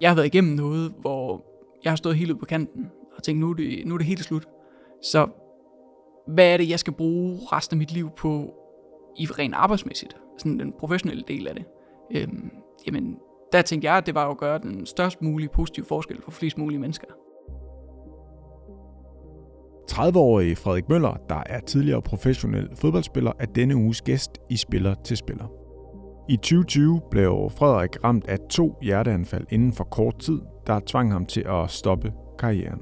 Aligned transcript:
Jeg 0.00 0.10
har 0.10 0.14
været 0.14 0.26
igennem 0.26 0.56
noget, 0.56 0.94
hvor 1.00 1.44
jeg 1.84 1.92
har 1.92 1.96
stået 1.96 2.16
helt 2.16 2.30
ud 2.30 2.36
på 2.36 2.46
kanten 2.46 2.90
og 3.16 3.22
tænkt, 3.22 3.40
nu 3.40 3.50
er 3.50 3.54
det, 3.54 3.86
nu 3.86 3.94
er 3.94 3.98
det 3.98 4.06
helt 4.06 4.24
slut. 4.24 4.48
Så 5.02 5.28
hvad 6.26 6.52
er 6.52 6.56
det, 6.56 6.68
jeg 6.68 6.78
skal 6.78 6.92
bruge 6.92 7.38
resten 7.52 7.74
af 7.74 7.78
mit 7.78 7.92
liv 7.92 8.10
på 8.16 8.54
i 9.18 9.26
rent 9.26 9.54
arbejdsmæssigt? 9.54 10.16
Sådan 10.38 10.58
den 10.58 10.72
professionelle 10.72 11.24
del 11.28 11.48
af 11.48 11.54
det. 11.54 11.64
Øhm, 12.14 12.50
jamen, 12.86 13.16
der 13.52 13.62
tænkte 13.62 13.88
jeg, 13.88 13.96
at 13.96 14.06
det 14.06 14.14
var 14.14 14.30
at 14.30 14.38
gøre 14.38 14.58
den 14.58 14.86
størst 14.86 15.22
mulige 15.22 15.48
positive 15.48 15.86
forskel 15.86 16.22
for 16.22 16.30
flest 16.30 16.58
mulige 16.58 16.78
mennesker. 16.78 17.06
30-årige 19.90 20.56
Frederik 20.56 20.88
Møller, 20.88 21.16
der 21.28 21.42
er 21.46 21.60
tidligere 21.60 22.02
professionel 22.02 22.68
fodboldspiller, 22.76 23.32
er 23.38 23.46
denne 23.46 23.76
uges 23.76 24.02
gæst 24.02 24.38
i 24.50 24.56
Spiller 24.56 24.94
til 24.94 25.16
Spiller. 25.16 25.59
I 26.28 26.36
2020 26.36 27.00
blev 27.10 27.50
Frederik 27.56 28.04
ramt 28.04 28.28
af 28.28 28.38
to 28.50 28.78
hjerteanfald 28.82 29.46
inden 29.50 29.72
for 29.72 29.84
kort 29.84 30.18
tid, 30.18 30.40
der 30.66 30.80
tvang 30.86 31.12
ham 31.12 31.26
til 31.26 31.44
at 31.48 31.70
stoppe 31.70 32.12
karrieren. 32.38 32.80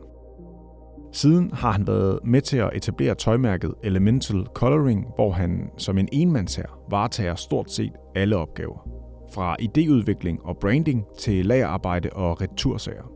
Siden 1.13 1.51
har 1.53 1.73
han 1.73 1.87
været 1.87 2.19
med 2.25 2.41
til 2.41 2.57
at 2.57 2.71
etablere 2.75 3.15
tøjmærket 3.15 3.75
Elemental 3.85 4.47
Coloring, 4.55 5.07
hvor 5.15 5.31
han 5.31 5.71
som 5.77 5.99
en 5.99 6.09
enmandsher 6.13 6.81
varetager 6.91 7.35
stort 7.35 7.71
set 7.71 7.93
alle 8.15 8.37
opgaver. 8.37 8.89
Fra 9.35 9.57
idéudvikling 9.63 10.47
og 10.47 10.57
branding 10.61 11.05
til 11.19 11.47
lagerarbejde 11.47 12.11
og 12.13 12.41
retursager. 12.41 13.13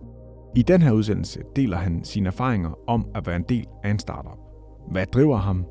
I 0.57 0.63
den 0.63 0.83
her 0.83 0.93
udsendelse 0.93 1.41
deler 1.57 1.77
han 1.77 2.05
sine 2.05 2.27
erfaringer 2.27 2.79
om 2.87 3.07
at 3.15 3.27
være 3.27 3.37
en 3.37 3.45
del 3.49 3.67
af 3.85 3.91
en 3.91 3.99
startup. 3.99 4.39
Hvad 4.91 5.07
driver 5.07 5.37
ham? 5.37 5.65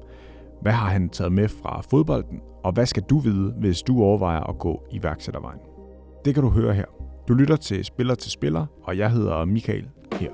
Hvad 0.61 0.71
har 0.71 0.89
han 0.89 1.09
taget 1.09 1.31
med 1.31 1.47
fra 1.47 1.81
fodbolden? 1.81 2.41
Og 2.63 2.71
hvad 2.71 2.85
skal 2.85 3.03
du 3.03 3.20
vide, 3.20 3.53
hvis 3.59 3.81
du 3.81 4.03
overvejer 4.03 4.39
at 4.39 4.59
gå 4.59 4.84
iværksættervejen? 4.91 5.59
Det 6.25 6.34
kan 6.34 6.43
du 6.43 6.49
høre 6.49 6.73
her. 6.73 6.85
Du 7.27 7.34
lytter 7.34 7.55
til 7.55 7.85
Spiller 7.85 8.15
til 8.15 8.31
Spiller, 8.31 8.65
og 8.84 8.97
jeg 8.97 9.11
hedder 9.11 9.45
Michael 9.45 9.89
her. 10.13 10.32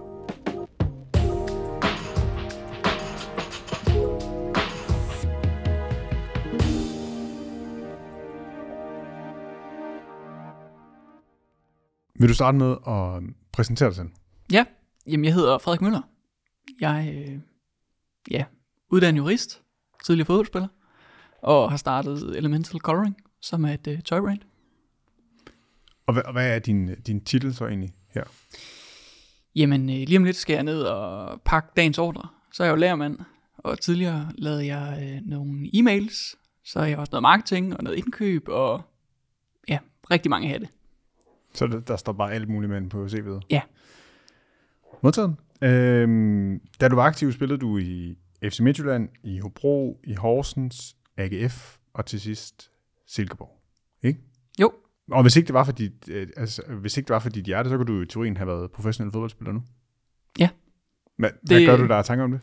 Vil 12.19 12.29
du 12.29 12.33
starte 12.33 12.57
med 12.57 12.75
at 12.87 13.23
præsentere 13.51 13.89
dig 13.89 13.95
selv? 13.95 14.09
Ja, 14.51 14.65
jamen 15.07 15.25
jeg 15.25 15.33
hedder 15.33 15.57
Frederik 15.57 15.81
Møller. 15.81 16.01
Jeg 16.81 17.13
øh, 17.15 17.39
ja, 18.31 18.45
uddannet 18.89 19.17
jurist, 19.17 19.63
tidligere 20.07 20.25
fodboldspiller, 20.25 20.67
og 21.41 21.69
har 21.69 21.77
startet 21.77 22.37
Elemental 22.37 22.79
Coloring, 22.79 23.17
som 23.41 23.65
er 23.65 23.73
et 23.73 23.87
øh, 23.87 24.01
tøjbrand. 24.01 24.39
Og 26.05 26.13
hvad, 26.13 26.23
og 26.23 26.31
hvad 26.31 26.55
er 26.55 26.59
din, 26.59 26.95
din 26.95 27.25
titel 27.25 27.55
så 27.55 27.67
egentlig 27.67 27.93
her? 28.09 28.23
Jamen, 29.55 29.89
øh, 29.89 29.95
lige 29.95 30.17
om 30.17 30.23
lidt 30.23 30.35
skal 30.35 30.53
jeg 30.53 30.63
ned 30.63 30.81
og 30.81 31.41
pakke 31.41 31.69
dagens 31.75 31.97
ordre. 31.97 32.27
Så 32.53 32.63
er 32.63 32.67
jeg 32.67 32.71
jo 32.71 32.75
lærermand, 32.75 33.17
og 33.57 33.79
tidligere 33.79 34.31
lavede 34.37 34.65
jeg 34.65 34.99
øh, 35.03 35.29
nogle 35.29 35.69
e-mails, 35.73 36.35
så 36.65 36.79
er 36.79 36.85
jeg 36.85 36.97
også 36.97 37.11
noget 37.11 37.21
marketing 37.21 37.77
og 37.77 37.83
noget 37.83 37.97
indkøb, 37.97 38.47
og 38.47 38.81
ja, 39.67 39.77
rigtig 40.11 40.29
mange 40.29 40.47
hatte. 40.47 40.67
Så 41.53 41.67
der, 41.67 41.79
der 41.79 41.97
står 41.97 42.13
bare 42.13 42.31
alt 42.31 42.49
muligt 42.49 42.69
med 42.69 42.89
på 42.89 43.05
CV'et? 43.05 43.45
Ja. 43.49 43.61
Modtaget. 45.01 45.35
Øhm, 45.61 46.61
da 46.81 46.87
du 46.87 46.95
var 46.95 47.03
aktiv, 47.03 47.31
spillede 47.31 47.59
du 47.59 47.77
i 47.77 48.17
FC 48.43 48.59
Midtjylland, 48.59 49.09
i 49.23 49.39
Hobro, 49.39 49.99
i 50.03 50.13
Horsens, 50.13 50.95
AGF 51.17 51.77
og 51.93 52.05
til 52.05 52.21
sidst 52.21 52.71
Silkeborg. 53.07 53.61
Ikke? 54.03 54.19
Jo. 54.61 54.71
Og 55.11 55.21
hvis 55.21 55.35
ikke 55.35 55.47
det 55.47 55.53
var 55.53 55.63
for 55.63 55.71
dit, 55.71 56.09
øh, 56.09 56.27
altså, 56.37 56.61
hvis 56.81 56.97
ikke 56.97 57.07
det 57.07 57.13
var 57.13 57.19
for 57.19 57.29
dit 57.29 57.45
hjerte, 57.45 57.69
så 57.69 57.77
kunne 57.77 57.97
du 57.97 58.01
i 58.01 58.05
teorien 58.05 58.37
have 58.37 58.47
været 58.47 58.71
professionel 58.71 59.11
fodboldspiller 59.11 59.53
nu. 59.53 59.63
Ja. 60.39 60.49
Hvad, 61.17 61.29
det... 61.29 61.49
hvad 61.49 61.65
gør 61.65 61.77
du 61.77 61.87
der 61.87 61.95
af 61.95 62.05
tanker 62.05 62.23
om 62.23 62.31
det? 62.31 62.41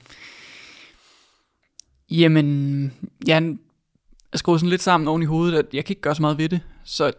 Jamen, 2.11 2.93
jeg 3.27 3.57
er 4.33 4.37
skruet 4.39 4.61
sådan 4.61 4.71
lidt 4.71 4.83
sammen 4.83 5.09
oven 5.09 5.23
i 5.23 5.25
hovedet, 5.25 5.59
at 5.59 5.67
jeg 5.73 5.85
kan 5.85 5.93
ikke 5.93 6.03
gøre 6.03 6.15
så 6.15 6.23
meget 6.23 6.39
ved 6.39 6.49
det. 6.49 6.61
Så 6.85 7.13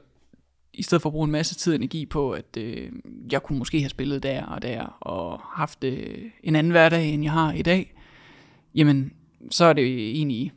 i 0.73 0.83
stedet 0.83 1.01
for 1.01 1.09
at 1.09 1.13
bruge 1.13 1.25
en 1.25 1.31
masse 1.31 1.55
tid 1.55 1.73
og 1.73 1.75
energi 1.75 2.05
på, 2.05 2.31
at 2.31 2.57
øh, 2.57 2.91
jeg 3.31 3.43
kunne 3.43 3.59
måske 3.59 3.79
have 3.79 3.89
spillet 3.89 4.23
der 4.23 4.45
og 4.45 4.61
der, 4.61 4.85
og 4.85 5.39
haft 5.39 5.83
øh, 5.83 6.17
en 6.43 6.55
anden 6.55 6.71
hverdag, 6.71 7.09
end 7.09 7.23
jeg 7.23 7.31
har 7.31 7.53
i 7.53 7.61
dag, 7.61 7.95
jamen, 8.75 9.13
så 9.51 9.65
er 9.65 9.73
det 9.73 10.09
egentlig, 10.15 10.51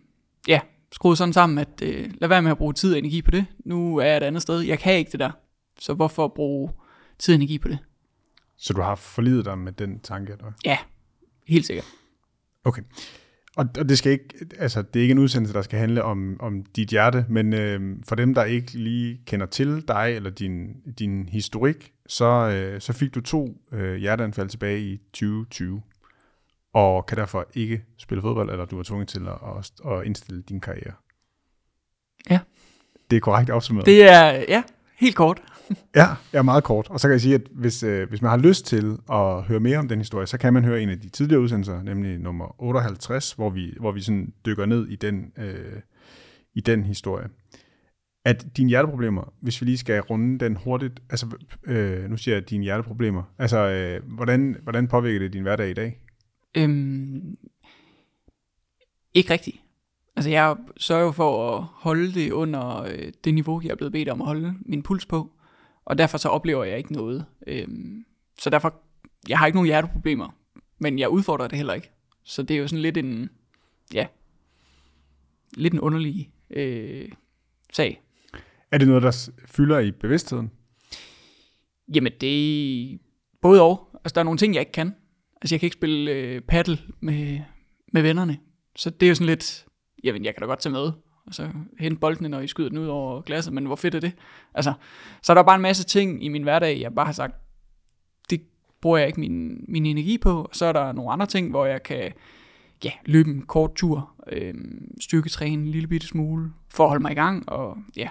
ja, 0.48 0.60
skruet 0.92 1.18
sådan 1.18 1.32
sammen, 1.32 1.58
at 1.58 1.82
øh, 1.82 2.10
lad 2.20 2.28
være 2.28 2.42
med 2.42 2.50
at 2.50 2.58
bruge 2.58 2.72
tid 2.72 2.92
og 2.92 2.98
energi 2.98 3.22
på 3.22 3.30
det. 3.30 3.46
Nu 3.64 3.96
er 3.96 4.04
jeg 4.04 4.16
et 4.16 4.22
andet 4.22 4.42
sted. 4.42 4.60
Jeg 4.60 4.78
kan 4.78 4.94
ikke 4.94 5.12
det 5.12 5.20
der. 5.20 5.30
Så 5.78 5.94
hvorfor 5.94 6.28
bruge 6.28 6.70
tid 7.18 7.34
og 7.34 7.36
energi 7.36 7.58
på 7.58 7.68
det? 7.68 7.78
Så 8.56 8.72
du 8.72 8.80
har 8.80 8.94
forlidet 8.94 9.44
dig 9.44 9.58
med 9.58 9.72
den 9.72 10.00
tanke? 10.00 10.32
Eller? 10.32 10.52
Ja, 10.64 10.78
helt 11.46 11.66
sikkert. 11.66 11.86
Okay. 12.64 12.82
Og, 13.56 13.66
og 13.78 13.88
det 13.88 13.98
skal 13.98 14.12
ikke, 14.12 14.46
altså 14.58 14.82
det 14.82 15.00
er 15.00 15.02
ikke 15.02 15.12
en 15.12 15.18
udsendelse, 15.18 15.54
der 15.54 15.62
skal 15.62 15.78
handle 15.78 16.02
om, 16.02 16.36
om 16.40 16.64
dit 16.76 16.88
hjerte, 16.88 17.26
men 17.28 17.52
øh, 17.52 17.96
for 18.08 18.14
dem, 18.14 18.34
der 18.34 18.44
ikke 18.44 18.72
lige 18.72 19.20
kender 19.26 19.46
til 19.46 19.88
dig 19.88 20.12
eller 20.16 20.30
din, 20.30 20.76
din 20.98 21.28
historik, 21.28 21.92
så, 22.06 22.24
øh, 22.24 22.80
så 22.80 22.92
fik 22.92 23.14
du 23.14 23.20
to 23.20 23.62
øh, 23.72 23.96
hjerteanfald 23.96 24.48
tilbage 24.48 24.80
i 24.80 24.96
2020, 24.96 25.82
og 26.74 27.06
kan 27.06 27.18
derfor 27.18 27.46
ikke 27.54 27.82
spille 27.98 28.22
fodbold, 28.22 28.50
eller 28.50 28.64
du 28.64 28.76
var 28.76 28.82
tvunget 28.82 29.08
til 29.08 29.28
at, 29.28 29.38
at, 29.58 29.92
at 29.92 30.06
indstille 30.06 30.42
din 30.42 30.60
karriere. 30.60 30.92
Ja. 32.30 32.38
Det 33.10 33.16
er 33.16 33.20
korrekt 33.20 33.50
opsummeret. 33.50 33.86
Det 33.86 34.08
er, 34.08 34.44
ja, 34.48 34.62
helt 34.98 35.16
kort. 35.16 35.42
ja, 35.96 36.06
ja, 36.32 36.42
meget 36.42 36.64
kort. 36.64 36.86
Og 36.90 37.00
så 37.00 37.08
kan 37.08 37.12
jeg 37.12 37.20
sige, 37.20 37.34
at 37.34 37.42
hvis, 37.52 37.82
øh, 37.82 38.08
hvis 38.08 38.22
man 38.22 38.30
har 38.30 38.38
lyst 38.38 38.66
til 38.66 38.98
at 39.12 39.42
høre 39.42 39.60
mere 39.60 39.78
om 39.78 39.88
den 39.88 39.98
historie, 39.98 40.26
så 40.26 40.38
kan 40.38 40.52
man 40.52 40.64
høre 40.64 40.82
en 40.82 40.88
af 40.88 41.00
de 41.00 41.08
tidligere 41.08 41.40
udsendelser, 41.40 41.82
nemlig 41.82 42.18
nummer 42.18 42.62
58, 42.62 43.32
hvor 43.32 43.50
vi, 43.50 43.74
hvor 43.80 43.92
vi 43.92 44.00
sådan 44.00 44.32
dykker 44.46 44.66
ned 44.66 44.88
i 44.88 44.96
den, 44.96 45.32
øh, 45.38 45.80
i 46.54 46.60
den 46.60 46.84
historie. 46.84 47.28
At 48.24 48.46
dine 48.56 48.68
hjerteproblemer, 48.68 49.32
hvis 49.40 49.60
vi 49.60 49.66
lige 49.66 49.78
skal 49.78 50.00
runde 50.00 50.38
den 50.38 50.56
hurtigt, 50.56 51.00
altså 51.10 51.26
øh, 51.66 52.10
nu 52.10 52.16
siger 52.16 52.34
jeg 52.34 52.50
dine 52.50 52.64
hjerteproblemer, 52.64 53.22
altså 53.38 53.58
øh, 53.58 54.14
hvordan, 54.14 54.56
hvordan 54.62 54.88
påvirker 54.88 55.18
det 55.18 55.32
din 55.32 55.42
hverdag 55.42 55.70
i 55.70 55.74
dag? 55.74 56.00
Øhm, 56.56 57.36
ikke 59.14 59.32
rigtigt. 59.32 59.56
Altså 60.16 60.31
jeg 60.31 60.56
sørger 60.76 61.12
for 61.12 61.56
at 61.56 61.64
holde 61.64 62.14
det 62.14 62.32
under 62.32 62.82
øh, 62.82 63.12
det 63.25 63.34
niveau, 63.34 63.60
jeg 63.64 63.70
er 63.70 63.76
blevet 63.76 63.92
bedt 63.92 64.09
om 64.09 64.20
at 64.20 64.26
holde 64.26 64.54
min 64.60 64.82
puls 64.82 65.06
på. 65.06 65.32
Og 65.84 65.98
derfor 65.98 66.19
så 66.19 66.28
oplever 66.28 66.64
jeg 66.64 66.78
ikke 66.78 66.92
noget. 66.92 67.26
Øhm, 67.47 68.04
så 68.38 68.50
derfor, 68.50 68.75
jeg 69.28 69.38
har 69.38 69.47
ikke 69.47 69.56
nogen 69.56 69.66
hjerteproblemer, 69.66 70.34
men 70.78 70.98
jeg 70.98 71.08
udfordrer 71.08 71.48
det 71.48 71.56
heller 71.56 71.75
ikke. 71.75 71.91
Så 72.25 72.42
det 72.42 72.56
er 72.56 72.60
jo 72.60 72.69
sådan 72.69 72.82
lidt 72.82 72.97
en, 72.97 73.31
ja, 73.94 74.06
lidt 75.54 75.75
en 75.75 75.81
underlig 75.81 76.31
øh, 76.50 77.12
sag. 77.72 78.03
Er 78.70 78.78
det 78.78 78.88
noget, 78.88 79.03
der 79.03 79.31
fylder 79.47 79.78
i 79.78 79.91
bevidstheden? 79.91 80.50
Jamen 81.94 82.12
det 82.20 82.92
er 82.92 82.98
både 83.42 83.62
og. 83.62 84.00
Altså 84.04 84.14
der 84.14 84.20
er 84.20 84.25
nogle 84.25 84.38
ting, 84.38 84.54
jeg 84.54 84.60
ikke 84.60 84.72
kan. 84.72 84.94
Altså 85.43 85.54
jeg 85.54 85.60
kan 85.60 85.66
ikke 85.66 85.76
spille 85.76 86.10
øh, 86.10 86.41
paddle 86.41 86.78
med, 87.00 87.41
med 87.93 88.03
vennerne. 88.03 88.38
Så 88.76 88.91
det 88.91 89.06
er 89.06 89.09
jo 89.09 89.15
sådan 89.15 89.26
lidt, 89.26 89.66
jamen 90.04 90.25
jeg 90.25 90.34
kan 90.34 90.41
da 90.41 90.47
godt 90.47 90.60
tage 90.60 90.72
med 90.72 90.93
og 91.28 91.34
så 91.34 91.49
hente 91.78 92.00
boldene, 92.00 92.28
når 92.28 92.41
I 92.41 92.47
skyder 92.47 92.69
den 92.69 92.78
ud 92.78 92.87
over 92.87 93.21
glasset, 93.21 93.53
men 93.53 93.66
hvor 93.66 93.76
fedt 93.76 93.94
er 93.94 94.00
det? 94.00 94.12
Altså, 94.54 94.72
så 95.22 95.32
er 95.32 95.34
der 95.34 95.43
bare 95.43 95.54
en 95.54 95.62
masse 95.62 95.84
ting 95.84 96.25
i 96.25 96.28
min 96.28 96.43
hverdag, 96.43 96.81
jeg 96.81 96.94
bare 96.94 97.06
har 97.06 97.12
sagt, 97.12 97.34
det 98.31 98.43
bruger 98.81 98.99
jeg 98.99 99.06
ikke 99.06 99.21
min, 99.21 99.65
min 99.69 99.87
energi 99.87 100.19
på, 100.19 100.49
så 100.53 100.66
er 100.66 100.72
der 100.72 100.93
nogle 100.93 101.12
andre 101.12 101.26
ting, 101.26 101.50
hvor 101.50 101.66
jeg 101.66 101.82
kan 101.82 102.12
ja, 102.84 102.91
løbe 103.06 103.31
en 103.31 103.43
kort 103.43 103.75
tur, 103.75 104.10
øh, 104.32 104.55
styrketræne 105.00 105.62
en 105.62 105.69
lille 105.69 105.88
bitte 105.88 106.06
smule, 106.06 106.53
for 106.70 106.84
at 106.84 106.91
holde 106.91 107.03
mig 107.03 107.12
i 107.12 107.15
gang, 107.15 107.49
og 107.49 107.76
ja, 107.97 108.09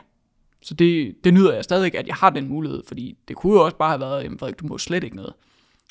så 0.62 0.74
det, 0.74 1.16
det 1.24 1.34
nyder 1.34 1.54
jeg 1.54 1.64
stadig, 1.64 1.96
at 1.96 2.08
jeg 2.08 2.16
har 2.16 2.30
den 2.30 2.48
mulighed, 2.48 2.84
fordi 2.88 3.18
det 3.28 3.36
kunne 3.36 3.54
jo 3.54 3.66
også 3.66 3.78
bare 3.78 3.90
have 3.90 4.00
været, 4.00 4.24
jamen 4.24 4.40
Frederik, 4.40 4.60
du 4.60 4.68
må 4.68 4.78
slet 4.78 5.04
ikke 5.04 5.16
noget. 5.16 5.34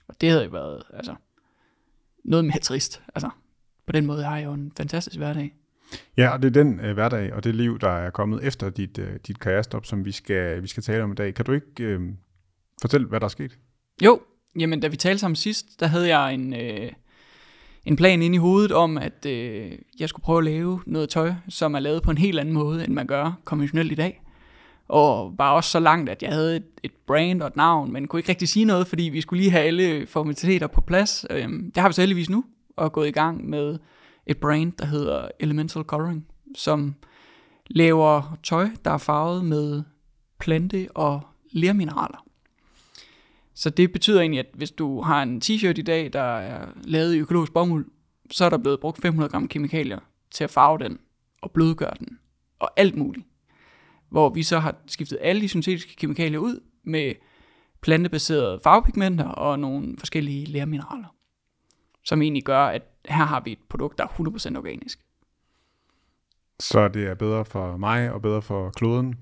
Og 0.09 0.21
det 0.21 0.29
havde 0.31 0.45
jo 0.45 0.51
været, 0.51 0.83
altså, 0.93 1.15
noget 2.27 2.45
mere 2.45 2.59
trist. 2.59 3.03
Altså, 3.15 3.31
på 3.87 3.93
den 3.93 4.07
måde 4.07 4.25
har 4.25 4.37
jeg 4.37 4.45
jo 4.45 4.53
en 4.53 4.73
fantastisk 4.77 5.17
hverdag. 5.17 5.55
Ja, 6.17 6.29
og 6.29 6.43
det 6.43 6.49
er 6.57 6.63
den 6.63 6.81
øh, 6.81 6.95
hverdag 6.95 7.33
og 7.33 7.45
det 7.45 7.55
liv, 7.55 7.79
der 7.79 7.89
er 7.89 8.11
kommet 8.11 8.45
efter 8.45 8.71
dit, 8.71 8.99
øh, 8.99 9.13
dit 9.27 9.41
karrierestop, 9.41 9.87
som 9.87 10.05
vi 10.05 10.13
skal, 10.13 10.63
vi 10.63 10.69
skal 10.69 10.83
tale 10.83 11.03
om 11.03 11.13
i 11.13 11.15
dag. 11.15 11.35
Kan 11.35 11.45
du 11.45 11.53
ikke 11.53 11.85
øh, 11.85 12.01
fortælle, 12.81 13.07
hvad 13.07 13.21
der 13.21 13.25
er 13.25 13.29
sket? 13.29 13.59
Jo, 14.05 14.21
jamen 14.59 14.81
da 14.81 14.89
vi 14.89 14.97
talte 14.97 15.19
sammen 15.19 15.37
sidst, 15.37 15.81
der 15.81 15.87
havde 15.87 16.19
jeg 16.19 16.35
en, 16.35 16.55
øh, 16.55 16.93
en 17.85 17.97
plan 17.97 18.23
ind 18.23 18.35
i 18.35 18.39
hovedet 18.39 18.73
om, 18.73 18.99
at 18.99 19.27
øh, 19.27 19.73
jeg 19.99 20.09
skulle 20.09 20.25
prøve 20.25 20.39
at 20.39 20.45
lave 20.45 20.81
noget 20.87 21.09
tøj, 21.09 21.33
som 21.49 21.75
er 21.75 21.81
lavet 21.81 22.03
på 22.03 22.11
en 22.11 22.19
helt 22.19 22.39
anden 22.39 22.55
måde, 22.55 22.85
end 22.85 22.93
man 22.93 23.07
gør 23.07 23.41
konventionelt 23.45 23.93
i 23.93 23.95
dag. 23.95 24.23
Og 24.89 25.35
var 25.39 25.53
også 25.53 25.71
så 25.71 25.81
langt, 25.81 26.11
at 26.11 26.23
jeg 26.23 26.33
havde 26.33 26.57
et, 26.57 26.65
et 26.83 26.93
brand 27.07 27.43
og 27.43 27.49
et 27.49 27.57
navn, 27.57 27.93
men 27.93 28.09
kunne 28.09 28.21
ikke 28.21 28.29
rigtig 28.29 28.49
sige 28.49 28.65
noget, 28.65 28.87
fordi 28.87 29.03
vi 29.03 29.21
skulle 29.21 29.41
lige 29.41 29.51
have 29.51 29.65
alle 29.65 30.07
formaliteter 30.07 30.67
på 30.67 30.81
plads. 30.81 31.27
Øh, 31.31 31.49
det 31.49 31.77
har 31.77 31.89
vi 31.89 31.93
så 31.93 32.01
heldigvis 32.01 32.31
nu, 32.31 32.45
og 32.77 32.93
gået 32.93 33.09
i 33.09 33.11
gang 33.11 33.49
med 33.49 33.79
et 34.27 34.39
brand, 34.39 34.73
der 34.73 34.87
hedder 34.87 35.29
Elemental 35.41 35.83
Coloring, 35.83 36.27
som 36.55 36.95
laver 37.67 38.39
tøj, 38.43 38.69
der 38.85 38.91
er 38.91 38.99
farvet 38.99 39.45
med 39.45 39.83
plante- 40.39 40.89
og 40.95 41.21
lermineraler. 41.53 42.27
Så 43.55 43.71
det 43.71 43.93
betyder 43.93 44.21
egentlig, 44.21 44.41
at 44.41 44.47
hvis 44.55 44.71
du 44.71 45.01
har 45.01 45.23
en 45.23 45.43
t-shirt 45.45 45.79
i 45.79 45.83
dag, 45.83 46.13
der 46.13 46.21
er 46.21 46.67
lavet 46.85 47.15
i 47.15 47.19
økologisk 47.19 47.53
bomuld, 47.53 47.87
så 48.31 48.45
er 48.45 48.51
der 48.51 48.59
blevet 48.59 48.81
brugt 48.81 49.03
500 49.03 49.31
gram 49.31 49.49
kemikalier 49.49 49.99
til 50.31 50.45
at 50.45 50.51
farve 50.51 50.79
den 50.79 50.99
og 51.43 51.51
blødgøre 51.51 51.95
den 51.99 52.19
og 52.59 52.71
alt 52.77 52.97
muligt. 52.97 53.27
Hvor 54.09 54.29
vi 54.29 54.43
så 54.43 54.59
har 54.59 54.75
skiftet 54.87 55.19
alle 55.21 55.43
de 55.43 55.49
syntetiske 55.49 55.97
kemikalier 55.97 56.39
ud 56.39 56.61
med 56.85 57.13
plantebaserede 57.81 58.61
farvepigmenter 58.65 59.25
og 59.25 59.59
nogle 59.59 59.95
forskellige 59.99 60.47
lærmineraler, 60.47 61.15
som 62.05 62.23
egentlig 62.23 62.45
gør, 62.45 62.65
at 62.65 62.83
her 63.09 63.25
har 63.25 63.41
vi 63.41 63.53
et 63.53 63.59
produkt, 63.69 63.99
der 63.99 64.05
er 64.05 64.53
100% 64.53 64.59
organisk. 64.59 64.99
Så 66.61 66.89
det 66.89 67.07
er 67.07 67.15
bedre 67.15 67.45
for 67.45 67.77
mig 67.77 68.13
og 68.13 68.23
bedre 68.23 68.43
for 68.43 68.71
kloden? 68.71 69.15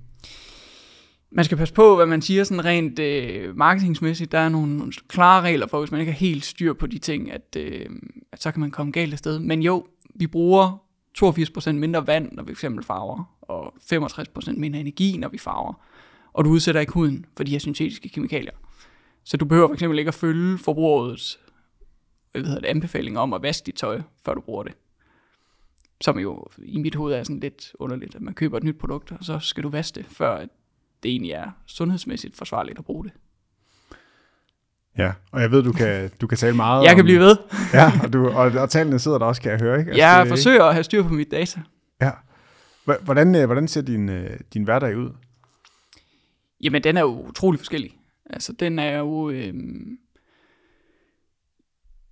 Man 1.30 1.44
skal 1.44 1.58
passe 1.58 1.74
på, 1.74 1.96
hvad 1.96 2.06
man 2.06 2.22
siger 2.22 2.44
sådan 2.44 2.64
rent 2.64 2.98
øh, 2.98 3.56
marketingsmæssigt. 3.56 4.32
Der 4.32 4.38
er 4.38 4.48
nogle, 4.48 4.76
nogle 4.78 4.92
klare 5.08 5.42
regler 5.42 5.66
for, 5.66 5.78
hvis 5.78 5.90
man 5.90 6.00
ikke 6.00 6.12
har 6.12 6.18
helt 6.18 6.44
styr 6.44 6.72
på 6.72 6.86
de 6.86 6.98
ting, 6.98 7.32
at, 7.32 7.56
øh, 7.56 7.86
at 8.32 8.42
så 8.42 8.52
kan 8.52 8.60
man 8.60 8.70
komme 8.70 8.92
galt 8.92 9.12
afsted. 9.12 9.38
Men 9.38 9.62
jo, 9.62 9.86
vi 10.14 10.26
bruger 10.26 10.83
82% 11.18 11.72
mindre 11.72 12.06
vand, 12.06 12.32
når 12.32 12.42
vi 12.42 12.54
fx 12.54 12.64
farver, 12.82 13.36
og 13.42 13.74
65% 13.92 14.52
mindre 14.52 14.80
energi, 14.80 15.16
når 15.16 15.28
vi 15.28 15.38
farver. 15.38 15.74
Og 16.32 16.44
du 16.44 16.50
udsætter 16.50 16.80
ikke 16.80 16.92
huden 16.92 17.26
for 17.36 17.44
de 17.44 17.50
her 17.50 17.58
syntetiske 17.58 18.08
kemikalier. 18.08 18.52
Så 19.24 19.36
du 19.36 19.44
behøver 19.44 19.74
fx 19.74 19.82
ikke 19.82 20.08
at 20.08 20.14
følge 20.14 20.58
forbrugerets 20.58 21.38
hvad 22.40 22.44
hedder 22.44 22.60
det, 22.60 22.68
anbefaling 22.68 23.18
om 23.18 23.32
at 23.32 23.42
vaske 23.42 23.66
dit 23.66 23.74
tøj, 23.74 24.02
før 24.24 24.34
du 24.34 24.40
bruger 24.40 24.62
det. 24.62 24.74
Som 26.00 26.18
jo 26.18 26.46
i 26.58 26.78
mit 26.78 26.94
hoved 26.94 27.14
er 27.14 27.22
sådan 27.22 27.40
lidt 27.40 27.72
underligt, 27.78 28.14
at 28.14 28.22
man 28.22 28.34
køber 28.34 28.56
et 28.56 28.64
nyt 28.64 28.78
produkt, 28.78 29.12
og 29.12 29.24
så 29.24 29.38
skal 29.38 29.62
du 29.62 29.68
vaske 29.68 29.94
det, 29.94 30.06
før 30.06 30.38
det 31.02 31.10
egentlig 31.10 31.32
er 31.32 31.50
sundhedsmæssigt 31.66 32.36
forsvarligt 32.36 32.78
at 32.78 32.84
bruge 32.84 33.04
det. 33.04 33.12
Ja, 34.98 35.12
og 35.32 35.40
jeg 35.40 35.50
ved, 35.50 35.62
du 35.62 35.72
kan, 35.72 36.10
du 36.20 36.26
kan 36.26 36.38
tale 36.38 36.56
meget 36.56 36.82
Jeg 36.84 36.90
om, 36.90 36.96
kan 36.96 37.04
blive 37.04 37.20
ved. 37.20 37.36
ja, 37.74 37.92
og, 38.02 38.12
du, 38.12 38.28
og, 38.28 38.52
og 38.52 38.70
tallene 38.70 38.98
sidder 38.98 39.18
der 39.18 39.26
også, 39.26 39.42
kan 39.42 39.50
jeg 39.50 39.60
høre, 39.60 39.78
ikke? 39.78 39.90
Altså, 39.90 40.04
jeg 40.04 40.28
forsøger 40.28 40.56
ikke... 40.56 40.64
at 40.64 40.74
have 40.74 40.84
styr 40.84 41.02
på 41.02 41.14
mit 41.14 41.30
data. 41.30 41.60
Ja. 42.00 42.10
Hvordan, 42.84 43.34
øh, 43.34 43.46
hvordan 43.46 43.68
ser 43.68 43.80
din, 43.80 44.08
øh, 44.08 44.30
din 44.54 44.64
hverdag 44.64 44.96
ud? 44.96 45.10
Jamen, 46.62 46.84
den 46.84 46.96
er 46.96 47.00
jo 47.00 47.26
utrolig 47.28 47.60
forskellig. 47.60 47.90
Altså, 48.30 48.52
den 48.52 48.78
er 48.78 48.98
jo... 48.98 49.30
Øh, 49.30 49.54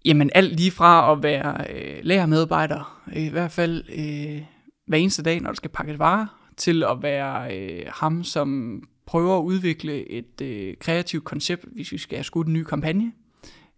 jamen, 0.05 0.31
alt 0.35 0.57
lige 0.57 0.71
fra 0.71 1.13
at 1.13 1.23
være 1.23 1.67
øh, 1.71 1.99
lærermedarbejder, 2.03 3.03
i 3.13 3.29
hvert 3.29 3.53
fald 3.53 3.85
øh, 3.89 4.43
hver 4.87 4.99
eneste 4.99 5.23
dag, 5.23 5.41
når 5.41 5.51
der 5.51 5.55
skal 5.57 5.71
pakkes 5.71 5.99
varer, 5.99 6.27
til 6.57 6.85
at 6.85 7.03
være 7.03 7.57
øh, 7.57 7.87
ham, 7.89 8.25
som 8.25 8.81
prøver 9.07 9.39
at 9.39 9.43
udvikle 9.43 10.11
et 10.11 10.41
øh, 10.43 10.77
kreativt 10.77 11.25
koncept, 11.25 11.65
hvis 11.65 11.93
vi 11.93 11.99
skal 11.99 12.17
have 12.17 12.25
skudt 12.25 12.47
en 12.47 12.53
ny 12.53 12.63
kampagne, 12.63 13.13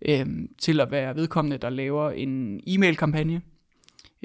øh, 0.03 0.27
til 0.59 0.81
at 0.81 0.91
være 0.91 1.17
vedkommende, 1.17 1.59
der 1.59 1.71
laver 1.71 2.11
en 2.11 2.61
e-mail-kampagne, 2.67 3.43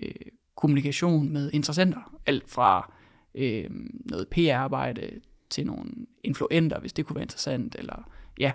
øh, 0.03 0.11
kommunikation 0.55 1.29
med 1.29 1.51
interessenter, 1.53 2.19
alt 2.25 2.49
fra 2.49 2.93
øh, 3.35 3.69
noget 4.05 4.27
PR-arbejde 4.27 5.09
til 5.49 5.65
nogle 5.65 5.91
influenter, 6.23 6.79
hvis 6.79 6.93
det 6.93 7.05
kunne 7.05 7.15
være 7.15 7.23
interessant, 7.23 7.75
eller 7.79 8.09
ja, 8.39 8.51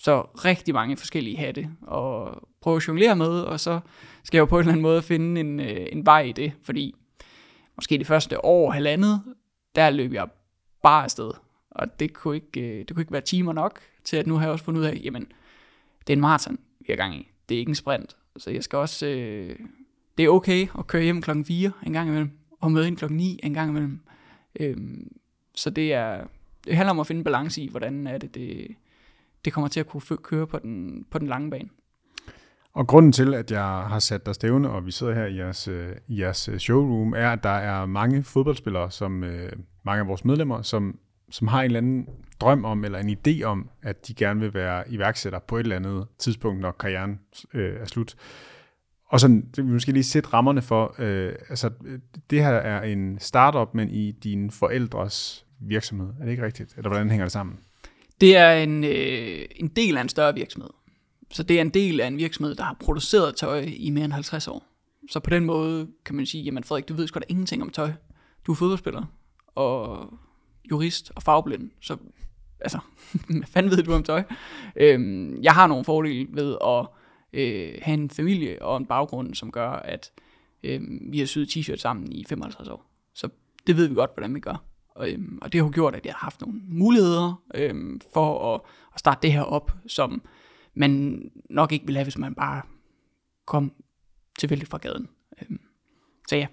så 0.00 0.20
rigtig 0.20 0.74
mange 0.74 0.96
forskellige 0.96 1.36
hatte 1.36 1.70
og 1.82 2.42
prøve 2.60 2.76
at 2.76 2.88
jonglere 2.88 3.16
med, 3.16 3.40
og 3.40 3.60
så 3.60 3.80
skal 4.24 4.38
jeg 4.38 4.40
jo 4.40 4.46
på 4.46 4.56
en 4.56 4.60
eller 4.60 4.72
anden 4.72 4.82
måde 4.82 5.02
finde 5.02 5.40
en, 5.40 5.60
øh, 5.60 5.86
en 5.92 6.06
vej 6.06 6.20
i 6.20 6.32
det, 6.32 6.52
fordi 6.62 6.94
måske 7.76 7.98
det 7.98 8.06
første 8.06 8.44
år, 8.44 8.70
halvandet, 8.70 9.22
der 9.74 9.90
løb 9.90 10.12
jeg 10.12 10.28
bare 10.82 11.04
afsted. 11.04 11.30
Og 11.78 12.00
det 12.00 12.12
kunne 12.12 12.34
ikke, 12.34 12.60
øh, 12.60 12.78
det 12.78 12.90
kunne 12.90 13.02
ikke 13.02 13.12
være 13.12 13.20
timer 13.20 13.52
nok 13.52 13.80
til, 14.04 14.16
at 14.16 14.26
nu 14.26 14.34
har 14.34 14.42
jeg 14.42 14.52
også 14.52 14.64
fundet 14.64 14.80
ud 14.80 14.86
af, 14.86 15.00
jamen, 15.04 15.32
det 16.06 16.12
er 16.12 16.16
en 16.16 16.20
maraton, 16.20 16.58
vi 16.80 16.92
er 16.92 16.96
gang 16.96 17.16
i. 17.16 17.28
Det 17.48 17.54
er 17.54 17.58
ikke 17.58 17.68
en 17.68 17.74
sprint. 17.74 18.16
Så 18.36 18.50
jeg 18.50 18.64
skal 18.64 18.76
også, 18.76 19.06
øh, 19.06 19.56
det 20.18 20.24
er 20.24 20.28
okay 20.28 20.66
at 20.78 20.86
køre 20.86 21.02
hjem 21.02 21.22
klokken 21.22 21.44
4 21.44 21.72
en 21.86 21.92
gang 21.92 22.08
imellem, 22.08 22.30
og 22.60 22.72
møde 22.72 22.86
ind 22.86 22.96
klokken 22.96 23.16
9 23.16 23.40
en 23.42 23.54
gang 23.54 23.70
imellem. 23.70 24.00
Øhm, 24.60 25.16
så 25.54 25.70
det 25.70 25.92
er, 25.92 26.24
det 26.64 26.76
handler 26.76 26.90
om 26.90 27.00
at 27.00 27.06
finde 27.06 27.24
balance 27.24 27.62
i, 27.62 27.68
hvordan 27.70 28.06
er 28.06 28.18
det, 28.18 28.34
det, 28.34 28.66
det 29.44 29.52
kommer 29.52 29.68
til 29.68 29.80
at 29.80 29.86
kunne 29.86 30.02
køre 30.22 30.46
på 30.46 30.58
den, 30.58 31.04
på 31.10 31.18
den 31.18 31.28
lange 31.28 31.50
bane. 31.50 31.68
Og 32.72 32.86
grunden 32.86 33.12
til, 33.12 33.34
at 33.34 33.50
jeg 33.50 33.64
har 33.64 33.98
sat 33.98 34.26
dig 34.26 34.34
stævne, 34.34 34.70
og 34.70 34.86
vi 34.86 34.90
sidder 34.90 35.14
her 35.14 35.26
i 35.26 35.36
jeres, 35.36 35.68
øh, 35.68 35.88
i 36.06 36.20
jeres 36.20 36.48
øh, 36.48 36.58
showroom, 36.58 37.12
er, 37.12 37.30
at 37.30 37.42
der 37.42 37.48
er 37.48 37.86
mange 37.86 38.22
fodboldspillere, 38.22 38.90
som 38.90 39.24
øh, 39.24 39.52
mange 39.82 40.00
af 40.00 40.08
vores 40.08 40.24
medlemmer, 40.24 40.62
som, 40.62 40.98
som 41.30 41.48
har 41.48 41.60
en 41.60 41.64
eller 41.64 41.78
anden 41.78 42.08
drøm 42.40 42.64
om, 42.64 42.84
eller 42.84 42.98
en 42.98 43.16
idé 43.18 43.42
om, 43.42 43.70
at 43.82 44.08
de 44.08 44.14
gerne 44.14 44.40
vil 44.40 44.54
være 44.54 44.90
iværksætter 44.90 45.38
på 45.38 45.56
et 45.56 45.60
eller 45.60 45.76
andet 45.76 46.06
tidspunkt, 46.18 46.60
når 46.60 46.72
karrieren 46.72 47.20
øh, 47.54 47.80
er 47.80 47.84
slut. 47.84 48.14
Og 49.06 49.20
sådan, 49.20 49.46
det 49.56 49.64
vil 49.64 49.72
måske 49.72 49.92
lige 49.92 50.04
sætte 50.04 50.28
rammerne 50.28 50.62
for, 50.62 50.94
øh, 50.98 51.34
altså 51.48 51.70
det 52.30 52.42
her 52.42 52.50
er 52.50 52.82
en 52.82 53.18
startup, 53.18 53.74
men 53.74 53.90
i 53.90 54.12
dine 54.12 54.50
forældres 54.50 55.46
virksomhed. 55.60 56.08
Er 56.20 56.24
det 56.24 56.30
ikke 56.30 56.44
rigtigt? 56.44 56.74
Eller 56.76 56.88
hvordan 56.88 57.10
hænger 57.10 57.24
det 57.24 57.32
sammen? 57.32 57.58
Det 58.20 58.36
er 58.36 58.52
en, 58.52 58.84
øh, 58.84 59.44
en 59.56 59.68
del 59.68 59.96
af 59.96 60.02
en 60.02 60.08
større 60.08 60.34
virksomhed. 60.34 60.70
Så 61.30 61.42
det 61.42 61.56
er 61.56 61.60
en 61.60 61.70
del 61.70 62.00
af 62.00 62.06
en 62.06 62.16
virksomhed, 62.16 62.54
der 62.54 62.62
har 62.62 62.76
produceret 62.80 63.36
tøj 63.36 63.64
i 63.76 63.90
mere 63.90 64.04
end 64.04 64.12
50 64.12 64.48
år. 64.48 64.64
Så 65.10 65.20
på 65.20 65.30
den 65.30 65.44
måde 65.44 65.88
kan 66.04 66.14
man 66.14 66.26
sige, 66.26 66.44
jamen 66.44 66.64
Frederik, 66.64 66.88
du 66.88 66.94
ved 66.94 67.06
sgu 67.06 67.18
da 67.18 67.24
ingenting 67.28 67.62
om 67.62 67.70
tøj. 67.70 67.92
Du 68.46 68.52
er 68.52 68.56
fodboldspiller 68.56 69.04
og 69.46 70.10
jurist 70.70 71.12
og 71.16 71.22
fagblind, 71.22 71.70
så 71.80 71.96
altså, 72.60 72.78
hvad 73.26 73.46
fanden 73.46 73.70
ved 73.70 73.82
du 73.82 73.92
om 73.92 74.02
tøj? 74.02 74.22
Øhm, 74.76 75.42
jeg 75.42 75.52
har 75.52 75.66
nogle 75.66 75.84
fordele 75.84 76.28
ved 76.30 76.56
at 76.64 76.86
øh, 77.32 77.74
have 77.82 77.94
en 77.94 78.10
familie 78.10 78.62
og 78.62 78.76
en 78.76 78.86
baggrund, 78.86 79.34
som 79.34 79.52
gør, 79.52 79.70
at 79.70 80.10
øh, 80.62 80.80
vi 81.10 81.18
har 81.18 81.26
syet 81.26 81.56
t-shirt 81.56 81.76
sammen 81.76 82.12
i 82.12 82.24
55 82.28 82.68
år. 82.68 82.90
Så 83.14 83.28
det 83.66 83.76
ved 83.76 83.88
vi 83.88 83.94
godt, 83.94 84.10
hvordan 84.14 84.34
vi 84.34 84.40
gør. 84.40 84.64
Og, 84.94 85.12
øhm, 85.12 85.38
og 85.42 85.52
det 85.52 85.62
har 85.62 85.70
gjort, 85.70 85.94
at 85.94 86.06
jeg 86.06 86.14
har 86.14 86.26
haft 86.26 86.40
nogle 86.40 86.60
muligheder 86.68 87.42
øhm, 87.54 88.00
for 88.12 88.54
at, 88.54 88.60
at 88.94 89.00
starte 89.00 89.18
det 89.22 89.32
her 89.32 89.42
op, 89.42 89.72
som 89.86 90.22
man 90.74 91.22
nok 91.50 91.72
ikke 91.72 91.86
ville 91.86 91.98
have, 91.98 92.04
hvis 92.04 92.18
man 92.18 92.34
bare 92.34 92.62
kom 93.46 93.72
tilfældigt 94.38 94.70
fra 94.70 94.78
gaden. 94.78 95.08
Øhm, 95.42 95.60
så 96.28 96.36
ja, 96.36 96.46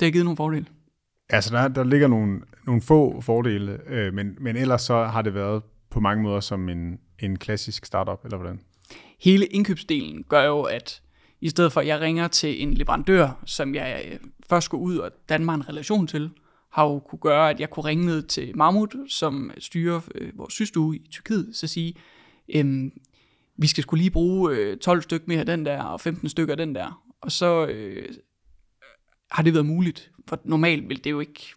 det 0.00 0.06
har 0.06 0.12
givet 0.12 0.24
nogle 0.24 0.36
fordele. 0.36 0.66
Altså, 1.28 1.56
der, 1.56 1.68
der 1.68 1.84
ligger 1.84 2.08
nogle, 2.08 2.40
nogle 2.70 2.82
få 2.82 3.20
fordele, 3.20 3.80
øh, 3.86 4.14
men, 4.14 4.36
men 4.40 4.56
ellers 4.56 4.82
så 4.82 5.04
har 5.04 5.22
det 5.22 5.34
været 5.34 5.62
på 5.90 6.00
mange 6.00 6.22
måder 6.22 6.40
som 6.40 6.68
en, 6.68 6.98
en 7.18 7.38
klassisk 7.38 7.84
startup, 7.84 8.24
eller 8.24 8.36
hvordan? 8.36 8.60
Hele 9.20 9.46
indkøbsdelen 9.46 10.24
gør 10.28 10.44
jo, 10.44 10.62
at 10.62 11.02
i 11.40 11.48
stedet 11.48 11.72
for 11.72 11.80
at 11.80 11.86
jeg 11.86 12.00
ringer 12.00 12.28
til 12.28 12.62
en 12.62 12.74
leverandør, 12.74 13.42
som 13.46 13.74
jeg 13.74 14.04
øh, 14.12 14.18
først 14.48 14.64
skulle 14.64 14.82
ud 14.84 14.96
og 14.98 15.10
danne 15.28 15.44
mig 15.44 15.54
en 15.54 15.68
relation 15.68 16.06
til, 16.06 16.30
har 16.72 16.84
jo 16.84 16.98
kunne 16.98 17.18
gøre, 17.18 17.50
at 17.50 17.60
jeg 17.60 17.70
kunne 17.70 17.84
ringe 17.84 18.06
ned 18.06 18.22
til 18.22 18.56
Mahmoud, 18.56 19.08
som 19.08 19.50
styrer 19.58 20.00
øh, 20.14 20.38
vores 20.38 20.54
systue 20.54 20.96
i 20.96 21.08
Tyrkiet, 21.10 21.56
så 21.56 21.66
sige, 21.66 21.94
øhm, 22.54 22.92
vi 23.56 23.66
skal 23.66 23.82
skulle 23.82 24.00
lige 24.00 24.10
bruge 24.10 24.56
øh, 24.56 24.76
12 24.76 25.02
stykker 25.02 25.24
mere 25.28 25.40
af 25.40 25.46
den 25.46 25.66
der, 25.66 25.82
og 25.82 26.00
15 26.00 26.28
stykker 26.28 26.52
af 26.52 26.56
den 26.56 26.74
der. 26.74 27.02
Og 27.20 27.32
så 27.32 27.66
øh, 27.66 28.08
har 29.30 29.42
det 29.42 29.54
været 29.54 29.66
muligt, 29.66 30.10
for 30.28 30.40
normalt 30.44 30.88
vil 30.88 31.04
det 31.04 31.10
jo 31.10 31.20
ikke 31.20 31.54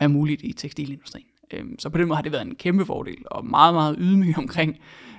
er 0.00 0.08
muligt 0.08 0.42
i 0.44 0.52
tekstilindustrien. 0.52 1.26
Øhm, 1.50 1.78
så 1.78 1.88
på 1.88 1.98
den 1.98 2.08
måde 2.08 2.16
har 2.16 2.22
det 2.22 2.32
været 2.32 2.46
en 2.46 2.54
kæmpe 2.54 2.84
fordel, 2.84 3.22
og 3.26 3.46
meget, 3.46 3.74
meget 3.74 3.96
ydmyg 3.98 4.38
omkring, 4.44 4.76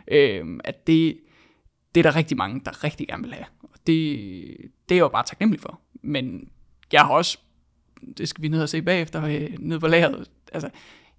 øh, 0.07 0.59
at 0.63 0.87
det, 0.87 1.17
det 1.95 2.05
er 2.05 2.11
der 2.11 2.15
rigtig 2.15 2.37
mange, 2.37 2.61
der 2.65 2.83
rigtig 2.83 3.07
gerne 3.07 3.23
vil 3.23 3.33
have. 3.33 3.45
Og 3.63 3.79
det, 3.87 4.17
det 4.89 4.95
er 4.95 4.95
jeg 4.95 4.99
jo 4.99 5.07
bare 5.07 5.25
taknemmelig 5.25 5.61
for. 5.61 5.81
Men 6.03 6.49
jeg 6.91 7.01
har 7.01 7.09
også 7.09 7.37
det 8.17 8.29
skal 8.29 8.41
vi 8.41 8.47
ned 8.47 8.61
og 8.61 8.69
se 8.69 8.81
bagefter, 8.81 9.23
øh, 9.23 9.55
ned 9.59 9.79
på 9.79 9.87
lageret. 9.87 10.31
Altså, 10.53 10.69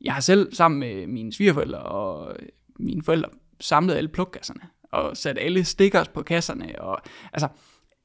jeg 0.00 0.14
har 0.14 0.20
selv 0.20 0.54
sammen 0.54 0.80
med 0.80 1.06
mine 1.06 1.32
svigerforældre 1.32 1.78
og 1.78 2.36
mine 2.78 3.02
forældre 3.02 3.28
samlet 3.60 3.94
alle 3.94 4.08
plukkasserne, 4.08 4.60
og 4.92 5.16
sat 5.16 5.38
alle 5.38 5.64
stickers 5.64 6.08
på 6.08 6.22
kasserne, 6.22 6.82
og 6.82 7.02
altså, 7.32 7.48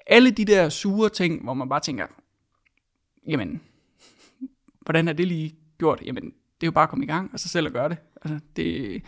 alle 0.07 0.31
de 0.31 0.45
der 0.45 0.69
sure 0.69 1.09
ting, 1.09 1.43
hvor 1.43 1.53
man 1.53 1.69
bare 1.69 1.79
tænker, 1.79 2.07
jamen, 3.27 3.62
hvordan 4.86 5.08
er 5.08 5.13
det 5.13 5.27
lige 5.27 5.56
gjort? 5.77 6.01
Jamen, 6.06 6.24
det 6.24 6.63
er 6.63 6.68
jo 6.68 6.72
bare 6.72 6.84
at 6.84 6.89
komme 6.89 7.06
i 7.06 7.08
gang, 7.08 7.34
og 7.34 7.39
så 7.39 7.50
selv 7.50 7.68
at 7.68 7.74
gøre 7.74 7.89
det. 7.89 7.98
Altså, 8.22 8.39
det 8.56 9.01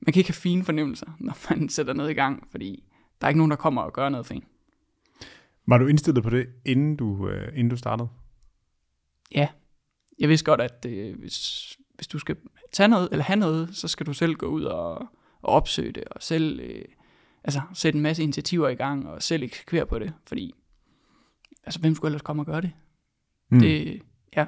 man 0.00 0.12
kan 0.12 0.20
ikke 0.20 0.30
have 0.30 0.34
fine 0.34 0.64
fornemmelser, 0.64 1.06
når 1.18 1.38
man 1.50 1.68
sætter 1.68 1.92
noget 1.92 2.10
i 2.10 2.14
gang, 2.14 2.48
fordi 2.50 2.84
der 3.20 3.26
er 3.26 3.28
ikke 3.28 3.38
nogen, 3.38 3.50
der 3.50 3.56
kommer 3.56 3.82
og 3.82 3.92
gør 3.92 4.08
noget 4.08 4.26
for 4.26 4.34
en. 4.34 4.44
Var 5.66 5.78
du 5.78 5.86
indstillet 5.86 6.24
på 6.24 6.30
det, 6.30 6.46
inden 6.64 6.96
du, 6.96 7.28
øh, 7.28 7.48
inden 7.48 7.68
du 7.68 7.76
startede? 7.76 8.08
ja, 9.34 9.48
jeg 10.18 10.28
vidste 10.28 10.44
godt, 10.44 10.60
at 10.60 10.86
øh, 10.88 11.18
hvis, 11.18 11.78
hvis 11.94 12.06
du 12.06 12.18
skal 12.18 12.36
tage 12.72 12.88
noget, 12.88 13.08
eller 13.12 13.24
have 13.24 13.38
noget, 13.38 13.76
så 13.76 13.88
skal 13.88 14.06
du 14.06 14.12
selv 14.12 14.34
gå 14.34 14.46
ud 14.46 14.64
og, 14.64 14.94
og 15.42 15.52
opsøge 15.54 15.92
det, 15.92 16.04
og 16.04 16.22
selv 16.22 16.60
øh, 16.60 16.84
altså, 17.44 17.60
sætte 17.74 17.96
en 17.96 18.02
masse 18.02 18.22
initiativer 18.22 18.68
i 18.68 18.74
gang, 18.74 19.08
og 19.08 19.22
selv 19.22 19.42
eksekvere 19.42 19.86
på 19.86 19.98
det, 19.98 20.12
fordi 20.26 20.54
altså, 21.64 21.80
hvem 21.80 21.94
skulle 21.94 22.08
ellers 22.08 22.22
komme 22.22 22.42
og 22.42 22.46
gøre 22.46 22.60
det? 22.60 22.72
Mm. 23.50 23.60
Det, 23.60 24.02
ja. 24.36 24.46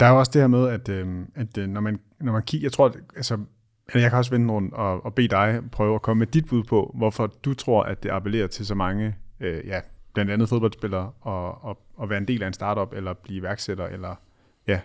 Der 0.00 0.06
er 0.06 0.10
jo 0.10 0.18
også 0.18 0.30
det 0.34 0.40
her 0.40 0.46
med, 0.46 0.68
at, 0.68 0.88
øh, 0.88 1.26
at 1.34 1.58
øh, 1.58 1.68
når, 1.68 1.80
man, 1.80 2.00
når 2.20 2.32
man 2.32 2.42
kigger, 2.42 2.64
jeg 2.64 2.72
tror, 2.72 2.86
at, 2.86 2.96
altså, 3.16 3.38
jeg 3.94 4.10
kan 4.10 4.18
også 4.18 4.30
vende 4.30 4.54
rundt 4.54 4.74
og, 4.74 5.04
og 5.04 5.14
bede 5.14 5.28
dig 5.28 5.60
prøve 5.72 5.94
at 5.94 6.02
komme 6.02 6.18
med 6.18 6.26
dit 6.26 6.46
bud 6.46 6.64
på, 6.64 6.94
hvorfor 6.94 7.26
du 7.26 7.54
tror, 7.54 7.82
at 7.82 8.02
det 8.02 8.10
appellerer 8.10 8.46
til 8.46 8.66
så 8.66 8.74
mange, 8.74 9.16
øh, 9.40 9.66
ja, 9.66 9.80
blandt 10.14 10.30
andet 10.30 10.48
fodboldspillere, 10.48 11.12
og, 11.20 11.64
og, 11.64 11.78
og 11.96 12.10
være 12.10 12.18
en 12.18 12.28
del 12.28 12.42
af 12.42 12.46
en 12.46 12.52
startup, 12.52 12.92
eller 12.92 13.12
blive 13.12 13.38
iværksætter, 13.38 13.86
eller 13.86 14.14
ja. 14.66 14.80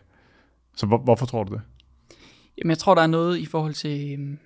Så 0.75 0.85
hvor, 0.85 0.97
hvorfor 0.97 1.25
tror 1.25 1.43
du 1.43 1.53
det? 1.53 1.61
Jamen, 2.57 2.69
jeg 2.69 2.77
tror, 2.77 2.95
der 2.95 3.01
er 3.01 3.07
noget 3.07 3.37
i 3.37 3.45
forhold 3.45 3.73
til... 3.73 4.13
Øhm, 4.19 4.39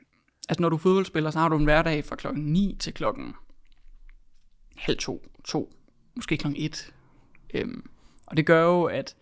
altså, 0.50 0.62
når 0.62 0.70
du 0.70 0.76
er 0.76 0.80
fodboldspiller, 0.80 1.32
så 1.32 1.40
har 1.40 1.50
du 1.50 1.58
en 1.58 1.64
hverdag 1.64 2.06
fra 2.06 2.16
klokken 2.16 2.44
9 2.44 2.78
til 2.80 2.94
klokken 2.94 3.34
halv 4.78 4.98
to, 4.98 5.26
to, 5.46 5.74
måske 6.16 6.38
klokken 6.38 6.64
1. 6.64 6.94
Øhm, 7.54 7.90
og 8.26 8.38
det 8.38 8.46
gør 8.46 8.64
jo, 8.64 8.84
at 8.84 9.16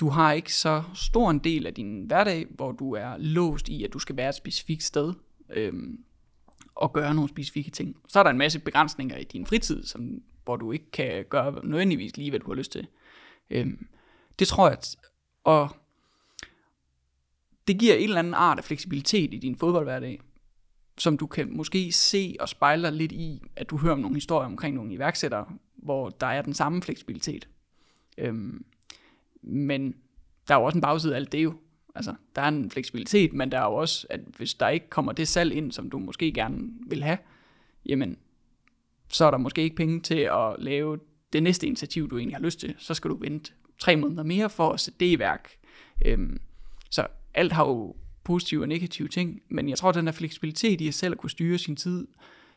du 0.00 0.08
har 0.08 0.32
ikke 0.32 0.54
så 0.54 0.82
stor 0.94 1.30
en 1.30 1.38
del 1.38 1.66
af 1.66 1.74
din 1.74 2.04
hverdag, 2.04 2.46
hvor 2.50 2.72
du 2.72 2.92
er 2.92 3.16
låst 3.18 3.68
i, 3.68 3.84
at 3.84 3.92
du 3.92 3.98
skal 3.98 4.16
være 4.16 4.28
et 4.28 4.34
specifikt 4.34 4.82
sted 4.82 5.14
øhm, 5.50 6.04
og 6.74 6.92
gøre 6.92 7.14
nogle 7.14 7.28
specifikke 7.28 7.70
ting. 7.70 7.96
Så 8.08 8.18
er 8.18 8.22
der 8.22 8.30
en 8.30 8.38
masse 8.38 8.58
begrænsninger 8.58 9.16
i 9.16 9.24
din 9.24 9.46
fritid, 9.46 9.84
som, 9.84 10.22
hvor 10.44 10.56
du 10.56 10.72
ikke 10.72 10.90
kan 10.90 11.24
gøre 11.30 11.66
nødvendigvis 11.66 12.16
lige, 12.16 12.30
hvad 12.30 12.40
du 12.40 12.46
har 12.46 12.54
lyst 12.54 12.72
til. 12.72 12.86
Øhm, 13.50 13.88
det 14.38 14.48
tror 14.48 14.68
jeg, 14.68 14.78
at, 14.78 14.96
og 15.44 15.68
det 17.68 17.78
giver 17.78 17.94
en 17.94 18.02
eller 18.02 18.18
anden 18.18 18.34
art 18.34 18.58
af 18.58 18.64
fleksibilitet 18.64 19.34
i 19.34 19.38
din 19.38 19.56
fodboldhverdag, 19.56 20.20
som 20.98 21.18
du 21.18 21.26
kan 21.26 21.56
måske 21.56 21.92
se 21.92 22.36
og 22.40 22.48
spejle 22.48 22.90
lidt 22.90 23.12
i, 23.12 23.42
at 23.56 23.70
du 23.70 23.76
hører 23.76 23.92
om 23.92 23.98
nogle 23.98 24.16
historier 24.16 24.46
omkring 24.46 24.74
nogle 24.74 24.92
iværksættere, 24.92 25.46
hvor 25.76 26.08
der 26.08 26.26
er 26.26 26.42
den 26.42 26.54
samme 26.54 26.82
fleksibilitet. 26.82 27.48
Øhm, 28.18 28.64
men 29.48 29.94
der 30.48 30.54
er 30.54 30.58
jo 30.58 30.64
også 30.64 30.78
en 30.78 30.82
bagside 30.82 31.12
af 31.12 31.16
alt 31.16 31.32
det 31.32 31.44
jo. 31.44 31.54
Altså, 31.94 32.14
der 32.36 32.42
er 32.42 32.48
en 32.48 32.70
fleksibilitet, 32.70 33.32
men 33.32 33.52
der 33.52 33.58
er 33.58 33.64
jo 33.64 33.74
også, 33.74 34.06
at 34.10 34.20
hvis 34.36 34.54
der 34.54 34.68
ikke 34.68 34.90
kommer 34.90 35.12
det 35.12 35.28
salg 35.28 35.54
ind, 35.54 35.72
som 35.72 35.90
du 35.90 35.98
måske 35.98 36.32
gerne 36.32 36.68
vil 36.86 37.02
have, 37.02 37.18
jamen, 37.86 38.18
så 39.08 39.24
er 39.24 39.30
der 39.30 39.38
måske 39.38 39.62
ikke 39.62 39.76
penge 39.76 40.00
til 40.00 40.18
at 40.18 40.56
lave 40.58 40.98
det 41.32 41.42
næste 41.42 41.66
initiativ, 41.66 42.10
du 42.10 42.18
egentlig 42.18 42.36
har 42.36 42.42
lyst 42.42 42.60
til. 42.60 42.74
Så 42.78 42.94
skal 42.94 43.10
du 43.10 43.16
vente 43.16 43.52
tre 43.78 43.96
måneder 43.96 44.22
mere 44.22 44.50
for 44.50 44.72
at 44.72 44.80
sætte 44.80 45.00
det 45.00 45.06
i 45.06 45.18
værk. 45.18 45.50
Øhm, 46.04 46.40
så 46.90 47.06
alt 47.34 47.52
har 47.52 47.66
jo 47.66 47.96
positive 48.24 48.62
og 48.62 48.68
negative 48.68 49.08
ting, 49.08 49.42
men 49.48 49.68
jeg 49.68 49.78
tror, 49.78 49.88
at 49.88 49.94
den 49.94 50.06
der 50.06 50.12
fleksibilitet 50.12 50.80
i 50.80 50.88
at 50.88 50.94
selv 50.94 51.12
at 51.12 51.18
kunne 51.18 51.30
styre 51.30 51.58
sin 51.58 51.76
tid, 51.76 52.06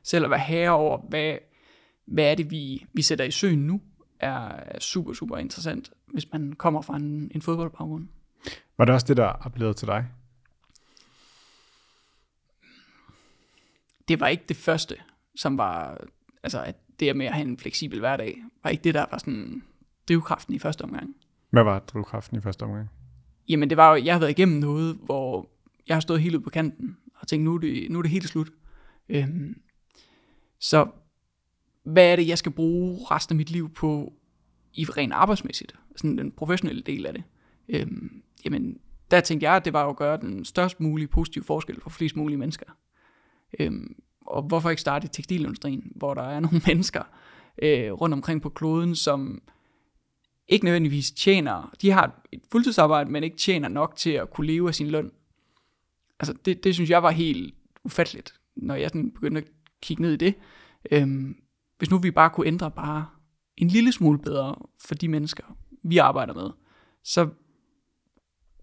selv 0.03 0.23
at 0.25 0.31
være 0.31 0.39
herre 0.39 0.71
over, 0.71 0.97
hvad, 0.97 1.37
hvad 2.05 2.31
er 2.31 2.35
det, 2.35 2.51
vi, 2.51 2.85
vi 2.93 3.01
sætter 3.01 3.25
i 3.25 3.31
søen 3.31 3.59
nu, 3.59 3.81
er 4.21 4.79
super, 4.79 5.13
super 5.13 5.37
interessant, 5.37 5.91
hvis 6.07 6.31
man 6.31 6.53
kommer 6.53 6.81
fra 6.81 6.95
en, 6.95 7.31
en 7.35 7.41
fodboldbaggrund. 7.41 8.07
Var 8.77 8.85
det 8.85 8.93
også 8.93 9.07
det, 9.07 9.17
der 9.17 9.45
appellerede 9.45 9.73
til 9.73 9.87
dig? 9.87 10.07
Det 14.07 14.19
var 14.19 14.27
ikke 14.27 14.43
det 14.49 14.57
første, 14.57 14.95
som 15.35 15.57
var, 15.57 16.01
altså 16.43 16.63
at 16.63 16.75
det 16.99 17.15
med 17.15 17.25
at 17.25 17.33
have 17.33 17.47
en 17.47 17.57
fleksibel 17.57 17.99
hverdag, 17.99 18.43
var 18.63 18.69
ikke 18.69 18.83
det, 18.83 18.93
der 18.93 19.05
var 19.11 19.17
sådan 19.17 19.63
drivkraften 20.07 20.53
i 20.53 20.59
første 20.59 20.81
omgang. 20.81 21.15
Hvad 21.49 21.63
var 21.63 21.79
drivkraften 21.79 22.37
i 22.37 22.41
første 22.41 22.63
omgang? 22.63 22.89
Jamen 23.49 23.69
det 23.69 23.77
var 23.77 23.95
jo, 23.95 24.03
jeg 24.03 24.13
har 24.13 24.19
været 24.19 24.31
igennem 24.31 24.59
noget, 24.59 24.95
hvor 24.95 25.49
jeg 25.87 25.95
har 25.95 26.01
stået 26.01 26.21
helt 26.21 26.35
ude 26.35 26.43
på 26.43 26.49
kanten, 26.49 26.97
og 27.15 27.27
tænkt, 27.27 27.45
nu 27.45 27.55
er 27.55 27.59
det, 27.59 27.91
nu 27.91 27.97
er 27.97 28.01
det 28.01 28.11
helt 28.11 28.29
slut. 28.29 28.49
Øhm, 29.09 29.61
så 30.59 30.87
hvad 31.83 32.11
er 32.11 32.15
det, 32.15 32.27
jeg 32.27 32.37
skal 32.37 32.51
bruge 32.51 32.99
resten 33.11 33.33
af 33.33 33.37
mit 33.37 33.51
liv 33.51 33.69
på, 33.69 34.13
i 34.73 34.85
rent 34.85 35.13
arbejdsmæssigt, 35.13 35.75
sådan 35.95 36.17
den 36.17 36.31
professionelle 36.31 36.81
del 36.81 37.05
af 37.05 37.13
det. 37.13 37.23
Øhm, 37.69 38.23
jamen, 38.45 38.77
der 39.11 39.19
tænkte 39.21 39.43
jeg, 39.45 39.55
at 39.55 39.65
det 39.65 39.73
var 39.73 39.89
at 39.89 39.95
gøre 39.95 40.17
den 40.17 40.45
størst 40.45 40.79
mulige 40.79 41.07
positive 41.07 41.43
forskel 41.43 41.81
for 41.81 41.89
flest 41.89 42.15
mulige 42.15 42.37
mennesker. 42.37 42.65
Øhm, 43.59 43.95
og 44.25 44.43
hvorfor 44.43 44.69
ikke 44.69 44.81
starte 44.81 45.05
i 45.05 45.09
tekstilindustrien, 45.09 45.91
hvor 45.95 46.13
der 46.13 46.21
er 46.21 46.39
nogle 46.45 46.61
mennesker 46.67 47.03
øh, 47.61 47.91
rundt 47.91 48.13
omkring 48.13 48.41
på 48.41 48.49
kloden, 48.49 48.95
som 48.95 49.41
ikke 50.47 50.65
nødvendigvis 50.65 51.11
tjener, 51.11 51.73
de 51.81 51.91
har 51.91 52.21
et 52.31 52.41
fuldtidsarbejde, 52.51 53.11
men 53.11 53.23
ikke 53.23 53.37
tjener 53.37 53.69
nok 53.69 53.95
til 53.95 54.09
at 54.09 54.29
kunne 54.29 54.47
leve 54.47 54.67
af 54.67 54.75
sin 54.75 54.87
løn. 54.87 55.11
Altså 56.19 56.33
det, 56.45 56.63
det 56.63 56.73
synes 56.73 56.89
jeg 56.89 57.03
var 57.03 57.11
helt 57.11 57.55
ufatteligt, 57.83 58.33
når 58.55 58.75
jeg 58.75 58.89
sådan 58.89 59.11
begyndte 59.11 59.41
at 59.41 59.47
kigge 59.81 60.01
ned 60.01 60.13
i 60.13 60.17
det. 60.17 60.35
Øhm, 60.91 61.35
hvis 61.81 61.91
nu 61.91 61.97
vi 61.97 62.11
bare 62.11 62.29
kunne 62.29 62.47
ændre 62.47 62.71
bare 62.71 63.07
en 63.57 63.67
lille 63.67 63.91
smule 63.91 64.19
bedre 64.19 64.55
for 64.85 64.95
de 64.95 65.07
mennesker, 65.07 65.43
vi 65.83 65.97
arbejder 65.97 66.33
med, 66.33 66.49
så, 67.03 67.29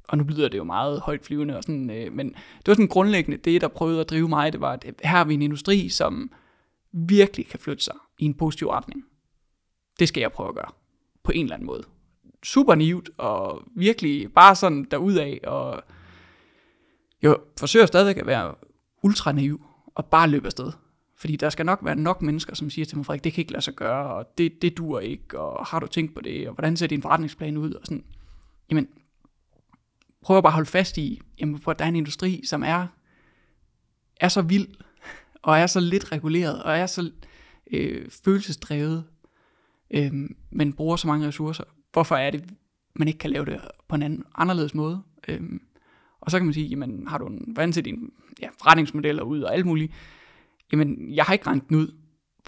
og 0.08 0.18
nu 0.18 0.24
lyder 0.24 0.48
det 0.48 0.58
jo 0.58 0.64
meget 0.64 1.00
højt 1.00 1.24
flyvende, 1.24 1.56
og 1.56 1.62
sådan, 1.62 1.90
øh, 1.90 2.12
men 2.12 2.28
det 2.28 2.66
var 2.66 2.74
sådan 2.74 2.88
grundlæggende, 2.88 3.36
det 3.36 3.60
der 3.60 3.68
prøvede 3.68 4.00
at 4.00 4.10
drive 4.10 4.28
mig, 4.28 4.52
det 4.52 4.60
var, 4.60 4.72
at 4.72 4.84
her 4.84 5.10
har 5.10 5.24
vi 5.24 5.34
en 5.34 5.42
industri, 5.42 5.88
som 5.88 6.32
virkelig 6.92 7.46
kan 7.46 7.60
flytte 7.60 7.84
sig 7.84 7.94
i 8.18 8.24
en 8.24 8.34
positiv 8.34 8.68
retning. 8.68 9.04
Det 9.98 10.08
skal 10.08 10.20
jeg 10.20 10.32
prøve 10.32 10.48
at 10.48 10.54
gøre, 10.54 10.72
på 11.22 11.32
en 11.32 11.42
eller 11.42 11.54
anden 11.54 11.66
måde. 11.66 11.82
Super 12.42 12.74
nivt, 12.74 13.10
og 13.16 13.62
virkelig 13.76 14.32
bare 14.32 14.54
sådan 14.54 14.84
derudad, 14.90 15.44
og 15.44 15.82
jeg 17.22 17.36
forsøger 17.58 17.86
stadigvæk 17.86 18.16
at 18.16 18.26
være 18.26 18.54
ultra 19.02 19.32
naiv, 19.32 19.60
og 19.94 20.06
bare 20.06 20.28
løbe 20.28 20.46
afsted. 20.46 20.72
Fordi 21.18 21.36
der 21.36 21.50
skal 21.50 21.66
nok 21.66 21.78
være 21.82 21.96
nok 21.96 22.22
mennesker, 22.22 22.54
som 22.54 22.70
siger 22.70 22.84
til 22.84 22.96
mig, 22.96 23.06
Frederik, 23.06 23.24
det 23.24 23.32
kan 23.32 23.42
ikke 23.42 23.52
lade 23.52 23.62
sig 23.62 23.74
gøre, 23.74 24.14
og 24.14 24.38
det, 24.38 24.62
det 24.62 24.76
dur 24.76 25.00
ikke, 25.00 25.40
og 25.40 25.66
har 25.66 25.80
du 25.80 25.86
tænkt 25.86 26.14
på 26.14 26.20
det, 26.20 26.48
og 26.48 26.54
hvordan 26.54 26.76
ser 26.76 26.86
din 26.86 27.02
forretningsplan 27.02 27.56
ud, 27.56 27.72
og 27.72 27.80
sådan. 27.84 28.04
Jamen, 28.70 28.88
prøv 30.22 30.36
at 30.36 30.42
bare 30.42 30.52
holde 30.52 30.70
fast 30.70 30.98
i, 30.98 31.20
jamen, 31.40 31.60
at 31.68 31.78
der 31.78 31.84
er 31.84 31.88
en 31.88 31.96
industri, 31.96 32.42
som 32.44 32.62
er, 32.62 32.86
er 34.20 34.28
så 34.28 34.42
vild, 34.42 34.68
og 35.42 35.58
er 35.58 35.66
så 35.66 35.80
lidt 35.80 36.12
reguleret, 36.12 36.62
og 36.62 36.78
er 36.78 36.86
så 36.86 37.10
øh, 37.70 38.10
følelsesdrevet, 38.24 39.04
øh, 39.90 40.12
men 40.50 40.72
bruger 40.72 40.96
så 40.96 41.06
mange 41.06 41.26
ressourcer. 41.26 41.64
Hvorfor 41.92 42.16
er 42.16 42.30
det, 42.30 42.44
man 42.94 43.08
ikke 43.08 43.18
kan 43.18 43.30
lave 43.30 43.44
det 43.44 43.60
på 43.88 43.94
en 43.94 44.02
anden, 44.02 44.24
anderledes 44.34 44.74
måde? 44.74 45.02
Øh, 45.28 45.40
og 46.20 46.30
så 46.30 46.38
kan 46.38 46.46
man 46.46 46.54
sige, 46.54 46.66
jamen, 46.66 47.06
har 47.08 47.18
du 47.18 47.26
en, 47.26 47.44
hvordan 47.52 47.72
ser 47.72 47.82
din 47.82 48.12
ja, 48.42 48.48
forretningsmodeller 48.58 49.22
ud, 49.22 49.42
og 49.42 49.54
alt 49.54 49.66
muligt. 49.66 49.92
Jamen, 50.72 51.14
jeg 51.14 51.24
har 51.24 51.32
ikke 51.32 51.46
rent 51.46 51.68
den 51.68 51.76
ud, 51.76 51.92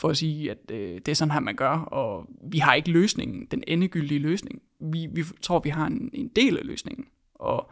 for 0.00 0.08
at 0.08 0.16
sige, 0.16 0.50
at 0.50 0.70
øh, 0.70 0.94
det 0.94 1.08
er 1.08 1.14
sådan 1.14 1.32
her, 1.32 1.40
man 1.40 1.56
gør, 1.56 1.70
og 1.70 2.26
vi 2.50 2.58
har 2.58 2.74
ikke 2.74 2.90
løsningen, 2.90 3.46
den 3.50 3.64
endegyldige 3.66 4.20
løsning. 4.20 4.62
Vi, 4.80 5.06
vi 5.12 5.24
tror, 5.42 5.58
vi 5.58 5.68
har 5.68 5.86
en, 5.86 6.10
en 6.12 6.28
del 6.28 6.58
af 6.58 6.66
løsningen, 6.66 7.06
og 7.34 7.70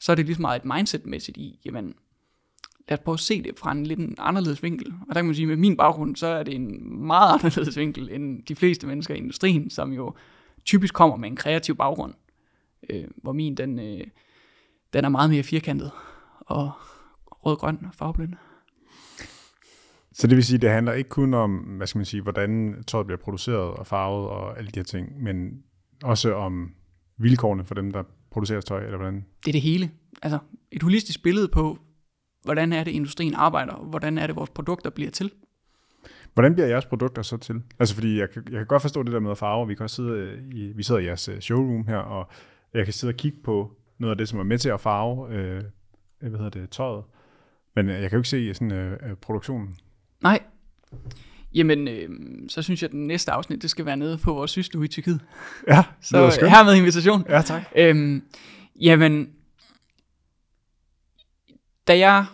så 0.00 0.12
er 0.12 0.16
det 0.16 0.26
ligesom 0.26 0.42
meget 0.42 0.60
et 0.60 0.64
mindset-mæssigt 0.64 1.36
i, 1.36 1.60
jamen, 1.64 1.94
lad 2.88 2.98
os 2.98 3.04
prøve 3.04 3.14
at 3.14 3.20
se 3.20 3.42
det 3.42 3.58
fra 3.58 3.72
en 3.72 3.86
lidt 3.86 3.98
en 3.98 4.14
anderledes 4.18 4.62
vinkel. 4.62 4.86
Og 4.86 5.06
der 5.08 5.14
kan 5.14 5.24
man 5.24 5.34
sige, 5.34 5.44
at 5.44 5.48
med 5.48 5.56
min 5.56 5.76
baggrund, 5.76 6.16
så 6.16 6.26
er 6.26 6.42
det 6.42 6.54
en 6.54 6.96
meget 7.06 7.32
anderledes 7.34 7.76
vinkel 7.76 8.08
end 8.12 8.42
de 8.42 8.54
fleste 8.54 8.86
mennesker 8.86 9.14
i 9.14 9.18
industrien, 9.18 9.70
som 9.70 9.92
jo 9.92 10.14
typisk 10.64 10.94
kommer 10.94 11.16
med 11.16 11.28
en 11.28 11.36
kreativ 11.36 11.76
baggrund. 11.76 12.14
Øh, 12.90 13.04
hvor 13.16 13.32
min, 13.32 13.54
den, 13.54 13.78
øh, 13.78 14.06
den 14.92 15.04
er 15.04 15.08
meget 15.08 15.30
mere 15.30 15.42
firkantet 15.42 15.90
og 16.40 16.72
rød-grøn 17.30 17.86
og 17.86 17.94
farveblind. 17.94 18.34
Så 20.18 20.26
det 20.26 20.36
vil 20.36 20.44
sige, 20.44 20.58
det 20.58 20.70
handler 20.70 20.92
ikke 20.92 21.10
kun 21.10 21.34
om, 21.34 21.56
hvad 21.56 21.86
skal 21.86 21.98
man 21.98 22.04
sige, 22.04 22.22
hvordan 22.22 22.82
tøjet 22.86 23.06
bliver 23.06 23.18
produceret 23.18 23.74
og 23.74 23.86
farvet 23.86 24.28
og 24.28 24.58
alle 24.58 24.70
de 24.70 24.78
her 24.78 24.84
ting, 24.84 25.22
men 25.22 25.62
også 26.04 26.34
om 26.34 26.74
vilkårene 27.18 27.64
for 27.64 27.74
dem, 27.74 27.92
der 27.92 28.02
producerer 28.30 28.60
tøj, 28.60 28.84
eller 28.84 28.96
hvordan? 28.96 29.24
Det 29.44 29.48
er 29.48 29.52
det 29.52 29.60
hele. 29.60 29.90
Altså 30.22 30.38
et 30.72 30.82
holistisk 30.82 31.22
billede 31.22 31.48
på, 31.48 31.78
hvordan 32.44 32.72
er 32.72 32.84
det, 32.84 32.90
industrien 32.90 33.34
arbejder, 33.34 33.72
og 33.72 33.84
hvordan 33.84 34.18
er 34.18 34.26
det, 34.26 34.36
vores 34.36 34.50
produkter 34.50 34.90
bliver 34.90 35.10
til. 35.10 35.32
Hvordan 36.34 36.54
bliver 36.54 36.66
jeres 36.66 36.86
produkter 36.86 37.22
så 37.22 37.36
til? 37.36 37.62
Altså 37.78 37.94
fordi 37.94 38.18
jeg 38.18 38.30
kan, 38.30 38.42
jeg 38.50 38.58
kan 38.58 38.66
godt 38.66 38.82
forstå 38.82 39.02
det 39.02 39.12
der 39.12 39.20
med 39.20 39.30
at 39.30 39.38
farve. 39.38 39.68
Vi 39.68 39.74
kan 39.74 39.84
også 39.84 39.96
sidde 39.96 40.42
i, 40.52 40.72
vi 40.76 40.82
sidder 40.82 41.00
i 41.00 41.04
jeres 41.04 41.28
øh, 41.28 41.40
showroom 41.40 41.86
her, 41.86 41.96
og 41.96 42.28
jeg 42.74 42.84
kan 42.84 42.92
sidde 42.92 43.10
og 43.10 43.16
kigge 43.16 43.38
på 43.44 43.76
noget 43.98 44.10
af 44.10 44.18
det, 44.18 44.28
som 44.28 44.38
er 44.38 44.44
med 44.44 44.58
til 44.58 44.68
at 44.68 44.80
farve 44.80 45.34
øh, 45.34 45.62
hvad 46.20 46.30
hedder 46.30 46.48
det, 46.50 46.70
tøjet. 46.70 47.04
Men 47.74 47.88
jeg 47.88 48.00
kan 48.00 48.10
jo 48.12 48.18
ikke 48.18 48.28
se 48.28 48.54
sådan 48.54 48.72
øh, 48.72 49.16
produktionen. 49.16 49.74
Nej. 50.22 50.42
Jamen, 51.54 51.88
øh, 51.88 52.10
så 52.48 52.62
synes 52.62 52.82
jeg, 52.82 52.88
at 52.88 52.92
den 52.92 53.06
næste 53.06 53.32
afsnit, 53.32 53.62
det 53.62 53.70
skal 53.70 53.86
være 53.86 53.96
nede 53.96 54.18
på 54.18 54.32
vores 54.32 54.50
systue 54.50 54.84
i 54.84 54.88
Tyrkiet. 54.88 55.20
Ja, 55.68 55.84
så 56.00 56.46
her 56.50 56.64
med 56.64 56.74
invitation. 56.74 57.24
Ja, 57.28 57.42
tak. 57.42 57.62
Øhm, 57.76 58.22
jamen, 58.80 59.30
da 61.86 61.98
jeg, 61.98 62.26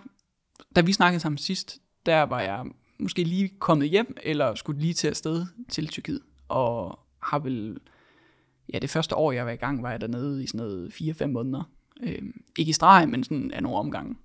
da 0.76 0.80
vi 0.80 0.92
snakkede 0.92 1.20
sammen 1.20 1.38
sidst, 1.38 1.78
der 2.06 2.22
var 2.22 2.40
jeg 2.40 2.64
måske 2.98 3.24
lige 3.24 3.48
kommet 3.58 3.88
hjem, 3.88 4.16
eller 4.22 4.54
skulle 4.54 4.80
lige 4.80 4.94
til 4.94 5.08
afsted 5.08 5.46
til 5.68 5.88
Tyrkiet, 5.88 6.20
og 6.48 6.98
har 7.22 7.38
vel, 7.38 7.76
ja, 8.72 8.78
det 8.78 8.90
første 8.90 9.16
år, 9.16 9.32
jeg 9.32 9.46
var 9.46 9.52
i 9.52 9.56
gang, 9.56 9.82
var 9.82 9.90
jeg 9.90 10.00
dernede 10.00 10.44
i 10.44 10.46
sådan 10.46 10.66
noget 10.66 10.92
4-5 10.92 11.26
måneder. 11.26 11.62
Øhm, 12.02 12.42
ikke 12.58 12.70
i 12.70 12.72
streg, 12.72 13.08
men 13.08 13.24
sådan 13.24 13.50
af 13.50 13.62
nogle 13.62 13.78
omgange. 13.78 14.16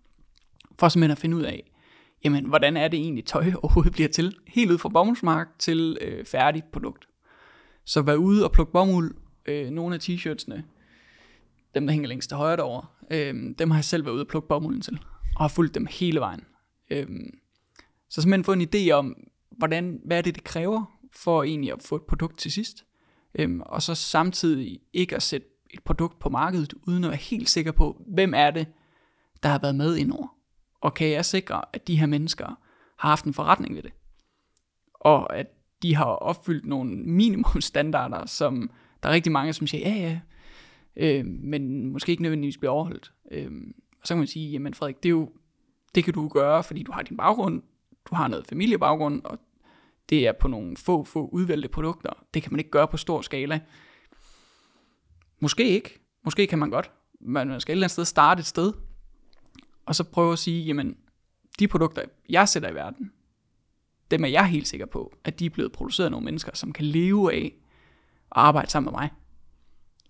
For 0.79 0.89
simpelthen 0.89 1.11
at 1.11 1.17
finde 1.17 1.37
ud 1.37 1.43
af, 1.43 1.71
jamen, 2.27 2.45
hvordan 2.45 2.77
er 2.77 2.87
det 2.87 2.99
egentlig 2.99 3.25
tøj 3.25 3.51
overhovedet 3.61 3.93
bliver 3.93 4.09
til? 4.09 4.35
Helt 4.47 4.71
ud 4.71 4.77
fra 4.77 4.89
bomuldsmark 4.89 5.47
til 5.59 5.97
øh, 6.01 6.25
færdigt 6.25 6.71
produkt. 6.71 7.07
Så 7.85 8.01
vær 8.01 8.15
ude 8.15 8.45
og 8.45 8.51
plukke 8.51 8.73
bomuld, 8.73 9.15
øh, 9.45 9.69
nogle 9.69 9.95
af 9.95 9.99
t-shirtsene, 9.99 10.61
dem 11.75 11.87
der 11.87 11.91
hænger 11.91 12.07
længst 12.07 12.29
til 12.29 12.37
højre 12.37 12.57
derovre, 12.57 12.87
øh, 13.11 13.35
dem 13.59 13.71
har 13.71 13.77
jeg 13.77 13.85
selv 13.85 14.05
været 14.05 14.13
ude 14.13 14.23
og 14.23 14.27
plukke 14.27 14.47
bomulden 14.47 14.81
til. 14.81 14.99
og 15.35 15.43
har 15.43 15.47
fulgt 15.47 15.75
dem 15.75 15.87
hele 15.89 16.19
vejen. 16.19 16.45
Øh, 16.89 17.07
så 18.09 18.21
simpelthen 18.21 18.43
få 18.43 18.53
en 18.53 18.61
idé 18.61 18.91
om, 18.91 19.15
hvordan, 19.57 20.01
hvad 20.05 20.17
er 20.17 20.21
det, 20.21 20.35
det 20.35 20.43
kræver 20.43 20.99
for 21.13 21.43
egentlig 21.43 21.73
at 21.73 21.83
få 21.83 21.95
et 21.95 22.01
produkt 22.01 22.39
til 22.39 22.51
sidst. 22.51 22.85
Øhm, 23.39 23.61
og 23.65 23.81
så 23.81 23.95
samtidig 23.95 24.79
ikke 24.93 25.15
at 25.15 25.23
sætte 25.23 25.47
et 25.69 25.83
produkt 25.83 26.19
på 26.19 26.29
markedet, 26.29 26.73
uden 26.87 27.03
at 27.03 27.09
være 27.09 27.19
helt 27.19 27.49
sikker 27.49 27.71
på, 27.71 28.01
hvem 28.07 28.33
er 28.35 28.51
det, 28.51 28.67
der 29.43 29.49
har 29.49 29.59
været 29.59 29.75
med 29.75 29.97
indover. 29.97 30.36
Og 30.81 30.93
kan 30.93 31.09
jeg 31.09 31.25
sikre, 31.25 31.61
at 31.73 31.87
de 31.87 31.99
her 31.99 32.05
mennesker 32.05 32.45
har 32.97 33.09
haft 33.09 33.25
en 33.25 33.33
forretning 33.33 33.75
ved 33.75 33.83
det. 33.83 33.91
Og 34.93 35.35
at 35.35 35.47
de 35.81 35.95
har 35.95 36.05
opfyldt 36.05 36.65
nogle 36.65 36.95
minimumstandarder, 36.95 38.25
som 38.25 38.71
der 39.03 39.09
er 39.09 39.13
rigtig 39.13 39.31
mange, 39.31 39.53
som 39.53 39.67
siger, 39.67 39.89
ja 39.89 39.95
ja, 39.95 40.19
øh, 40.95 41.25
men 41.25 41.91
måske 41.91 42.09
ikke 42.11 42.23
nødvendigvis 42.23 42.57
bliver 42.57 42.71
overholdt. 42.71 43.13
Øh, 43.31 43.51
og 44.01 44.07
så 44.07 44.13
kan 44.13 44.17
man 44.17 44.27
sige, 44.27 44.51
jamen 44.51 44.73
Frederik, 44.73 45.03
det, 45.03 45.09
er 45.09 45.11
jo, 45.11 45.31
det 45.95 46.03
kan 46.03 46.13
du 46.13 46.27
gøre, 46.27 46.63
fordi 46.63 46.83
du 46.83 46.91
har 46.91 47.01
din 47.01 47.17
baggrund, 47.17 47.61
du 48.09 48.15
har 48.15 48.27
noget 48.27 48.47
familiebaggrund, 48.47 49.21
og 49.23 49.39
det 50.09 50.27
er 50.27 50.31
på 50.31 50.47
nogle 50.47 50.77
få, 50.77 51.03
få 51.03 51.27
udvalgte 51.27 51.69
produkter. 51.69 52.09
Det 52.33 52.43
kan 52.43 52.51
man 52.51 52.59
ikke 52.59 52.71
gøre 52.71 52.87
på 52.87 52.97
stor 52.97 53.21
skala. 53.21 53.59
Måske 55.39 55.69
ikke. 55.69 55.99
Måske 56.23 56.47
kan 56.47 56.59
man 56.59 56.69
godt. 56.69 56.91
Men 57.21 57.47
man 57.47 57.61
skal 57.61 57.71
et 57.71 57.75
eller 57.75 57.85
andet 57.85 57.91
sted 57.91 58.05
starte 58.05 58.39
et 58.39 58.45
sted, 58.45 58.73
og 59.87 59.95
så 59.95 60.03
prøve 60.03 60.33
at 60.33 60.39
sige, 60.39 60.63
jamen, 60.63 60.97
de 61.59 61.67
produkter, 61.67 62.01
jeg 62.29 62.49
sætter 62.49 62.69
i 62.69 62.75
verden, 62.75 63.11
dem 64.11 64.23
er 64.23 64.27
jeg 64.27 64.45
helt 64.45 64.67
sikker 64.67 64.85
på, 64.85 65.13
at 65.23 65.39
de 65.39 65.45
er 65.45 65.49
blevet 65.49 65.71
produceret 65.71 66.05
af 66.05 66.11
nogle 66.11 66.25
mennesker, 66.25 66.51
som 66.53 66.73
kan 66.73 66.85
leve 66.85 67.33
af 67.33 67.45
at 67.45 67.51
arbejde 68.31 68.71
sammen 68.71 68.91
med 68.91 68.99
mig, 68.99 69.09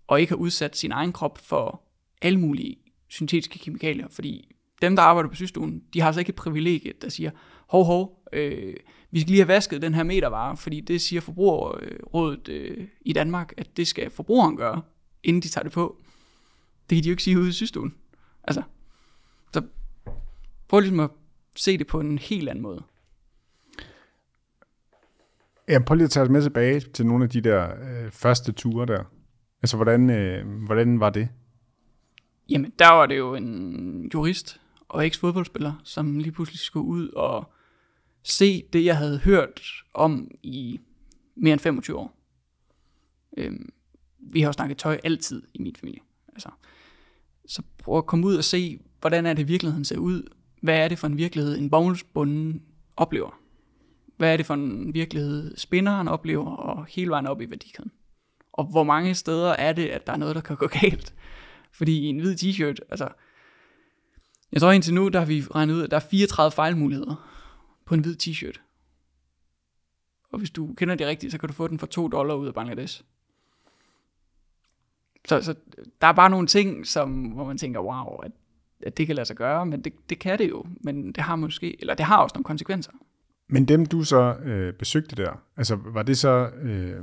og 0.07 0.21
ikke 0.21 0.31
har 0.31 0.37
udsat 0.37 0.77
sin 0.77 0.91
egen 0.91 1.13
krop 1.13 1.37
for 1.37 1.83
alle 2.21 2.39
mulige 2.39 2.77
syntetiske 3.07 3.59
kemikalier, 3.59 4.07
fordi 4.11 4.55
dem, 4.81 4.95
der 4.95 5.03
arbejder 5.03 5.29
på 5.29 5.35
systuen, 5.35 5.83
de 5.93 5.99
har 5.99 6.07
altså 6.07 6.19
ikke 6.19 6.29
et 6.29 6.35
privilegie, 6.35 6.93
der 7.01 7.09
siger, 7.09 7.31
hov, 7.67 7.85
hov, 7.85 8.23
øh, 8.33 8.75
vi 9.11 9.19
skal 9.19 9.29
lige 9.29 9.39
have 9.39 9.47
vasket 9.47 9.81
den 9.81 9.93
her 9.93 10.03
metervare, 10.03 10.57
fordi 10.57 10.81
det 10.81 11.01
siger 11.01 11.21
forbrugerrådet 11.21 12.49
øh, 12.49 12.87
i 13.01 13.13
Danmark, 13.13 13.53
at 13.57 13.77
det 13.77 13.87
skal 13.87 14.09
forbrugeren 14.09 14.57
gøre, 14.57 14.81
inden 15.23 15.41
de 15.41 15.47
tager 15.47 15.63
det 15.63 15.71
på. 15.71 16.01
Det 16.89 16.95
kan 16.95 17.03
de 17.03 17.09
jo 17.09 17.13
ikke 17.13 17.23
sige 17.23 17.39
ude 17.39 17.49
i 17.49 17.51
systuen. 17.51 17.95
Altså, 18.43 18.63
prøv 20.67 20.79
ligesom 20.79 20.99
at 20.99 21.09
se 21.55 21.77
det 21.77 21.87
på 21.87 21.99
en 21.99 22.17
helt 22.17 22.49
anden 22.49 22.61
måde. 22.61 22.83
Ja, 25.67 25.79
prøv 25.79 25.95
lige 25.95 26.05
at 26.05 26.11
tage 26.11 26.23
os 26.23 26.29
med 26.29 26.41
tilbage 26.41 26.79
til 26.79 27.05
nogle 27.05 27.23
af 27.23 27.29
de 27.29 27.41
der 27.41 27.69
øh, 27.81 28.11
første 28.11 28.51
ture 28.51 28.85
der. 28.85 29.03
Altså, 29.61 29.77
hvordan, 29.77 30.09
øh, 30.09 30.63
hvordan 30.65 30.99
var 30.99 31.09
det? 31.09 31.29
Jamen, 32.49 32.73
der 32.79 32.91
var 32.91 33.05
det 33.05 33.17
jo 33.17 33.35
en 33.35 34.11
jurist 34.13 34.61
og 34.87 35.05
eks-fodboldspiller, 35.05 35.81
som 35.83 36.19
lige 36.19 36.31
pludselig 36.31 36.59
skulle 36.59 36.85
ud 36.85 37.09
og 37.09 37.51
se 38.23 38.63
det, 38.73 38.85
jeg 38.85 38.97
havde 38.97 39.17
hørt 39.17 39.61
om 39.93 40.31
i 40.43 40.79
mere 41.35 41.53
end 41.53 41.61
25 41.61 41.97
år. 41.97 42.17
Øhm, 43.37 43.69
vi 44.19 44.41
har 44.41 44.47
jo 44.47 44.53
snakket 44.53 44.77
tøj 44.77 44.99
altid 45.03 45.43
i 45.53 45.61
min 45.61 45.75
familie. 45.75 46.01
Altså, 46.33 46.49
så 47.47 47.61
prøv 47.77 47.97
at 47.97 48.05
komme 48.05 48.25
ud 48.25 48.35
og 48.35 48.43
se, 48.43 48.79
hvordan 49.01 49.25
er 49.25 49.33
det 49.33 49.47
virkeligheden 49.47 49.85
ser 49.85 49.97
ud. 49.97 50.23
Hvad 50.61 50.77
er 50.77 50.87
det 50.87 50.99
for 50.99 51.07
en 51.07 51.17
virkelighed, 51.17 51.57
en 51.57 51.69
bognelsbunden 51.69 52.63
oplever? 52.97 53.39
Hvad 54.17 54.33
er 54.33 54.37
det 54.37 54.45
for 54.45 54.53
en 54.53 54.93
virkelighed, 54.93 55.57
spinderen 55.57 56.07
oplever, 56.07 56.45
og 56.45 56.85
hele 56.85 57.09
vejen 57.09 57.27
op 57.27 57.41
i 57.41 57.49
værdikæden? 57.49 57.91
Og 58.53 58.65
hvor 58.65 58.83
mange 58.83 59.15
steder 59.15 59.51
er 59.51 59.73
det, 59.73 59.87
at 59.87 60.07
der 60.07 60.13
er 60.13 60.17
noget, 60.17 60.35
der 60.35 60.41
kan 60.41 60.55
gå 60.55 60.67
galt? 60.67 61.13
Fordi 61.71 61.99
i 61.99 62.05
en 62.05 62.19
hvid 62.19 62.35
t-shirt, 62.35 62.75
altså, 62.89 63.09
jeg 64.51 64.61
tror 64.61 64.71
indtil 64.71 64.93
nu, 64.93 65.07
der 65.07 65.19
har 65.19 65.25
vi 65.25 65.41
regnet 65.41 65.73
ud, 65.73 65.83
at 65.83 65.91
der 65.91 65.97
er 65.97 66.07
34 66.11 66.51
fejlmuligheder 66.51 67.29
på 67.85 67.93
en 67.93 67.99
hvid 67.99 68.15
t-shirt. 68.23 68.61
Og 70.31 70.39
hvis 70.39 70.51
du 70.51 70.73
kender 70.73 70.95
det 70.95 71.07
rigtigt, 71.07 71.31
så 71.31 71.37
kan 71.37 71.49
du 71.49 71.53
få 71.53 71.67
den 71.67 71.79
for 71.79 71.87
2 71.87 72.07
dollar 72.07 72.35
ud 72.35 72.47
af 72.47 72.53
Bangladesh. 72.53 73.03
Så, 75.27 75.41
så 75.41 75.55
der 76.01 76.07
er 76.07 76.11
bare 76.11 76.29
nogle 76.29 76.47
ting, 76.47 76.87
som, 76.87 77.25
hvor 77.25 77.45
man 77.45 77.57
tænker, 77.57 77.79
wow, 77.79 78.15
at, 78.15 78.31
at 78.83 78.97
det 78.97 79.07
kan 79.07 79.15
lade 79.15 79.25
sig 79.25 79.35
gøre, 79.35 79.65
men 79.65 79.81
det, 79.81 79.93
det 80.09 80.19
kan 80.19 80.39
det 80.39 80.49
jo, 80.49 80.65
men 80.81 81.11
det 81.11 81.23
har 81.23 81.35
måske, 81.35 81.81
eller 81.81 81.93
det 81.93 82.05
har 82.05 82.17
også 82.17 82.33
nogle 82.33 82.43
konsekvenser. 82.43 82.91
Men 83.49 83.65
dem 83.65 83.85
du 83.85 84.03
så 84.03 84.33
øh, 84.33 84.73
besøgte 84.73 85.15
der, 85.15 85.41
altså 85.57 85.75
var 85.75 86.03
det 86.03 86.17
så, 86.17 86.49
øh, 86.49 87.01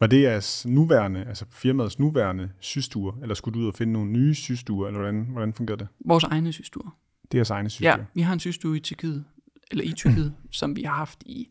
var 0.00 0.06
det 0.06 0.22
jeres 0.22 0.66
nuværende, 0.66 1.24
altså 1.24 1.44
firmaets 1.50 1.98
nuværende 1.98 2.50
systuer, 2.60 3.12
eller 3.22 3.34
skulle 3.34 3.54
du 3.54 3.60
ud 3.60 3.68
og 3.68 3.74
finde 3.74 3.92
nogle 3.92 4.10
nye 4.10 4.34
systuer, 4.34 4.86
eller 4.86 5.00
hvordan, 5.00 5.24
hvordan 5.24 5.52
fungerer 5.54 5.76
det? 5.76 5.88
Vores 6.04 6.24
egne 6.24 6.52
systuer. 6.52 6.98
Det 7.22 7.34
er 7.34 7.38
jeres 7.38 7.50
egne 7.50 7.70
systuer? 7.70 7.90
Ja, 7.90 8.04
vi 8.14 8.20
har 8.20 8.32
en 8.32 8.40
systue 8.40 8.76
i 8.76 8.80
Tyrkiet, 8.80 9.24
eller 9.70 9.84
i 9.84 9.92
Tyrkiet, 9.92 10.34
som 10.50 10.76
vi 10.76 10.82
har 10.82 10.94
haft 10.94 11.22
i 11.26 11.48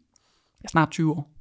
ja, 0.64 0.68
snart 0.68 0.92
20 0.92 1.12
år. 1.12 1.34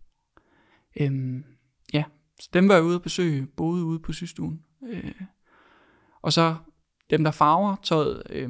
Øhm, 1.01 1.45
ja, 1.93 2.05
så 2.40 2.51
dem 2.53 2.69
var 2.69 2.75
jeg 2.75 2.85
ude 2.85 2.95
at 2.95 3.03
besøge, 3.03 3.47
boede 3.47 3.85
ude 3.85 3.99
på 3.99 4.12
systuen. 4.12 4.62
Øh, 4.88 5.12
og 6.23 6.33
så 6.33 6.57
dem, 7.11 7.25
der 7.25 7.31
farver 7.31 7.77
tøjet, 7.83 8.23
øh, 8.31 8.49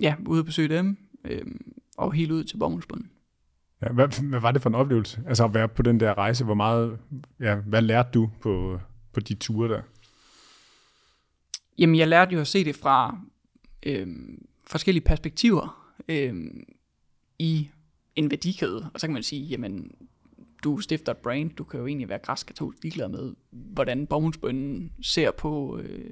ja, 0.00 0.14
ude 0.26 0.38
at 0.38 0.44
besøge 0.44 0.68
dem, 0.68 0.96
øh, 1.24 1.46
og 1.98 2.12
helt 2.12 2.32
ud 2.32 2.44
til 2.44 2.56
bomuldsbunden. 2.56 3.10
Ja, 3.82 3.92
hvad, 3.92 4.22
hvad 4.22 4.40
var 4.40 4.50
det 4.50 4.62
for 4.62 4.68
en 4.68 4.74
oplevelse? 4.74 5.22
Altså 5.26 5.44
at 5.44 5.54
være 5.54 5.68
på 5.68 5.82
den 5.82 6.00
der 6.00 6.18
rejse, 6.18 6.44
hvor 6.44 6.54
meget, 6.54 6.98
ja, 7.40 7.54
hvad 7.54 7.82
lærte 7.82 8.08
du 8.14 8.30
på, 8.40 8.80
på 9.12 9.20
de 9.20 9.34
ture 9.34 9.68
der? 9.68 9.82
Jamen, 11.78 11.96
jeg 11.96 12.08
lærte 12.08 12.34
jo 12.34 12.40
at 12.40 12.46
se 12.46 12.64
det 12.64 12.76
fra 12.76 13.18
øh, 13.86 14.06
forskellige 14.66 15.04
perspektiver 15.04 15.92
øh, 16.08 16.34
i 17.38 17.68
en 18.16 18.30
værdikæde. 18.30 18.90
Og 18.94 19.00
så 19.00 19.06
kan 19.06 19.14
man 19.14 19.22
sige, 19.22 19.42
jamen, 19.42 19.90
du 20.64 20.80
stifter 20.80 21.12
et 21.12 21.18
brand, 21.18 21.50
du 21.50 21.64
kan 21.64 21.80
jo 21.80 21.86
egentlig 21.86 22.08
være 22.08 22.18
græskatolsk 22.18 22.82
ligeglad 22.82 23.08
med, 23.08 23.34
hvordan 23.50 24.06
bomuldsbønnen 24.06 24.92
ser 25.02 25.30
på, 25.30 25.78
øh, 25.78 26.10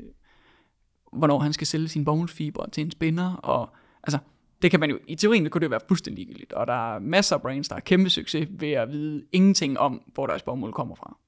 hvornår 1.14 1.38
han 1.38 1.52
skal 1.52 1.66
sælge 1.66 1.88
sin 1.88 2.04
bomuldsfiber 2.04 2.66
til 2.66 2.84
en 2.84 2.90
spinder, 2.90 3.34
og 3.34 3.74
altså, 4.02 4.18
det 4.62 4.70
kan 4.70 4.80
man 4.80 4.90
jo, 4.90 4.98
i 5.08 5.14
teorien 5.14 5.50
kunne 5.50 5.60
det 5.60 5.70
være 5.70 5.80
fuldstændig 5.88 6.24
ligegyldigt, 6.24 6.52
og 6.52 6.66
der 6.66 6.94
er 6.94 6.98
masser 6.98 7.36
af 7.36 7.42
brands, 7.42 7.68
der 7.68 7.74
har 7.74 7.80
kæmpe 7.80 8.10
succes 8.10 8.48
ved 8.50 8.72
at 8.72 8.90
vide 8.90 9.24
ingenting 9.32 9.78
om, 9.78 10.02
hvor 10.14 10.26
deres 10.26 10.42
bomuld 10.42 10.72
kommer 10.72 10.94
fra. 10.94 11.18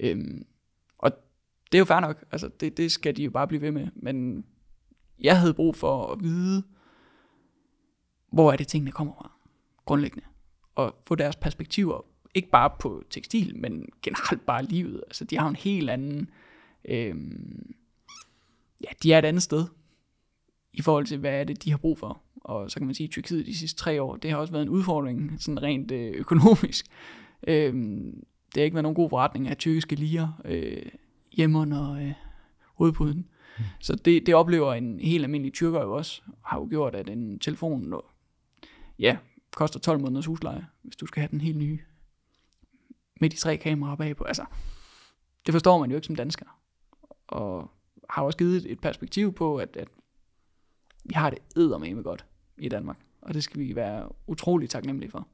Øhm, 0.00 0.46
og 0.98 1.12
det 1.72 1.78
er 1.78 1.80
jo 1.80 1.84
fair 1.84 2.00
nok, 2.00 2.24
altså 2.32 2.48
det, 2.60 2.76
det 2.76 2.92
skal 2.92 3.16
de 3.16 3.24
jo 3.24 3.30
bare 3.30 3.46
blive 3.48 3.60
ved 3.60 3.70
med, 3.70 3.86
men 3.94 4.44
jeg 5.20 5.40
havde 5.40 5.54
brug 5.54 5.76
for 5.76 6.12
at 6.12 6.22
vide, 6.22 6.62
hvor 8.32 8.52
er 8.52 8.56
det 8.56 8.68
tingene 8.68 8.92
kommer 8.92 9.14
fra, 9.14 9.32
grundlæggende, 9.84 10.26
og 10.74 10.96
få 11.06 11.14
deres 11.14 11.36
perspektiver, 11.36 12.04
ikke 12.34 12.50
bare 12.50 12.70
på 12.80 13.02
tekstil, 13.10 13.56
men 13.56 13.88
generelt 14.02 14.46
bare 14.46 14.64
livet, 14.64 15.02
altså 15.06 15.24
de 15.24 15.38
har 15.38 15.48
en 15.48 15.56
helt 15.56 15.90
anden, 15.90 16.30
øhm, 16.84 17.63
ja, 18.84 18.92
de 19.02 19.12
er 19.12 19.18
et 19.18 19.24
andet 19.24 19.42
sted, 19.42 19.66
i 20.72 20.82
forhold 20.82 21.06
til, 21.06 21.18
hvad 21.18 21.40
er 21.40 21.44
det, 21.44 21.64
de 21.64 21.70
har 21.70 21.78
brug 21.78 21.98
for 21.98 22.24
og 22.44 22.70
så 22.70 22.78
kan 22.78 22.86
man 22.86 22.94
sige, 22.94 23.06
at 23.06 23.10
Tyrkiet 23.10 23.46
de 23.46 23.58
sidste 23.58 23.78
tre 23.78 24.02
år, 24.02 24.16
det 24.16 24.30
har 24.30 24.38
også 24.38 24.52
været 24.52 24.62
en 24.62 24.68
udfordring, 24.68 25.42
sådan 25.42 25.62
rent 25.62 25.90
øh, 25.90 26.12
økonomisk. 26.14 26.86
Øh, 27.46 27.74
det 28.54 28.60
har 28.60 28.62
ikke 28.62 28.74
været 28.74 28.82
nogen 28.82 28.94
god 28.94 29.10
forretning 29.10 29.48
af 29.48 29.56
tyrkiske 29.56 29.96
liger 29.96 30.28
øh, 30.44 30.86
hjemme 31.32 31.58
under 31.58 31.92
øh, 31.92 32.12
hovedpuden. 32.74 33.28
Mm. 33.58 33.64
Så 33.80 33.94
det, 33.94 34.26
det 34.26 34.34
oplever 34.34 34.74
en 34.74 35.00
helt 35.00 35.24
almindelig 35.24 35.52
tyrker 35.52 35.80
jo 35.80 35.92
også, 35.92 36.22
har 36.44 36.58
jo 36.58 36.66
gjort, 36.70 36.94
at 36.94 37.08
en 37.08 37.38
telefon 37.38 37.94
ja, 38.98 39.16
koster 39.56 39.80
12 39.80 40.00
måneders 40.00 40.26
husleje, 40.26 40.66
hvis 40.82 40.96
du 40.96 41.06
skal 41.06 41.20
have 41.20 41.30
den 41.30 41.40
helt 41.40 41.56
nye, 41.56 41.78
med 43.20 43.30
de 43.30 43.36
tre 43.36 43.56
kameraer 43.56 43.96
bagpå. 43.96 44.24
Altså, 44.24 44.44
det 45.46 45.54
forstår 45.54 45.78
man 45.78 45.90
jo 45.90 45.96
ikke 45.96 46.06
som 46.06 46.16
dansker. 46.16 46.46
Og 47.26 47.70
har 48.10 48.22
også 48.22 48.38
givet 48.38 48.72
et 48.72 48.80
perspektiv 48.80 49.32
på, 49.32 49.56
at, 49.56 49.76
at 49.76 49.88
vi 51.04 51.14
har 51.14 51.30
det 51.30 51.38
eddermame 51.56 52.02
godt 52.02 52.24
i 52.58 52.68
Danmark. 52.68 52.96
Og 53.22 53.34
det 53.34 53.44
skal 53.44 53.60
vi 53.60 53.76
være 53.76 54.08
utrolig 54.26 54.70
taknemmelige 54.70 55.10
for. 55.10 55.28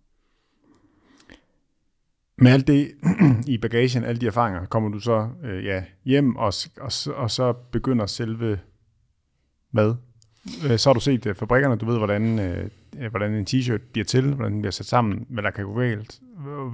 Med 2.37 2.52
alt 2.52 2.66
det 2.66 2.92
i 3.54 3.59
bagagen, 3.59 4.04
alle 4.04 4.20
de 4.20 4.26
erfaringer, 4.26 4.66
kommer 4.66 4.88
du 4.88 5.00
så 5.00 5.28
øh, 5.44 5.64
ja, 5.64 5.85
hjem, 6.04 6.37
og, 6.37 6.52
og, 6.80 6.92
og 7.14 7.30
så 7.30 7.52
begynder 7.52 8.06
selve 8.06 8.61
hvad? 9.70 9.94
Øh, 10.70 10.78
så 10.78 10.88
har 10.88 10.94
du 10.94 11.00
set 11.00 11.26
uh, 11.26 11.35
fabrikkerne, 11.35 11.76
du 11.76 11.87
ved, 11.87 11.98
hvordan, 11.98 12.38
øh, 12.38 12.70
hvordan 13.11 13.35
en 13.35 13.46
t-shirt 13.50 13.80
bliver 13.92 14.04
til, 14.04 14.35
hvordan 14.35 14.52
den 14.52 14.61
bliver 14.61 14.72
sat 14.72 14.87
sammen, 14.87 15.26
hvad 15.28 15.42
der 15.42 15.50
kan 15.50 15.64
gå 15.64 15.80
galt, 15.80 16.20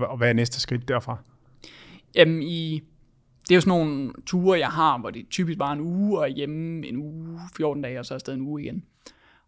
og 0.00 0.16
hvad 0.16 0.28
er 0.28 0.32
næste 0.32 0.60
skridt 0.60 0.88
derfra? 0.88 1.18
Jamen, 2.14 2.42
i, 2.42 2.82
det 3.48 3.54
er 3.54 3.56
jo 3.56 3.60
sådan 3.60 3.78
nogle 3.78 4.12
ture, 4.26 4.58
jeg 4.58 4.70
har, 4.70 4.98
hvor 4.98 5.10
det 5.10 5.28
typisk 5.28 5.58
bare 5.58 5.72
en 5.72 5.80
uge, 5.80 6.18
og 6.18 6.28
hjemme 6.28 6.86
en 6.86 6.96
uge, 6.96 7.40
14 7.56 7.82
dage, 7.82 7.98
og 7.98 8.06
så 8.06 8.14
afsted 8.14 8.34
en 8.34 8.40
uge 8.40 8.62
igen. 8.62 8.84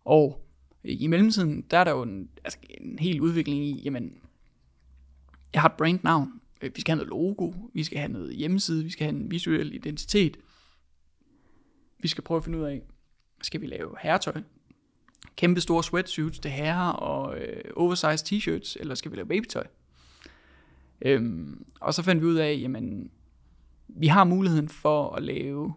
Og 0.04 0.44
i 0.84 1.06
mellemtiden, 1.06 1.64
der 1.70 1.78
er 1.78 1.84
der 1.84 1.90
jo 1.90 2.02
en, 2.02 2.28
altså 2.44 2.58
en 2.70 2.98
hel 2.98 3.20
udvikling 3.20 3.64
i, 3.64 3.82
jamen, 3.84 4.12
jeg 5.52 5.60
har 5.60 5.68
et 5.68 5.76
brandnavn, 5.78 6.40
øh, 6.62 6.70
vi 6.74 6.80
skal 6.80 6.92
have 6.92 7.06
noget 7.06 7.08
logo, 7.08 7.52
vi 7.74 7.84
skal 7.84 7.98
have 7.98 8.12
noget 8.12 8.36
hjemmeside, 8.36 8.84
vi 8.84 8.90
skal 8.90 9.06
have 9.06 9.16
en 9.16 9.30
visuel 9.30 9.74
identitet. 9.74 10.36
Vi 12.00 12.08
skal 12.08 12.24
prøve 12.24 12.38
at 12.38 12.44
finde 12.44 12.58
ud 12.58 12.64
af, 12.64 12.82
skal 13.42 13.60
vi 13.60 13.66
lave 13.66 13.94
herretøj? 14.00 14.42
kæmpe 15.38 15.60
store 15.60 15.84
sweatsuits 15.84 16.38
til 16.38 16.50
herrer 16.50 16.92
og 16.92 17.38
øh, 17.38 17.64
oversized 17.76 18.32
t-shirts, 18.32 18.76
eller 18.80 18.94
skal 18.94 19.10
vi 19.10 19.16
lave 19.16 19.26
babytøj? 19.26 19.66
Øhm, 21.02 21.64
og 21.80 21.94
så 21.94 22.02
fandt 22.02 22.22
vi 22.22 22.26
ud 22.26 22.34
af, 22.34 22.58
jamen, 22.60 23.10
vi 23.88 24.06
har 24.06 24.24
muligheden 24.24 24.68
for 24.68 25.10
at 25.14 25.22
lave 25.22 25.74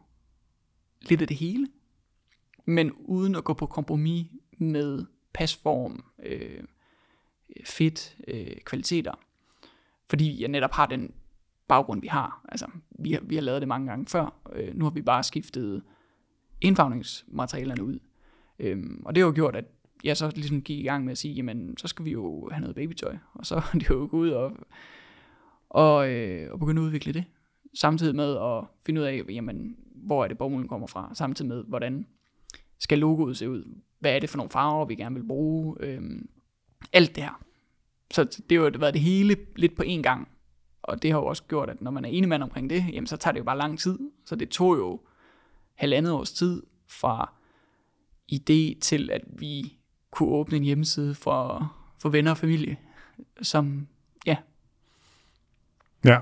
lidt 1.02 1.22
af 1.22 1.28
det 1.28 1.38
hele, 1.38 1.68
men 2.66 2.92
uden 2.92 3.36
at 3.36 3.44
gå 3.44 3.54
på 3.54 3.66
kompromis 3.66 4.28
med 4.58 5.06
pasform, 5.34 6.04
øh, 6.24 6.64
fedt, 7.66 8.18
øh, 8.28 8.58
kvaliteter. 8.66 9.14
Fordi 10.10 10.42
jeg 10.42 10.50
netop 10.50 10.72
har 10.72 10.86
den 10.86 11.14
baggrund, 11.68 12.02
vi 12.02 12.08
har. 12.08 12.46
Altså, 12.50 12.68
vi 12.90 13.12
har, 13.12 13.20
vi 13.24 13.36
har 13.36 13.42
lavet 13.42 13.62
det 13.62 13.68
mange 13.68 13.88
gange 13.88 14.06
før. 14.06 14.42
Øh, 14.54 14.76
nu 14.76 14.86
har 14.86 14.92
vi 14.92 15.02
bare 15.02 15.24
skiftet 15.24 15.84
indfagningsmaterialerne 16.62 17.84
ud. 17.84 18.00
Øh, 18.60 18.84
og 19.06 19.16
det 19.16 19.22
har 19.22 19.28
jo 19.28 19.34
gjort, 19.36 19.56
at 19.56 19.66
jeg 20.04 20.18
så 20.18 20.32
ligesom 20.36 20.62
gik 20.62 20.80
i 20.80 20.84
gang 20.84 21.06
med 21.06 21.12
at 21.12 21.18
sige, 21.18 21.34
jamen, 21.34 21.78
så 21.78 21.88
skal 21.88 22.06
vi 22.06 22.12
jo 22.12 22.50
have 22.52 22.62
noget 22.62 22.76
babytøj. 22.76 23.18
Og 23.34 23.46
så 23.46 23.56
er 23.56 23.78
det 23.80 23.90
jo 23.90 24.08
gået 24.12 24.14
ud 24.14 24.30
og, 24.30 24.52
og, 25.70 26.10
øh, 26.10 26.52
og 26.52 26.60
begynde 26.60 26.82
at 26.82 26.86
udvikle 26.86 27.14
det. 27.14 27.26
Samtidig 27.74 28.16
med 28.16 28.38
at 28.38 28.64
finde 28.86 29.02
ud 29.02 29.06
af, 29.06 29.22
jamen, 29.30 29.76
hvor 29.96 30.24
er 30.24 30.28
det 30.28 30.38
bomulden 30.38 30.68
kommer 30.68 30.88
fra. 30.88 31.12
Samtidig 31.14 31.50
med, 31.50 31.64
hvordan 31.64 32.08
skal 32.80 33.00
logoet 33.00 33.38
se 33.38 33.50
ud. 33.50 33.82
Hvad 34.00 34.16
er 34.16 34.20
det 34.20 34.30
for 34.30 34.38
nogle 34.38 34.50
farver, 34.50 34.86
vi 34.86 34.96
gerne 34.96 35.16
vil 35.16 35.28
bruge. 35.28 35.76
Øhm, 35.80 36.30
alt 36.94 37.16
det 37.16 37.24
her. 37.24 37.44
Så 38.12 38.24
det 38.24 38.58
har 38.58 38.66
jo 38.66 38.72
været 38.80 38.94
det 38.94 39.02
hele 39.02 39.38
lidt 39.56 39.76
på 39.76 39.84
én 39.84 40.02
gang. 40.02 40.28
Og 40.82 41.02
det 41.02 41.12
har 41.12 41.20
jo 41.20 41.26
også 41.26 41.44
gjort, 41.44 41.70
at 41.70 41.82
når 41.82 41.92
man 41.92 42.06
er 42.06 42.10
enig 42.10 42.30
mand 42.30 42.44
omkring 42.44 42.70
det, 42.70 42.86
jamen 42.94 43.08
så 43.08 43.18
tager 43.18 43.32
det 43.32 43.40
jo 43.40 43.44
bare 43.44 43.58
lang 43.58 43.80
tid. 43.80 44.00
Så 44.26 44.36
det 44.36 44.50
tog 44.50 44.78
jo 44.78 45.00
halvandet 45.74 46.14
års 46.14 46.32
tid 46.32 46.64
fra 46.88 47.34
idé 48.32 48.80
til, 48.80 49.10
at 49.12 49.22
vi 49.28 49.78
kunne 50.12 50.30
åbne 50.30 50.58
en 50.58 50.64
hjemmeside 50.64 51.16
for, 51.16 51.74
for 52.00 52.10
venner 52.10 52.32
og 52.32 52.38
familie, 52.38 52.78
som, 53.42 53.88
ja. 54.26 54.38
Ja. 56.06 56.20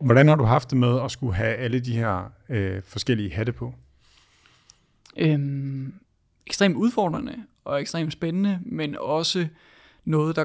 Hvordan 0.00 0.28
har 0.28 0.36
du 0.36 0.44
haft 0.44 0.70
det 0.70 0.78
med 0.78 1.00
at 1.00 1.10
skulle 1.10 1.34
have 1.34 1.54
alle 1.54 1.80
de 1.80 1.92
her 1.92 2.32
øh, 2.48 2.82
forskellige 2.82 3.30
hatte 3.30 3.52
på? 3.52 3.74
Øhm, 5.16 5.94
ekstremt 6.46 6.76
udfordrende 6.76 7.44
og 7.64 7.80
ekstremt 7.80 8.12
spændende, 8.12 8.60
men 8.62 8.96
også 9.00 9.48
noget, 10.04 10.36
der 10.36 10.44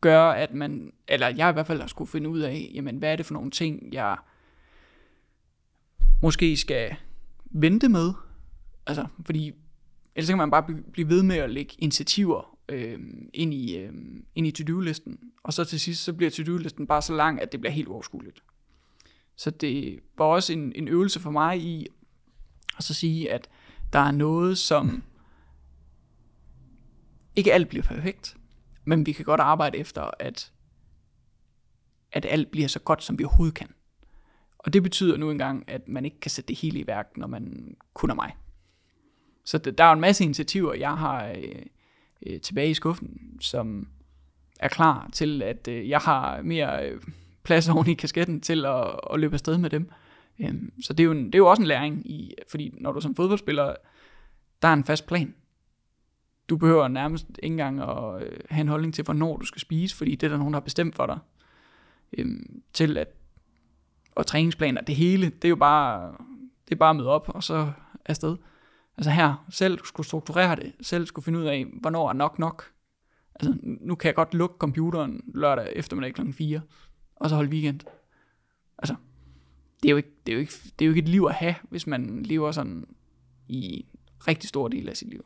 gør, 0.00 0.22
at 0.22 0.54
man, 0.54 0.92
eller 1.08 1.28
jeg 1.28 1.50
i 1.50 1.52
hvert 1.52 1.66
fald 1.66 1.80
har 1.80 1.86
skulle 1.86 2.10
finde 2.10 2.28
ud 2.28 2.40
af, 2.40 2.70
jamen 2.74 2.96
hvad 2.96 3.12
er 3.12 3.16
det 3.16 3.26
for 3.26 3.34
nogle 3.34 3.50
ting, 3.50 3.92
jeg 3.92 4.16
måske 6.22 6.56
skal 6.56 6.96
vente 7.44 7.88
med. 7.88 8.12
Altså, 8.86 9.06
fordi 9.26 9.52
ellers 10.14 10.28
kan 10.28 10.38
man 10.38 10.50
bare 10.50 10.66
blive 10.92 11.08
ved 11.08 11.22
med 11.22 11.36
at 11.36 11.50
lægge 11.50 11.74
initiativer 11.78 12.51
øh, 12.72 12.98
ind 13.34 13.54
i, 13.54 13.76
øh, 13.76 13.92
ind 14.34 14.46
i 14.46 14.50
to-do-listen, 14.50 15.18
og 15.42 15.52
så 15.52 15.64
til 15.64 15.80
sidst, 15.80 16.04
så 16.04 16.12
bliver 16.12 16.30
to-do-listen 16.30 16.86
bare 16.86 17.02
så 17.02 17.14
lang, 17.14 17.40
at 17.40 17.52
det 17.52 17.60
bliver 17.60 17.72
helt 17.72 17.88
overskueligt. 17.88 18.42
Så 19.36 19.50
det 19.50 20.00
var 20.18 20.24
også 20.24 20.52
en, 20.52 20.72
en 20.74 20.88
øvelse 20.88 21.20
for 21.20 21.30
mig 21.30 21.60
i 21.60 21.86
at 22.78 22.84
så 22.84 22.94
sige, 22.94 23.32
at 23.32 23.48
der 23.92 23.98
er 23.98 24.10
noget, 24.10 24.58
som 24.58 25.02
ikke 27.36 27.52
alt 27.52 27.68
bliver 27.68 27.84
perfekt, 27.84 28.36
men 28.84 29.06
vi 29.06 29.12
kan 29.12 29.24
godt 29.24 29.40
arbejde 29.40 29.78
efter, 29.78 30.10
at, 30.18 30.52
at 32.12 32.26
alt 32.28 32.50
bliver 32.50 32.68
så 32.68 32.80
godt, 32.80 33.02
som 33.02 33.18
vi 33.18 33.24
overhovedet 33.24 33.54
kan. 33.54 33.74
Og 34.58 34.72
det 34.72 34.82
betyder 34.82 35.16
nu 35.16 35.30
engang, 35.30 35.64
at 35.70 35.88
man 35.88 36.04
ikke 36.04 36.20
kan 36.20 36.30
sætte 36.30 36.48
det 36.48 36.58
hele 36.58 36.80
i 36.80 36.86
værk, 36.86 37.16
når 37.16 37.26
man 37.26 37.76
kun 37.94 38.10
er 38.10 38.14
mig. 38.14 38.36
Så 39.44 39.58
der 39.58 39.84
er 39.84 39.92
en 39.92 40.00
masse 40.00 40.24
initiativer, 40.24 40.74
jeg 40.74 40.98
har 40.98 41.26
øh, 41.26 41.62
øh, 42.26 42.40
tilbage 42.40 42.70
i 42.70 42.74
skuffen, 42.74 43.38
som 43.40 43.88
er 44.60 44.68
klar 44.68 45.08
til, 45.12 45.42
at 45.42 45.68
øh, 45.68 45.88
jeg 45.88 45.98
har 45.98 46.42
mere 46.42 46.88
øh, 46.88 47.00
plads 47.42 47.68
oven 47.68 47.88
i 47.88 47.94
kasketten 47.94 48.40
til 48.40 48.66
at, 48.66 49.00
at 49.12 49.20
løbe 49.20 49.34
afsted 49.34 49.58
med 49.58 49.70
dem. 49.70 49.90
Øhm, 50.40 50.72
så 50.82 50.92
det 50.92 51.00
er, 51.00 51.04
jo 51.04 51.12
en, 51.12 51.26
det 51.26 51.34
er 51.34 51.38
jo 51.38 51.46
også 51.46 51.62
en 51.62 51.68
læring, 51.68 52.10
i, 52.10 52.34
fordi 52.48 52.74
når 52.80 52.92
du 52.92 53.00
som 53.00 53.14
fodboldspiller, 53.14 53.74
der 54.62 54.68
er 54.68 54.72
en 54.72 54.84
fast 54.84 55.06
plan. 55.06 55.34
Du 56.48 56.56
behøver 56.56 56.88
nærmest 56.88 57.26
ikke 57.28 57.52
engang 57.52 57.80
at 57.80 58.22
øh, 58.22 58.38
have 58.50 58.60
en 58.60 58.68
holdning 58.68 58.94
til, 58.94 59.04
hvornår 59.04 59.36
du 59.36 59.44
skal 59.44 59.60
spise, 59.60 59.96
fordi 59.96 60.14
det 60.14 60.26
er 60.26 60.30
der 60.30 60.36
nogen, 60.36 60.52
der 60.52 60.60
har 60.60 60.64
bestemt 60.64 60.96
for 60.96 61.06
dig. 61.06 61.18
Øhm, 62.18 62.62
til 62.72 62.96
at, 62.96 63.08
og 64.14 64.26
træningsplaner, 64.26 64.80
det 64.80 64.96
hele, 64.96 65.26
det 65.26 65.44
er 65.44 65.48
jo 65.48 65.56
bare, 65.56 66.14
det 66.68 66.74
er 66.74 66.78
bare 66.78 66.90
at 66.90 66.96
møde 66.96 67.08
op, 67.08 67.28
og 67.28 67.42
så 67.42 67.72
afsted. 68.04 68.36
Altså 69.02 69.10
her, 69.10 69.46
selv 69.50 69.78
skulle 69.84 70.06
strukturere 70.06 70.56
det, 70.56 70.72
selv 70.80 71.06
skulle 71.06 71.24
finde 71.24 71.38
ud 71.38 71.44
af, 71.44 71.66
hvornår 71.80 72.08
er 72.08 72.12
nok 72.12 72.38
nok. 72.38 72.64
Altså, 73.34 73.58
nu 73.62 73.94
kan 73.94 74.06
jeg 74.06 74.14
godt 74.14 74.34
lukke 74.34 74.56
computeren 74.58 75.20
lørdag 75.34 75.72
eftermiddag 75.76 76.14
kl. 76.14 76.32
4, 76.32 76.60
og 77.16 77.28
så 77.28 77.34
holde 77.34 77.50
weekend. 77.50 77.80
Altså, 78.78 78.94
det 79.82 79.88
er, 79.88 79.90
jo 79.90 79.96
ikke, 79.96 80.10
det, 80.26 80.32
er 80.32 80.36
jo 80.36 80.40
ikke, 80.40 80.52
det 80.78 80.84
er 80.84 80.86
jo 80.86 80.90
ikke 80.90 81.02
et 81.02 81.08
liv 81.08 81.26
at 81.28 81.34
have, 81.34 81.54
hvis 81.70 81.86
man 81.86 82.22
lever 82.22 82.52
sådan 82.52 82.84
i 83.48 83.86
rigtig 84.28 84.48
stor 84.48 84.68
del 84.68 84.88
af 84.88 84.96
sit 84.96 85.08
liv. 85.08 85.24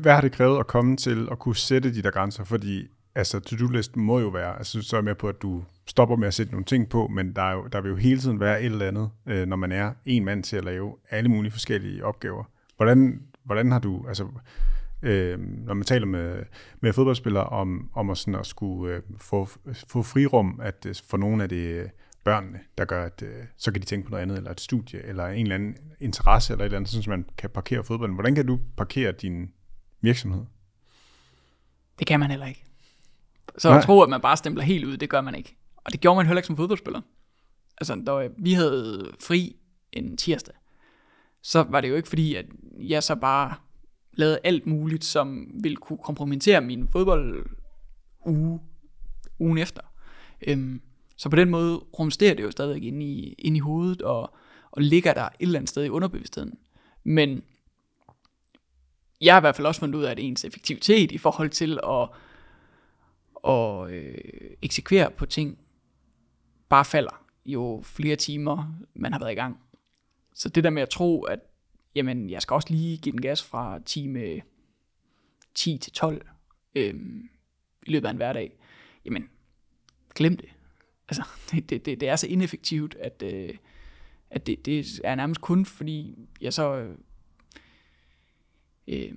Hvad 0.00 0.14
har 0.14 0.20
det 0.20 0.32
krævet 0.32 0.58
at 0.58 0.66
komme 0.66 0.96
til 0.96 1.28
at 1.30 1.38
kunne 1.38 1.56
sætte 1.56 1.94
de 1.94 2.02
der 2.02 2.10
grænser? 2.10 2.44
Fordi 2.44 2.86
altså, 3.20 3.40
to-do-list 3.40 3.96
må 3.96 4.20
jo 4.20 4.28
være, 4.28 4.58
altså 4.58 4.82
så 4.82 4.96
er 4.96 4.98
jeg 4.98 5.04
med 5.04 5.14
på, 5.14 5.28
at 5.28 5.42
du 5.42 5.64
stopper 5.86 6.16
med 6.16 6.28
at 6.28 6.34
sætte 6.34 6.52
nogle 6.52 6.64
ting 6.64 6.88
på, 6.88 7.08
men 7.08 7.36
der, 7.36 7.42
er 7.42 7.52
jo, 7.52 7.66
der 7.72 7.80
vil 7.80 7.88
jo 7.88 7.96
hele 7.96 8.20
tiden 8.20 8.40
være 8.40 8.60
et 8.60 8.66
eller 8.66 8.88
andet, 8.88 9.10
øh, 9.26 9.46
når 9.46 9.56
man 9.56 9.72
er 9.72 9.92
en 10.04 10.24
mand 10.24 10.42
til 10.42 10.56
at 10.56 10.64
lave 10.64 10.96
alle 11.10 11.28
mulige 11.28 11.52
forskellige 11.52 12.04
opgaver. 12.04 12.44
Hvordan, 12.76 13.22
hvordan 13.44 13.72
har 13.72 13.78
du, 13.78 14.04
altså, 14.08 14.26
øh, 15.02 15.38
når 15.40 15.74
man 15.74 15.84
taler 15.84 16.06
med, 16.06 16.42
med 16.80 16.92
fodboldspillere 16.92 17.44
om, 17.44 17.90
om 17.94 18.10
at, 18.10 18.18
sådan 18.18 18.34
at 18.34 18.46
skulle 18.46 18.94
øh, 18.94 19.02
få, 19.18 19.48
få 19.88 20.02
frirum, 20.02 20.60
at 20.62 20.86
øh, 20.86 20.94
for 21.08 21.16
nogle 21.16 21.42
af 21.42 21.48
det 21.48 21.56
øh, 21.56 21.88
børnene, 22.24 22.60
der 22.78 22.84
gør, 22.84 23.04
at 23.04 23.22
øh, 23.22 23.44
så 23.56 23.72
kan 23.72 23.80
de 23.80 23.86
tænke 23.86 24.06
på 24.06 24.10
noget 24.10 24.22
andet, 24.22 24.36
eller 24.36 24.50
et 24.50 24.60
studie, 24.60 25.02
eller 25.02 25.26
en 25.26 25.42
eller 25.42 25.54
anden 25.54 25.76
interesse, 26.00 26.52
eller 26.52 26.64
et 26.64 26.66
eller 26.66 26.78
andet, 26.78 26.90
sådan, 26.90 27.02
så 27.02 27.10
man 27.10 27.26
kan 27.38 27.50
parkere 27.50 27.84
fodbolden. 27.84 28.14
Hvordan 28.14 28.34
kan 28.34 28.46
du 28.46 28.58
parkere 28.76 29.12
din 29.12 29.52
virksomhed? 30.00 30.44
Det 31.98 32.06
kan 32.06 32.20
man 32.20 32.30
heller 32.30 32.46
ikke. 32.46 32.69
Så 33.58 33.68
Nej. 33.68 33.78
at 33.78 33.84
tro, 33.84 34.00
at 34.02 34.08
man 34.08 34.20
bare 34.20 34.36
stempler 34.36 34.64
helt 34.64 34.84
ud, 34.84 34.96
det 34.96 35.10
gør 35.10 35.20
man 35.20 35.34
ikke. 35.34 35.56
Og 35.76 35.92
det 35.92 36.00
gjorde 36.00 36.16
man 36.16 36.26
heller 36.26 36.38
ikke 36.38 36.46
som 36.46 36.56
fodboldspiller. 36.56 37.00
Altså, 37.80 38.02
da 38.06 38.28
vi 38.38 38.52
havde 38.52 39.10
fri 39.20 39.56
en 39.92 40.16
tirsdag, 40.16 40.54
så 41.42 41.62
var 41.62 41.80
det 41.80 41.88
jo 41.88 41.94
ikke 41.94 42.08
fordi, 42.08 42.34
at 42.34 42.46
jeg 42.78 43.02
så 43.02 43.14
bare 43.14 43.54
lavede 44.12 44.38
alt 44.44 44.66
muligt, 44.66 45.04
som 45.04 45.50
ville 45.62 45.76
kunne 45.76 45.98
kompromittere 45.98 46.60
min 46.60 46.88
fodbold 46.88 47.46
uge, 48.26 48.60
ugen 49.38 49.58
efter. 49.58 49.82
Øhm, 50.46 50.80
så 51.16 51.28
på 51.28 51.36
den 51.36 51.50
måde 51.50 51.76
rumsterer 51.76 52.34
det 52.34 52.42
jo 52.42 52.50
stadig 52.50 52.82
inde 52.82 53.06
i, 53.06 53.32
inde 53.38 53.56
i 53.56 53.60
hovedet, 53.60 54.02
og, 54.02 54.34
og 54.70 54.82
ligger 54.82 55.14
der 55.14 55.24
et 55.24 55.32
eller 55.40 55.58
andet 55.58 55.68
sted 55.68 55.84
i 55.84 55.88
underbevidstheden. 55.88 56.58
Men 57.04 57.42
jeg 59.20 59.34
har 59.34 59.40
i 59.40 59.42
hvert 59.42 59.56
fald 59.56 59.66
også 59.66 59.80
fundet 59.80 59.98
ud 59.98 60.04
af, 60.04 60.10
at 60.10 60.18
ens 60.18 60.44
effektivitet 60.44 61.12
i 61.12 61.18
forhold 61.18 61.50
til 61.50 61.78
at, 61.84 62.08
og 63.42 63.92
øh, 63.92 64.56
eksekvere 64.62 65.10
på 65.10 65.26
ting, 65.26 65.58
bare 66.68 66.84
falder 66.84 67.26
jo 67.46 67.82
flere 67.84 68.16
timer, 68.16 68.74
man 68.94 69.12
har 69.12 69.18
været 69.18 69.32
i 69.32 69.34
gang. 69.34 69.60
Så 70.34 70.48
det 70.48 70.64
der 70.64 70.70
med 70.70 70.82
at 70.82 70.90
tro, 70.90 71.22
at 71.22 71.38
jamen, 71.94 72.30
jeg 72.30 72.42
skal 72.42 72.54
også 72.54 72.68
lige 72.70 72.96
give 72.96 73.12
den 73.12 73.20
gas 73.20 73.42
fra 73.42 73.78
time 73.78 74.40
10 75.54 75.78
til 75.78 75.92
12 75.92 76.26
øh, 76.74 76.94
i 77.86 77.90
løbet 77.90 78.06
af 78.06 78.10
en 78.10 78.16
hverdag, 78.16 78.58
jamen, 79.04 79.30
glem 80.14 80.36
det. 80.36 80.48
Altså, 81.08 81.22
det, 81.50 81.64
det, 81.70 81.86
det, 81.86 82.00
det 82.00 82.08
er 82.08 82.16
så 82.16 82.26
ineffektivt, 82.26 82.94
at, 82.94 83.22
øh, 83.22 83.56
at 84.30 84.46
det, 84.46 84.66
det 84.66 85.00
er 85.04 85.14
nærmest 85.14 85.40
kun 85.40 85.64
fordi, 85.64 86.28
jeg 86.40 86.52
så... 86.52 86.74
Øh, 86.74 86.96
øh, 88.88 89.14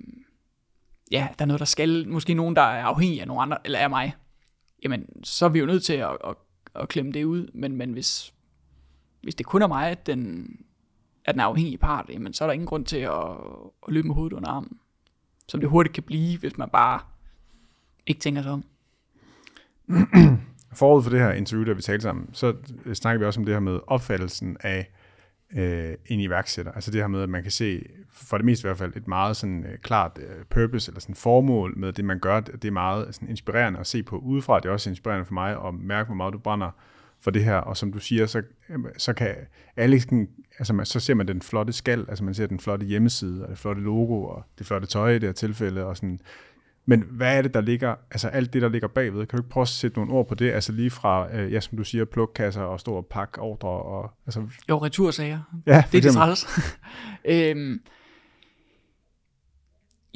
ja, 1.12 1.28
der 1.38 1.44
er 1.44 1.46
noget, 1.46 1.60
der 1.60 1.66
skal... 1.66 2.08
Måske 2.08 2.34
nogen, 2.34 2.56
der 2.56 2.62
er 2.62 2.84
afhængig 2.84 3.20
af 3.20 3.26
nogen 3.26 3.42
andre, 3.42 3.58
eller 3.64 3.78
af 3.78 3.90
mig. 3.90 4.14
Jamen, 4.82 5.24
så 5.24 5.44
er 5.44 5.48
vi 5.48 5.58
jo 5.58 5.66
nødt 5.66 5.84
til 5.84 5.92
at, 5.92 6.16
at, 6.24 6.34
at 6.74 6.88
klemme 6.88 7.12
det 7.12 7.24
ud. 7.24 7.50
Men, 7.54 7.76
men 7.76 7.92
hvis, 7.92 8.34
hvis 9.22 9.34
det 9.34 9.46
kun 9.46 9.62
er 9.62 9.66
mig, 9.66 9.90
at 9.90 10.06
den, 10.06 10.48
at 11.24 11.34
den 11.34 11.40
er 11.40 11.44
afhængige 11.44 11.78
part, 11.78 12.06
jamen, 12.08 12.32
så 12.32 12.44
er 12.44 12.48
der 12.48 12.52
ingen 12.52 12.66
grund 12.66 12.84
til 12.84 12.96
at, 12.96 13.28
at 13.86 13.92
løbe 13.92 14.06
med 14.06 14.14
hovedet 14.14 14.36
under 14.36 14.48
armen. 14.48 14.78
Som 15.48 15.60
det 15.60 15.68
hurtigt 15.68 15.94
kan 15.94 16.02
blive, 16.02 16.38
hvis 16.38 16.58
man 16.58 16.68
bare 16.68 17.00
ikke 18.06 18.20
tænker 18.20 18.42
sig 18.42 18.52
om. 18.52 18.64
forud 20.74 21.02
for 21.02 21.10
det 21.10 21.20
her 21.20 21.32
interview, 21.32 21.66
der 21.66 21.74
vi 21.74 21.82
talte 21.82 22.02
sammen, 22.02 22.28
så 22.32 22.54
øh, 22.84 22.94
snakker 22.94 23.18
vi 23.18 23.24
også 23.24 23.40
om 23.40 23.46
det 23.46 23.54
her 23.54 23.60
med 23.60 23.80
opfattelsen 23.86 24.56
af 24.60 24.90
øh, 25.56 25.94
en 26.06 26.20
iværksætter. 26.20 26.72
Altså 26.72 26.90
det 26.90 27.00
her 27.00 27.08
med, 27.08 27.22
at 27.22 27.28
man 27.28 27.42
kan 27.42 27.52
se, 27.52 27.86
for 28.14 28.38
det 28.38 28.44
meste 28.44 28.66
i 28.66 28.68
hvert 28.68 28.78
fald, 28.78 28.96
et 28.96 29.08
meget 29.08 29.36
sådan 29.36 29.64
øh, 29.64 29.78
klart 29.78 30.18
øh, 30.18 30.44
purpose, 30.50 30.90
eller 30.90 31.00
sådan 31.00 31.14
formål 31.14 31.78
med 31.78 31.92
det, 31.92 32.04
man 32.04 32.18
gør. 32.18 32.40
Det 32.40 32.64
er 32.64 32.70
meget 32.70 33.14
sådan 33.14 33.28
inspirerende 33.28 33.80
at 33.80 33.86
se 33.86 34.02
på 34.02 34.16
udefra. 34.16 34.60
Det 34.60 34.68
er 34.68 34.72
også 34.72 34.90
inspirerende 34.90 35.24
for 35.24 35.34
mig 35.34 35.66
at 35.66 35.74
mærke, 35.74 36.06
hvor 36.06 36.16
meget 36.16 36.32
du 36.32 36.38
brænder 36.38 36.70
for 37.20 37.30
det 37.30 37.44
her, 37.44 37.56
og 37.56 37.76
som 37.76 37.92
du 37.92 37.98
siger, 37.98 38.26
så, 38.26 38.42
så 38.96 39.12
kan 39.12 39.34
alle, 39.76 40.00
altså 40.58 40.72
man, 40.72 40.86
så 40.86 41.00
ser 41.00 41.14
man 41.14 41.28
den 41.28 41.42
flotte 41.42 41.72
skal, 41.72 42.04
altså 42.08 42.24
man 42.24 42.34
ser 42.34 42.46
den 42.46 42.60
flotte 42.60 42.86
hjemmeside, 42.86 43.42
og 43.44 43.50
det 43.50 43.58
flotte 43.58 43.82
logo, 43.82 44.24
og 44.24 44.44
det 44.58 44.66
flotte 44.66 44.86
tøj 44.86 45.10
i 45.10 45.14
det 45.14 45.22
her 45.22 45.32
tilfælde, 45.32 45.84
og 45.84 45.96
sådan, 45.96 46.20
men 46.86 47.04
hvad 47.10 47.38
er 47.38 47.42
det, 47.42 47.54
der 47.54 47.60
ligger, 47.60 47.94
altså 48.10 48.28
alt 48.28 48.52
det, 48.52 48.62
der 48.62 48.68
ligger 48.68 48.88
bagved? 48.88 49.26
Kan 49.26 49.36
du 49.36 49.42
ikke 49.42 49.50
prøve 49.50 49.62
at 49.62 49.68
sætte 49.68 49.98
nogle 49.98 50.12
ord 50.12 50.28
på 50.28 50.34
det? 50.34 50.52
Altså 50.52 50.72
lige 50.72 50.90
fra, 50.90 51.36
øh, 51.36 51.52
ja, 51.52 51.60
som 51.60 51.78
du 51.78 51.84
siger, 51.84 52.04
plukkasser 52.04 52.62
og 52.62 52.80
stå 52.80 52.94
og 52.94 53.06
pakke 53.06 53.40
ordre 53.40 53.68
og... 53.68 54.10
Altså... 54.26 54.46
Jo, 54.68 54.78
retursager. 54.78 55.40
Ja, 55.66 55.84
det 55.92 55.98
er 55.98 56.02
det 56.02 56.12
træls. 56.12 56.46
øhm, 57.24 57.80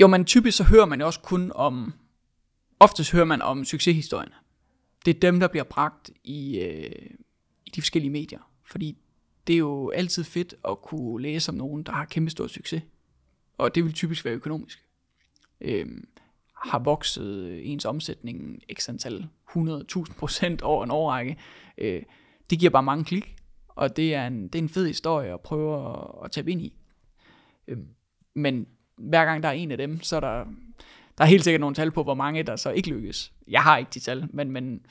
jo, 0.01 0.07
men 0.07 0.25
typisk 0.25 0.57
så 0.57 0.65
hører 0.65 0.87
man 0.87 1.01
jo 1.01 1.07
også 1.07 1.21
kun 1.21 1.53
om, 1.55 1.95
oftest 2.81 3.13
hører 3.13 3.25
man 3.25 3.43
om 3.43 3.65
succeshistorierne. 3.65 4.35
Det 5.05 5.17
er 5.17 5.21
dem, 5.21 5.41
der 5.41 5.49
bliver 5.49 5.65
bragt 5.65 6.11
i, 6.25 6.59
øh, 6.59 7.11
i 7.67 7.71
de 7.75 7.83
forskellige 7.83 8.11
medier. 8.11 8.51
Fordi 8.65 8.99
det 9.47 9.55
er 9.55 9.59
jo 9.59 9.91
altid 9.91 10.25
fedt 10.25 10.55
at 10.69 10.83
kunne 10.83 11.23
læse 11.23 11.49
om 11.49 11.55
nogen, 11.55 11.83
der 11.83 11.93
har 11.93 12.05
kæmpe 12.05 12.31
stor 12.31 12.47
succes. 12.47 12.83
Og 13.59 13.75
det 13.75 13.85
vil 13.85 13.93
typisk 13.93 14.25
være 14.25 14.35
økonomisk. 14.35 14.85
Øhm, 15.61 16.09
har 16.55 16.79
vokset 16.79 17.45
øh, 17.45 17.61
ens 17.63 17.85
omsætning 17.85 18.63
x 18.75 18.89
antal 18.89 19.29
100.000 19.51 20.15
procent 20.19 20.63
over 20.63 20.85
en 20.85 20.91
årrække. 20.91 21.37
Øh, 21.79 22.03
det 22.51 22.59
giver 22.59 22.71
bare 22.71 22.83
mange 22.83 23.05
klik, 23.05 23.37
og 23.69 23.97
det 23.97 24.15
er 24.15 24.27
en, 24.27 24.43
det 24.43 24.55
er 24.55 24.63
en 24.63 24.69
fed 24.69 24.87
historie 24.87 25.33
at 25.33 25.41
prøve 25.41 25.91
at, 25.91 26.25
at 26.25 26.31
tabe 26.31 26.51
ind 26.51 26.63
i. 26.63 26.73
Øh, 27.69 27.79
men 28.35 28.67
hver 28.99 29.25
gang 29.25 29.43
der 29.43 29.49
er 29.49 29.53
en 29.53 29.71
af 29.71 29.79
dem, 29.79 30.01
så 30.01 30.17
er 30.17 30.21
der, 30.21 30.45
der 31.19 31.25
er 31.25 31.29
helt 31.29 31.45
sikkert 31.45 31.61
nogle 31.61 31.75
tal 31.75 31.91
på, 31.91 32.03
hvor 32.03 32.15
mange 32.15 32.43
der 32.43 32.57
så 32.57 32.71
ikke 32.71 32.89
lykkes. 32.89 33.33
Jeg 33.49 33.63
har 33.63 33.77
ikke 33.77 33.91
de 33.95 34.01
tal, 34.01 34.29
men, 34.33 34.51
men 34.51 34.87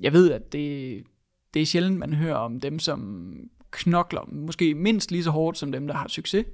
jeg 0.00 0.12
ved, 0.12 0.32
at 0.32 0.52
det, 0.52 1.04
det 1.54 1.62
er 1.62 1.66
sjældent, 1.66 1.98
man 1.98 2.12
hører 2.12 2.36
om 2.36 2.60
dem, 2.60 2.78
som 2.78 3.32
knokler, 3.70 4.28
måske 4.32 4.74
mindst 4.74 5.10
lige 5.10 5.24
så 5.24 5.30
hårdt 5.30 5.58
som 5.58 5.72
dem, 5.72 5.86
der 5.86 5.94
har 5.94 6.08
succes, 6.08 6.46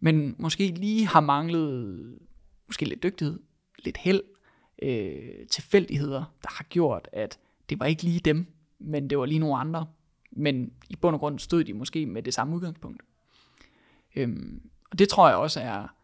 men 0.00 0.34
måske 0.38 0.68
lige 0.68 1.06
har 1.06 1.20
manglet 1.20 2.18
måske 2.66 2.84
lidt 2.84 3.02
dygtighed, 3.02 3.40
lidt 3.84 3.96
held, 3.96 4.22
øh, 4.82 5.46
tilfældigheder, 5.50 6.24
der 6.42 6.48
har 6.50 6.64
gjort, 6.64 7.08
at 7.12 7.38
det 7.70 7.80
var 7.80 7.86
ikke 7.86 8.02
lige 8.02 8.20
dem, 8.20 8.46
men 8.78 9.10
det 9.10 9.18
var 9.18 9.26
lige 9.26 9.38
nogle 9.38 9.56
andre. 9.56 9.86
Men 10.32 10.72
i 10.88 10.96
bund 10.96 11.14
og 11.14 11.20
grund 11.20 11.38
stod 11.38 11.64
de 11.64 11.74
måske 11.74 12.06
med 12.06 12.22
det 12.22 12.34
samme 12.34 12.56
udgangspunkt. 12.56 13.02
Øhm, 14.16 14.70
og 14.90 14.98
det 14.98 15.08
tror 15.08 15.28
jeg 15.28 15.36
også 15.36 15.60
er 15.60 15.94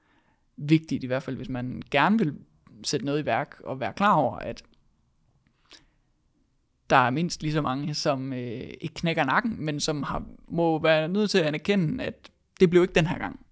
vigtigt, 0.56 1.04
i 1.04 1.06
hvert 1.06 1.22
fald 1.22 1.36
hvis 1.36 1.48
man 1.48 1.82
gerne 1.90 2.18
vil 2.18 2.34
sætte 2.84 3.06
noget 3.06 3.22
i 3.22 3.26
værk, 3.26 3.60
og 3.64 3.80
være 3.80 3.92
klar 3.92 4.14
over, 4.14 4.36
at 4.36 4.64
der 6.90 6.96
er 6.96 7.10
mindst 7.10 7.42
lige 7.42 7.52
så 7.52 7.62
mange, 7.62 7.94
som 7.94 8.32
øh, 8.32 8.70
ikke 8.80 8.94
knækker 8.94 9.24
nakken, 9.24 9.64
men 9.64 9.80
som 9.80 10.02
har, 10.02 10.24
må 10.48 10.78
være 10.78 11.08
nødt 11.08 11.30
til 11.30 11.38
at 11.38 11.44
anerkende, 11.44 12.04
at 12.04 12.30
det 12.60 12.70
blev 12.70 12.82
ikke 12.82 12.94
den 12.94 13.06
her 13.06 13.18
gang. 13.18 13.46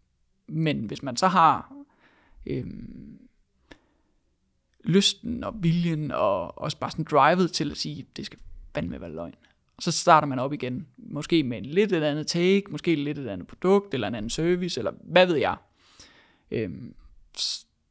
Men 0.47 0.85
hvis 0.85 1.03
man 1.03 1.17
så 1.17 1.29
har 1.29 1.75
øh, 2.47 2.67
lysten 4.85 5.45
og 5.45 5.63
viljen 5.63 6.11
og 6.11 6.59
også 6.59 6.79
bare 6.79 6.91
sådan 6.91 7.05
drivet 7.05 7.53
til 7.53 7.71
at 7.71 7.77
sige, 7.77 8.07
det 8.17 8.27
skal 8.27 8.39
fandme 8.75 9.01
være 9.01 9.13
løgn. 9.13 9.35
Og 9.77 9.83
så 9.83 9.93
starter 9.93 10.27
man 10.27 10.39
op 10.39 10.53
igen, 10.53 10.87
måske 10.97 11.43
med 11.43 11.59
en 11.59 11.67
lidt 11.67 11.93
et 11.93 12.03
andet 12.03 12.27
take, 12.27 12.63
måske 12.71 12.95
lidt 12.95 13.19
et 13.19 13.29
andet 13.29 13.47
produkt, 13.47 13.95
eller 13.95 14.09
en 14.09 14.15
anden 14.15 14.31
service, 14.31 14.81
eller 14.81 14.93
hvad 15.03 15.27
ved 15.27 15.37
jeg. 15.37 15.57
Øhm, 16.55 16.95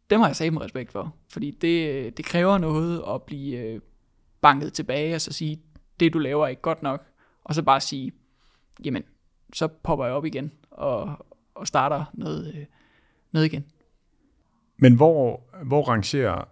det 0.10 0.20
må 0.20 0.26
jeg 0.26 0.36
sige 0.36 0.52
med 0.52 0.62
respekt 0.62 0.92
for, 0.92 1.16
fordi 1.30 1.52
det, 1.52 2.18
det 2.18 2.26
kræver 2.26 2.58
noget 2.58 3.04
at 3.08 3.24
blive 3.24 3.58
øh, 3.58 3.82
banket 4.42 4.74
tilbage, 4.74 5.16
og 5.16 5.22
så 5.22 5.34
sige, 5.34 5.62
det 6.00 6.14
du 6.14 6.20
laver 6.20 6.46
er 6.46 6.50
ikke 6.50 6.62
godt 6.62 6.84
nok, 6.84 7.06
og 7.44 7.56
så 7.56 7.64
bare 7.64 7.82
sige, 7.82 8.12
jamen, 8.86 9.04
så 9.54 9.68
popper 9.68 10.06
jeg 10.06 10.14
op 10.14 10.26
igen, 10.26 10.52
og, 10.72 11.26
og 11.56 11.68
starter 11.68 12.06
noget, 12.14 12.56
øh, 12.56 12.66
noget 13.32 13.46
igen. 13.46 13.66
Men 14.78 14.96
hvor, 14.96 15.44
hvor 15.64 15.84
rangerer 15.84 16.48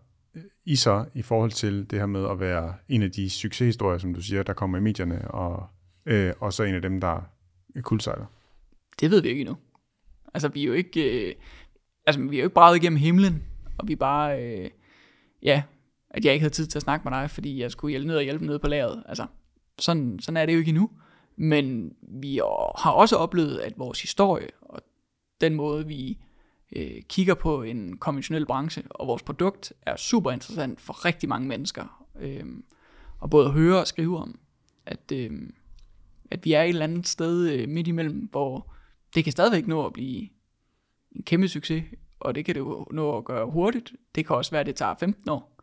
i 0.65 0.75
så 0.75 1.05
i 1.13 1.21
forhold 1.21 1.51
til 1.51 1.89
det 1.89 1.99
her 1.99 2.05
med 2.05 2.29
at 2.29 2.39
være 2.39 2.75
en 2.89 3.03
af 3.03 3.11
de 3.11 3.29
succeshistorier, 3.29 3.97
som 3.97 4.13
du 4.13 4.21
siger, 4.21 4.43
der 4.43 4.53
kommer 4.53 4.77
i 4.77 4.81
medierne, 4.81 5.31
og, 5.31 5.67
øh, 6.05 6.33
og 6.39 6.53
så 6.53 6.63
en 6.63 6.75
af 6.75 6.81
dem, 6.81 7.01
der 7.01 7.29
er 7.75 7.81
kuldsejler? 7.81 8.25
Det 8.99 9.11
ved 9.11 9.21
vi 9.21 9.29
ikke 9.29 9.41
endnu. 9.41 9.57
Altså, 10.33 10.47
vi 10.47 10.61
er 10.61 10.67
jo 10.67 10.73
ikke, 10.73 11.29
øh, 11.29 11.35
altså, 12.05 12.21
vi 12.21 12.35
er 12.35 12.41
jo 12.41 12.45
ikke 12.45 12.53
braget 12.53 12.77
igennem 12.77 12.99
himlen, 12.99 13.43
og 13.77 13.87
vi 13.87 13.95
bare, 13.95 14.43
øh, 14.43 14.69
ja, 15.43 15.63
at 16.09 16.25
jeg 16.25 16.33
ikke 16.33 16.43
havde 16.43 16.53
tid 16.53 16.67
til 16.67 16.77
at 16.77 16.83
snakke 16.83 17.09
med 17.09 17.17
dig, 17.17 17.29
fordi 17.29 17.61
jeg 17.61 17.71
skulle 17.71 17.91
hjælpe 17.91 18.07
ned 18.07 18.15
og 18.15 18.23
hjælpe 18.23 18.45
ned 18.45 18.59
på 18.59 18.67
lageret. 18.67 19.03
Altså, 19.05 19.25
sådan, 19.79 20.19
sådan 20.19 20.37
er 20.37 20.45
det 20.45 20.53
jo 20.53 20.59
ikke 20.59 20.69
endnu. 20.69 20.89
Men 21.35 21.93
vi 22.01 22.37
har 22.77 22.91
også 22.91 23.15
oplevet, 23.15 23.59
at 23.59 23.73
vores 23.77 24.01
historie 24.01 24.47
og 24.61 24.81
den 25.41 25.55
måde, 25.55 25.87
vi 25.87 26.17
øh, 26.75 27.01
kigger 27.09 27.33
på 27.33 27.63
en 27.63 27.97
konventionel 27.97 28.45
branche, 28.45 28.83
og 28.89 29.07
vores 29.07 29.23
produkt 29.23 29.73
er 29.81 29.95
super 29.95 30.31
interessant 30.31 30.81
for 30.81 31.05
rigtig 31.05 31.29
mange 31.29 31.47
mennesker. 31.47 32.05
Øh, 32.19 32.45
og 33.19 33.29
både 33.29 33.45
at 33.45 33.51
høre 33.51 33.79
og 33.79 33.87
skrive 33.87 34.17
om, 34.17 34.39
at, 34.85 35.11
øh, 35.13 35.31
at 36.31 36.45
vi 36.45 36.53
er 36.53 36.63
et 36.63 36.69
eller 36.69 36.83
andet 36.83 37.07
sted 37.07 37.49
øh, 37.49 37.69
midt 37.69 37.87
imellem, 37.87 38.27
hvor 38.31 38.73
det 39.15 39.23
kan 39.23 39.31
stadigvæk 39.31 39.67
nå 39.67 39.85
at 39.85 39.93
blive 39.93 40.29
en 41.15 41.23
kæmpe 41.23 41.47
succes, 41.47 41.83
og 42.19 42.35
det 42.35 42.45
kan 42.45 42.55
det 42.55 42.59
jo 42.59 42.87
nå 42.91 43.17
at 43.17 43.25
gøre 43.25 43.45
hurtigt. 43.45 43.93
Det 44.15 44.27
kan 44.27 44.35
også 44.35 44.51
være, 44.51 44.59
at 44.59 44.65
det 44.65 44.75
tager 44.75 44.95
15 44.99 45.29
år. 45.29 45.61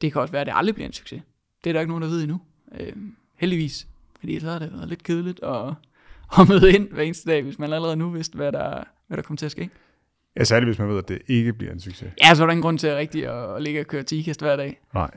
Det 0.00 0.12
kan 0.12 0.20
også 0.20 0.32
være, 0.32 0.40
at 0.40 0.46
det 0.46 0.54
aldrig 0.56 0.74
bliver 0.74 0.86
en 0.86 0.92
succes. 0.92 1.22
Det 1.64 1.70
er 1.70 1.72
der 1.72 1.80
ikke 1.80 1.90
nogen, 1.90 2.02
der 2.02 2.08
ved 2.08 2.22
endnu. 2.22 2.40
Øh, 2.80 2.92
heldigvis. 3.34 3.86
Fordi 4.20 4.40
så 4.40 4.50
har 4.50 4.58
det 4.58 4.72
været 4.72 4.88
lidt 4.88 5.02
kedeligt 5.02 5.42
at, 5.42 5.74
at 6.40 6.48
møde 6.48 6.72
ind 6.74 6.90
hver 6.90 7.02
eneste 7.02 7.30
dag, 7.30 7.42
hvis 7.42 7.58
man 7.58 7.72
allerede 7.72 7.96
nu 7.96 8.10
vidste, 8.10 8.36
hvad 8.36 8.52
der, 8.52 8.84
hvad 9.06 9.16
der 9.16 9.22
kommer 9.22 9.36
til 9.36 9.46
at 9.46 9.52
ske. 9.52 9.70
Ja, 10.36 10.44
særligt 10.44 10.68
hvis 10.68 10.78
man 10.78 10.88
ved, 10.88 10.98
at 10.98 11.08
det 11.08 11.22
ikke 11.26 11.52
bliver 11.52 11.72
en 11.72 11.80
succes. 11.80 12.12
Ja, 12.24 12.34
så 12.34 12.42
er 12.42 12.46
der 12.46 12.52
ingen 12.52 12.62
grund 12.62 12.78
til 12.78 12.86
at 12.86 12.96
rigtig 12.96 13.26
at, 13.26 13.56
at 13.56 13.62
ligge 13.62 13.80
og 13.80 13.86
køre 13.86 14.02
tikast 14.02 14.40
hver 14.40 14.56
dag. 14.56 14.80
Nej. 14.94 15.10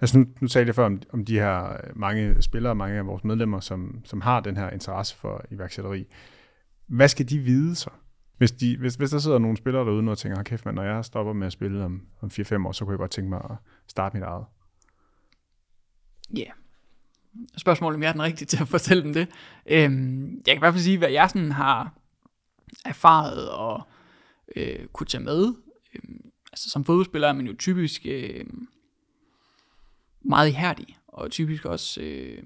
Altså 0.00 0.18
nu, 0.18 0.26
nu 0.40 0.48
talte 0.48 0.68
jeg 0.68 0.74
før 0.74 0.86
om, 0.86 1.02
om 1.12 1.24
de 1.24 1.38
her 1.38 1.76
mange 1.94 2.42
spillere, 2.42 2.74
mange 2.74 2.98
af 2.98 3.06
vores 3.06 3.24
medlemmer, 3.24 3.60
som, 3.60 4.00
som 4.04 4.20
har 4.20 4.40
den 4.40 4.56
her 4.56 4.70
interesse 4.70 5.16
for 5.16 5.44
iværksætteri. 5.50 6.06
Hvad 6.86 7.08
skal 7.08 7.28
de 7.28 7.38
vide 7.38 7.74
så? 7.74 7.90
Hvis, 8.38 8.52
de, 8.52 8.76
hvis, 8.76 8.94
hvis 8.94 9.10
der 9.10 9.18
sidder 9.18 9.38
nogle 9.38 9.56
spillere 9.56 9.84
derude 9.84 10.10
og 10.10 10.18
tænker, 10.18 10.42
kæft 10.42 10.64
man, 10.64 10.74
når 10.74 10.82
jeg 10.82 11.04
stopper 11.04 11.32
med 11.32 11.46
at 11.46 11.52
spille 11.52 11.84
om, 11.84 12.02
om 12.20 12.30
4-5 12.32 12.66
år, 12.66 12.72
så 12.72 12.84
kunne 12.84 12.92
jeg 12.92 12.98
godt 12.98 13.10
tænke 13.10 13.30
mig 13.30 13.40
at 13.50 13.56
starte 13.86 14.16
mit 14.16 14.24
eget. 14.24 14.44
Ja. 16.34 16.40
Yeah. 16.40 16.52
Spørgsmålet 17.56 17.96
om 17.96 18.02
jeg 18.02 18.08
er 18.08 18.12
den 18.12 18.22
rigtige 18.22 18.46
til 18.46 18.62
at 18.62 18.68
fortælle 18.68 19.02
dem 19.02 19.12
det. 19.12 19.28
Øhm, 19.66 20.34
jeg 20.34 20.44
kan 20.46 20.56
i 20.56 20.58
hvert 20.58 20.74
fald 20.74 20.82
sige, 20.82 20.98
hvad 20.98 21.10
jeg 21.10 21.30
sådan 21.30 21.52
har 21.52 21.94
erfaret 22.84 23.50
og 23.50 23.82
øh, 24.56 24.86
kunne 24.86 25.06
tage 25.06 25.24
med. 25.24 25.54
Øhm, 25.94 26.30
altså 26.52 26.70
som 26.70 26.84
fodboldspiller 26.84 27.28
er 27.28 27.32
man 27.32 27.46
jo 27.46 27.54
typisk 27.58 28.02
øh, 28.04 28.44
meget 30.24 30.48
ihærdig, 30.48 30.98
og 31.08 31.30
typisk 31.30 31.64
også 31.64 32.00
øh, 32.00 32.42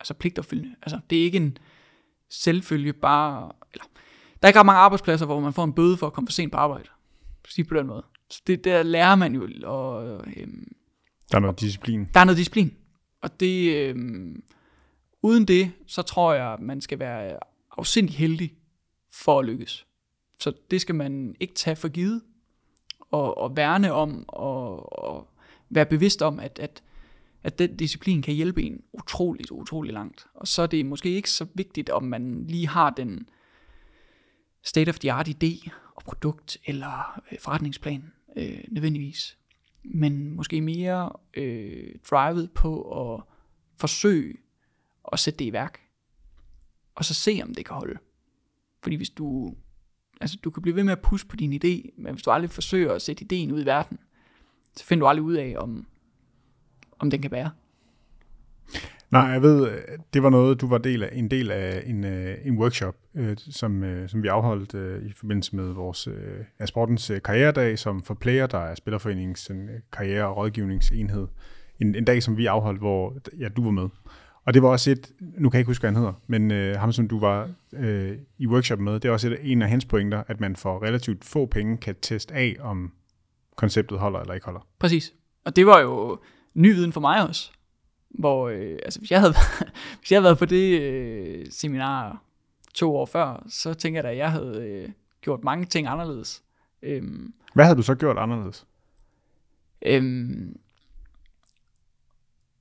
altså 0.00 0.14
pligtopfyldende. 0.14 0.76
Altså 0.82 1.00
det 1.10 1.18
er 1.18 1.22
ikke 1.22 1.36
en 1.36 1.58
selvfølge 2.30 2.92
bare, 2.92 3.52
eller 3.72 3.84
der 4.42 4.46
er 4.46 4.48
ikke 4.48 4.58
ret 4.58 4.66
mange 4.66 4.80
arbejdspladser, 4.80 5.26
hvor 5.26 5.40
man 5.40 5.52
får 5.52 5.64
en 5.64 5.72
bøde 5.72 5.96
for 5.96 6.06
at 6.06 6.12
komme 6.12 6.28
for 6.28 6.32
sent 6.32 6.52
på 6.52 6.58
arbejde. 6.58 6.88
Sige 7.48 7.64
på 7.64 7.74
den 7.74 7.86
måde. 7.86 8.04
Så 8.30 8.42
det 8.46 8.64
der 8.64 8.82
lærer 8.82 9.14
man 9.14 9.34
jo. 9.34 9.48
Og, 9.64 10.20
øh, 10.26 10.46
der 11.30 11.36
er 11.36 11.40
noget 11.40 11.60
disciplin. 11.60 12.08
Der 12.14 12.20
er 12.20 12.24
noget 12.24 12.38
disciplin. 12.38 12.74
Og 13.22 13.40
det, 13.40 13.76
øh, 13.76 13.96
uden 15.22 15.44
det, 15.44 15.72
så 15.86 16.02
tror 16.02 16.32
jeg, 16.32 16.56
man 16.60 16.80
skal 16.80 16.98
være 16.98 17.38
afsindig 17.78 18.14
heldig 18.14 18.54
for 19.12 19.38
at 19.38 19.46
lykkes. 19.46 19.86
Så 20.40 20.52
det 20.70 20.80
skal 20.80 20.94
man 20.94 21.34
ikke 21.40 21.54
tage 21.54 21.76
for 21.76 21.88
givet, 21.88 22.22
og, 23.10 23.38
og 23.38 23.56
værne 23.56 23.92
om, 23.92 24.24
og, 24.28 24.98
og 25.04 25.28
være 25.70 25.86
bevidst 25.86 26.22
om, 26.22 26.40
at, 26.40 26.58
at, 26.58 26.82
at 27.42 27.58
den 27.58 27.76
disciplin 27.76 28.22
kan 28.22 28.34
hjælpe 28.34 28.62
en 28.62 28.82
utroligt, 28.92 29.50
utroligt 29.50 29.94
langt. 29.94 30.26
Og 30.34 30.48
så 30.48 30.62
er 30.62 30.66
det 30.66 30.86
måske 30.86 31.10
ikke 31.10 31.30
så 31.30 31.46
vigtigt, 31.54 31.90
om 31.90 32.02
man 32.02 32.44
lige 32.46 32.68
har 32.68 32.90
den 32.90 33.28
state 34.62 34.88
of 34.88 34.98
the 34.98 35.12
art 35.12 35.28
idé 35.28 35.70
og 35.94 36.02
produkt 36.04 36.58
eller 36.64 37.20
øh, 37.32 37.38
forretningsplan 37.40 38.12
øh, 38.36 38.64
nødvendigvis. 38.68 39.38
Men 39.84 40.36
måske 40.36 40.60
mere 40.60 41.12
øh, 41.34 41.94
drivet 42.10 42.50
på 42.50 42.82
at 43.14 43.22
forsøge 43.76 44.34
at 45.12 45.18
sætte 45.18 45.38
det 45.38 45.44
i 45.44 45.52
værk. 45.52 45.80
Og 46.94 47.04
så 47.04 47.14
se, 47.14 47.40
om 47.42 47.54
det 47.54 47.64
kan 47.64 47.74
holde. 47.74 47.98
Fordi 48.82 48.96
hvis 48.96 49.10
du 49.10 49.54
Altså, 50.20 50.38
du 50.44 50.50
kan 50.50 50.62
blive 50.62 50.76
ved 50.76 50.84
med 50.84 50.92
at 50.92 51.00
pusse 51.00 51.26
på 51.26 51.36
din 51.36 51.52
idé, 51.52 51.90
men 51.96 52.12
hvis 52.12 52.22
du 52.22 52.30
aldrig 52.30 52.50
forsøger 52.50 52.92
at 52.92 53.02
sætte 53.02 53.24
ideen 53.24 53.52
ud 53.52 53.62
i 53.62 53.66
verden, 53.66 53.98
så 54.76 54.84
finder 54.84 55.04
du 55.04 55.08
aldrig 55.08 55.22
ud 55.22 55.34
af, 55.34 55.54
om, 55.58 55.86
om 56.98 57.10
den 57.10 57.22
kan 57.22 57.30
bære. 57.30 57.50
Nej, 59.10 59.22
jeg 59.22 59.42
ved, 59.42 59.70
det 60.14 60.22
var 60.22 60.30
noget, 60.30 60.60
du 60.60 60.68
var 60.68 60.78
del 60.78 61.02
af, 61.02 61.10
en 61.12 61.30
del 61.30 61.50
af 61.50 61.82
en, 61.86 62.04
øh, 62.04 62.36
en 62.44 62.58
workshop, 62.58 62.94
øh, 63.14 63.36
som, 63.50 63.84
øh, 63.84 64.08
som 64.08 64.22
vi 64.22 64.28
afholdt 64.28 64.74
øh, 64.74 65.06
i 65.06 65.12
forbindelse 65.12 65.56
med 65.56 65.72
vores 65.72 66.06
øh, 66.06 66.66
sportens 66.66 67.10
øh, 67.10 67.22
karrieredag, 67.22 67.78
som 67.78 68.02
for 68.02 68.14
player, 68.14 68.46
der 68.46 68.58
er 68.58 68.74
Spillerforeningens 68.74 69.50
øh, 69.50 69.68
karriere- 69.92 70.26
og 70.26 70.36
rådgivningsenhed. 70.36 71.26
En, 71.80 71.94
en 71.94 72.04
dag, 72.04 72.22
som 72.22 72.36
vi 72.36 72.46
afholdt, 72.46 72.78
hvor 72.78 73.16
ja, 73.38 73.48
du 73.48 73.64
var 73.64 73.70
med. 73.70 73.88
Og 74.44 74.54
det 74.54 74.62
var 74.62 74.68
også 74.68 74.90
et, 74.90 75.12
nu 75.20 75.50
kan 75.50 75.56
jeg 75.56 75.60
ikke 75.60 75.70
huske, 75.70 75.82
hvad 75.82 75.90
han 75.90 75.96
hedder, 75.96 76.12
men 76.26 76.50
øh, 76.50 76.76
ham, 76.76 76.92
som 76.92 77.08
du 77.08 77.20
var 77.20 77.50
øh, 77.72 78.16
i 78.38 78.46
workshop 78.46 78.78
med, 78.78 78.92
det 78.92 79.04
er 79.04 79.12
også 79.12 79.28
et, 79.28 79.38
en 79.42 79.62
af 79.62 79.68
hans 79.68 79.84
pointer, 79.84 80.22
at 80.26 80.40
man 80.40 80.56
for 80.56 80.82
relativt 80.82 81.24
få 81.24 81.46
penge 81.46 81.76
kan 81.76 81.94
teste 82.02 82.34
af, 82.34 82.56
om 82.60 82.92
konceptet 83.56 83.98
holder 83.98 84.20
eller 84.20 84.34
ikke 84.34 84.44
holder. 84.44 84.66
Præcis. 84.78 85.12
Og 85.44 85.56
det 85.56 85.66
var 85.66 85.80
jo 85.80 86.18
ny 86.54 86.74
viden 86.74 86.92
for 86.92 87.00
mig 87.00 87.28
også. 87.28 87.52
Hvor, 88.08 88.48
øh, 88.48 88.78
altså 88.82 88.98
hvis 88.98 89.10
jeg 89.10 89.20
havde, 89.20 89.34
hvis 89.98 90.12
jeg 90.12 90.16
havde 90.16 90.24
været 90.24 90.38
på 90.38 90.44
det 90.44 90.80
øh, 90.80 91.46
seminar 91.50 92.22
to 92.74 92.96
år 92.96 93.06
før, 93.06 93.46
så 93.48 93.74
tænker 93.74 93.98
jeg 93.98 94.04
da, 94.04 94.10
at 94.10 94.16
jeg 94.16 94.32
havde 94.32 94.66
øh, 94.68 94.90
gjort 95.20 95.44
mange 95.44 95.64
ting 95.66 95.86
anderledes. 95.86 96.42
Øhm, 96.82 97.34
Hvad 97.54 97.64
havde 97.64 97.76
du 97.76 97.82
så 97.82 97.94
gjort 97.94 98.18
anderledes? 98.18 98.66
øhm, 99.82 100.60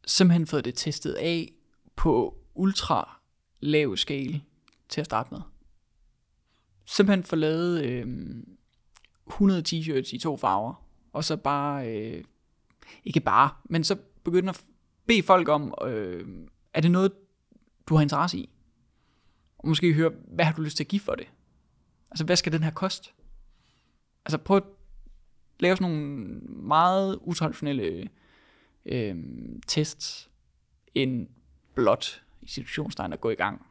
simpelthen 0.07 0.47
fået 0.47 0.65
det 0.65 0.75
testet 0.75 1.13
af 1.13 1.53
på 1.95 2.37
ultra 2.55 3.19
lav 3.59 3.97
skala 3.97 4.39
til 4.89 5.01
at 5.01 5.05
starte 5.05 5.33
med. 5.33 5.41
Simpelthen 6.85 7.23
få 7.23 7.35
lavet 7.35 7.85
øhm, 7.85 8.57
100 9.27 9.63
t-shirts 9.67 10.15
i 10.15 10.17
to 10.17 10.37
farver, 10.37 10.83
og 11.13 11.23
så 11.23 11.37
bare, 11.37 11.95
øh, 11.95 12.23
ikke 13.05 13.19
bare, 13.19 13.49
men 13.63 13.83
så 13.83 13.97
begynde 14.23 14.49
at 14.49 14.63
bede 15.07 15.23
folk 15.23 15.47
om, 15.47 15.73
øh, 15.85 16.27
er 16.73 16.81
det 16.81 16.91
noget, 16.91 17.11
du 17.87 17.95
har 17.95 18.01
interesse 18.01 18.37
i? 18.37 18.49
Og 19.57 19.67
måske 19.67 19.93
høre, 19.93 20.11
hvad 20.27 20.45
har 20.45 20.53
du 20.53 20.61
lyst 20.61 20.77
til 20.77 20.83
at 20.83 20.87
give 20.87 20.99
for 20.99 21.15
det? 21.15 21.27
Altså, 22.11 22.25
hvad 22.25 22.35
skal 22.35 22.51
den 22.51 22.63
her 22.63 22.71
koste? 22.71 23.09
Altså, 24.25 24.37
prøv 24.37 24.57
at 24.57 24.63
lave 25.59 25.75
sådan 25.75 25.91
nogle 25.91 26.05
meget 26.67 27.19
utraditionelle 27.21 28.09
øh, 28.85 29.15
tests, 29.67 30.29
end 30.95 31.27
blot 31.75 32.23
i 32.41 32.47
situationstegn 32.47 33.13
at 33.13 33.21
gå 33.21 33.29
i 33.29 33.35
gang, 33.35 33.65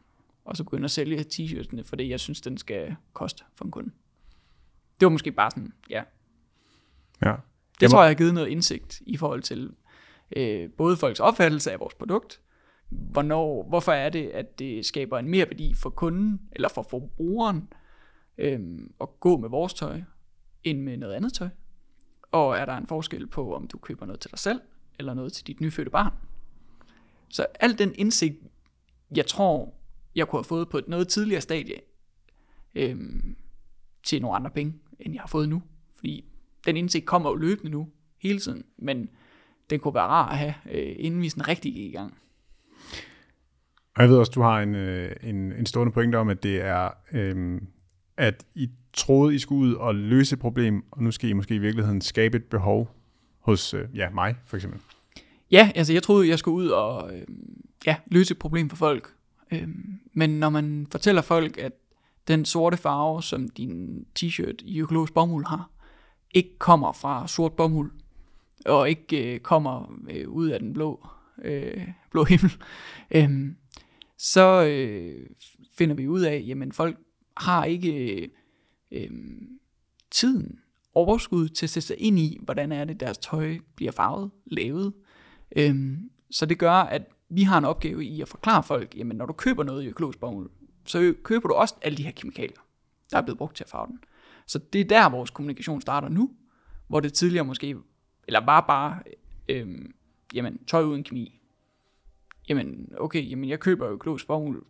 og 0.44 0.56
så 0.56 0.64
begynde 0.64 0.84
at 0.84 0.90
sælge 0.90 1.18
t-shirtsene, 1.32 1.82
for 1.82 1.96
det, 1.96 2.08
jeg 2.08 2.20
synes, 2.20 2.40
den 2.40 2.58
skal 2.58 2.96
koste 3.12 3.44
for 3.54 3.64
en 3.64 3.70
kunde. 3.70 3.90
Det 5.00 5.06
var 5.06 5.10
måske 5.10 5.32
bare 5.32 5.50
sådan, 5.50 5.72
ja, 5.90 6.02
Ja. 7.22 7.30
det 7.30 7.82
Jeg 7.82 7.88
må- 7.88 7.90
tror 7.90 8.02
jeg 8.02 8.10
har 8.10 8.14
givet 8.14 8.34
noget 8.34 8.48
indsigt 8.48 9.02
i 9.06 9.16
forhold 9.16 9.42
til 9.42 9.74
øh, 10.36 10.70
både 10.70 10.96
folks 10.96 11.20
opfattelse 11.20 11.72
af 11.72 11.80
vores 11.80 11.94
produkt, 11.94 12.40
hvornår, 12.88 13.68
hvorfor 13.68 13.92
er 13.92 14.08
det, 14.08 14.28
at 14.28 14.58
det 14.58 14.86
skaber 14.86 15.18
en 15.18 15.28
mere 15.28 15.46
værdi 15.46 15.74
for 15.74 15.90
kunden, 15.90 16.40
eller 16.52 16.68
for 16.68 16.82
forbrugeren, 16.82 17.68
øh, 18.38 18.60
at 19.00 19.08
gå 19.20 19.36
med 19.36 19.48
vores 19.48 19.74
tøj, 19.74 20.02
end 20.64 20.80
med 20.80 20.96
noget 20.96 21.14
andet 21.14 21.32
tøj. 21.32 21.48
Og 22.32 22.56
er 22.56 22.64
der 22.64 22.76
en 22.76 22.86
forskel 22.86 23.26
på, 23.26 23.54
om 23.54 23.66
du 23.66 23.78
køber 23.78 24.06
noget 24.06 24.20
til 24.20 24.30
dig 24.30 24.38
selv, 24.38 24.60
eller 24.98 25.14
noget 25.14 25.32
til 25.32 25.46
dit 25.46 25.60
nyfødte 25.60 25.90
barn. 25.90 26.12
Så 27.28 27.46
al 27.60 27.78
den 27.78 27.94
indsigt, 27.94 28.36
jeg 29.16 29.26
tror, 29.26 29.74
jeg 30.14 30.28
kunne 30.28 30.38
have 30.38 30.44
fået 30.44 30.68
på 30.68 30.78
et 30.78 30.88
noget 30.88 31.08
tidligere 31.08 31.40
stadie, 31.40 31.80
øh, 32.74 32.96
til 34.04 34.22
nogle 34.22 34.36
andre 34.36 34.50
penge, 34.50 34.74
end 35.00 35.14
jeg 35.14 35.22
har 35.22 35.28
fået 35.28 35.48
nu. 35.48 35.62
Fordi 35.94 36.24
den 36.66 36.76
indsigt 36.76 37.06
kommer 37.06 37.30
jo 37.30 37.36
løbende 37.36 37.70
nu, 37.70 37.88
hele 38.18 38.38
tiden, 38.38 38.64
men 38.78 39.10
den 39.70 39.80
kunne 39.80 39.94
være 39.94 40.06
rar 40.06 40.28
at 40.28 40.38
have, 40.38 40.54
øh, 40.72 40.96
inden 40.98 41.22
vi 41.22 41.28
sådan 41.28 41.48
rigtig 41.48 41.74
gik 41.74 41.84
i 41.84 41.96
gang. 41.96 42.14
Og 43.96 44.02
jeg 44.02 44.10
ved 44.10 44.18
også, 44.18 44.32
du 44.34 44.42
har 44.42 44.60
en, 44.60 44.74
øh, 44.74 45.16
en, 45.22 45.52
en 45.52 45.66
stående 45.66 45.92
pointe 45.92 46.16
om, 46.16 46.28
at 46.28 46.42
det 46.42 46.60
er, 46.62 46.90
øh, 47.12 47.60
at 48.16 48.44
I 48.54 48.70
troede, 48.92 49.34
I 49.34 49.38
skulle 49.38 49.68
ud 49.68 49.74
og 49.74 49.94
løse 49.94 50.34
et 50.34 50.40
problem, 50.40 50.84
og 50.90 51.02
nu 51.02 51.10
skal 51.10 51.30
I 51.30 51.32
måske 51.32 51.54
i 51.54 51.58
virkeligheden 51.58 52.00
skabe 52.00 52.36
et 52.36 52.44
behov 52.44 52.90
hos 53.40 53.74
øh, 53.74 53.88
ja, 53.94 54.10
mig, 54.10 54.36
for 54.46 54.56
eksempel. 54.56 54.80
Ja, 55.50 55.70
altså 55.74 55.92
jeg 55.92 56.02
troede, 56.02 56.28
jeg 56.28 56.38
skulle 56.38 56.54
ud 56.54 56.68
og 56.68 57.16
øh, 57.16 57.26
ja, 57.86 57.96
løse 58.06 58.32
et 58.32 58.38
problem 58.38 58.68
for 58.70 58.76
folk. 58.76 59.14
Øh, 59.52 59.68
men 60.12 60.30
når 60.30 60.48
man 60.48 60.86
fortæller 60.90 61.22
folk, 61.22 61.58
at 61.58 61.72
den 62.28 62.44
sorte 62.44 62.76
farve, 62.76 63.22
som 63.22 63.48
din 63.48 64.04
t-shirt 64.18 64.56
i 64.62 64.80
økologisk 64.80 65.14
bomuld 65.14 65.46
har, 65.46 65.70
ikke 66.34 66.58
kommer 66.58 66.92
fra 66.92 67.28
sort 67.28 67.52
bomuld, 67.52 67.90
og 68.66 68.90
ikke 68.90 69.34
øh, 69.34 69.40
kommer 69.40 69.98
øh, 70.10 70.28
ud 70.28 70.48
af 70.48 70.60
den 70.60 70.72
blå, 70.72 71.06
øh, 71.44 71.88
blå 72.10 72.24
himmel, 72.24 72.52
øh, 73.10 73.30
så 74.18 74.64
øh, 74.64 75.26
finder 75.78 75.94
vi 75.94 76.08
ud 76.08 76.20
af, 76.20 76.44
jamen 76.46 76.72
folk 76.72 76.98
har 77.36 77.64
ikke 77.64 78.22
øh, 78.22 78.28
øhm, 78.92 79.48
tiden, 80.10 80.58
overskud 80.94 81.48
til 81.48 81.66
at 81.66 81.70
sætte 81.70 81.86
sig 81.86 81.96
ind 81.98 82.18
i, 82.18 82.38
hvordan 82.42 82.72
er 82.72 82.84
det, 82.84 83.00
deres 83.00 83.18
tøj 83.18 83.58
bliver 83.76 83.92
farvet, 83.92 84.30
lavet. 84.46 84.92
Øh, 85.56 85.98
så 86.30 86.46
det 86.46 86.58
gør, 86.58 86.72
at 86.72 87.02
vi 87.28 87.42
har 87.42 87.58
en 87.58 87.64
opgave 87.64 88.04
i 88.04 88.20
at 88.20 88.28
forklare 88.28 88.62
folk, 88.62 88.96
jamen 88.96 89.16
når 89.16 89.26
du 89.26 89.32
køber 89.32 89.64
noget 89.64 89.84
i 89.84 89.86
økologisk 89.86 90.20
bomuld, 90.20 90.50
så 90.84 91.14
køber 91.22 91.48
du 91.48 91.54
også 91.54 91.74
alle 91.82 91.96
de 91.96 92.02
her 92.02 92.10
kemikalier, 92.10 92.66
der 93.10 93.18
er 93.18 93.22
blevet 93.22 93.38
brugt 93.38 93.56
til 93.56 93.64
at 93.64 93.70
farve 93.70 93.86
den. 93.86 93.98
Så 94.46 94.58
det 94.72 94.80
er 94.80 94.84
der, 94.84 95.08
vores 95.08 95.30
kommunikation 95.30 95.80
starter 95.80 96.08
nu, 96.08 96.30
hvor 96.88 97.00
det 97.00 97.12
tidligere 97.12 97.44
måske, 97.44 97.76
eller 98.26 98.44
var 98.44 98.60
bare, 98.60 98.98
øh, 99.48 99.68
jamen 100.34 100.64
tøj 100.64 100.82
uden 100.82 101.04
kemi. 101.04 101.40
Jamen 102.48 102.92
okay, 102.98 103.30
jamen 103.30 103.48
jeg 103.48 103.60
køber 103.60 103.88
økologisk 103.88 104.26
bomuld, 104.26 104.62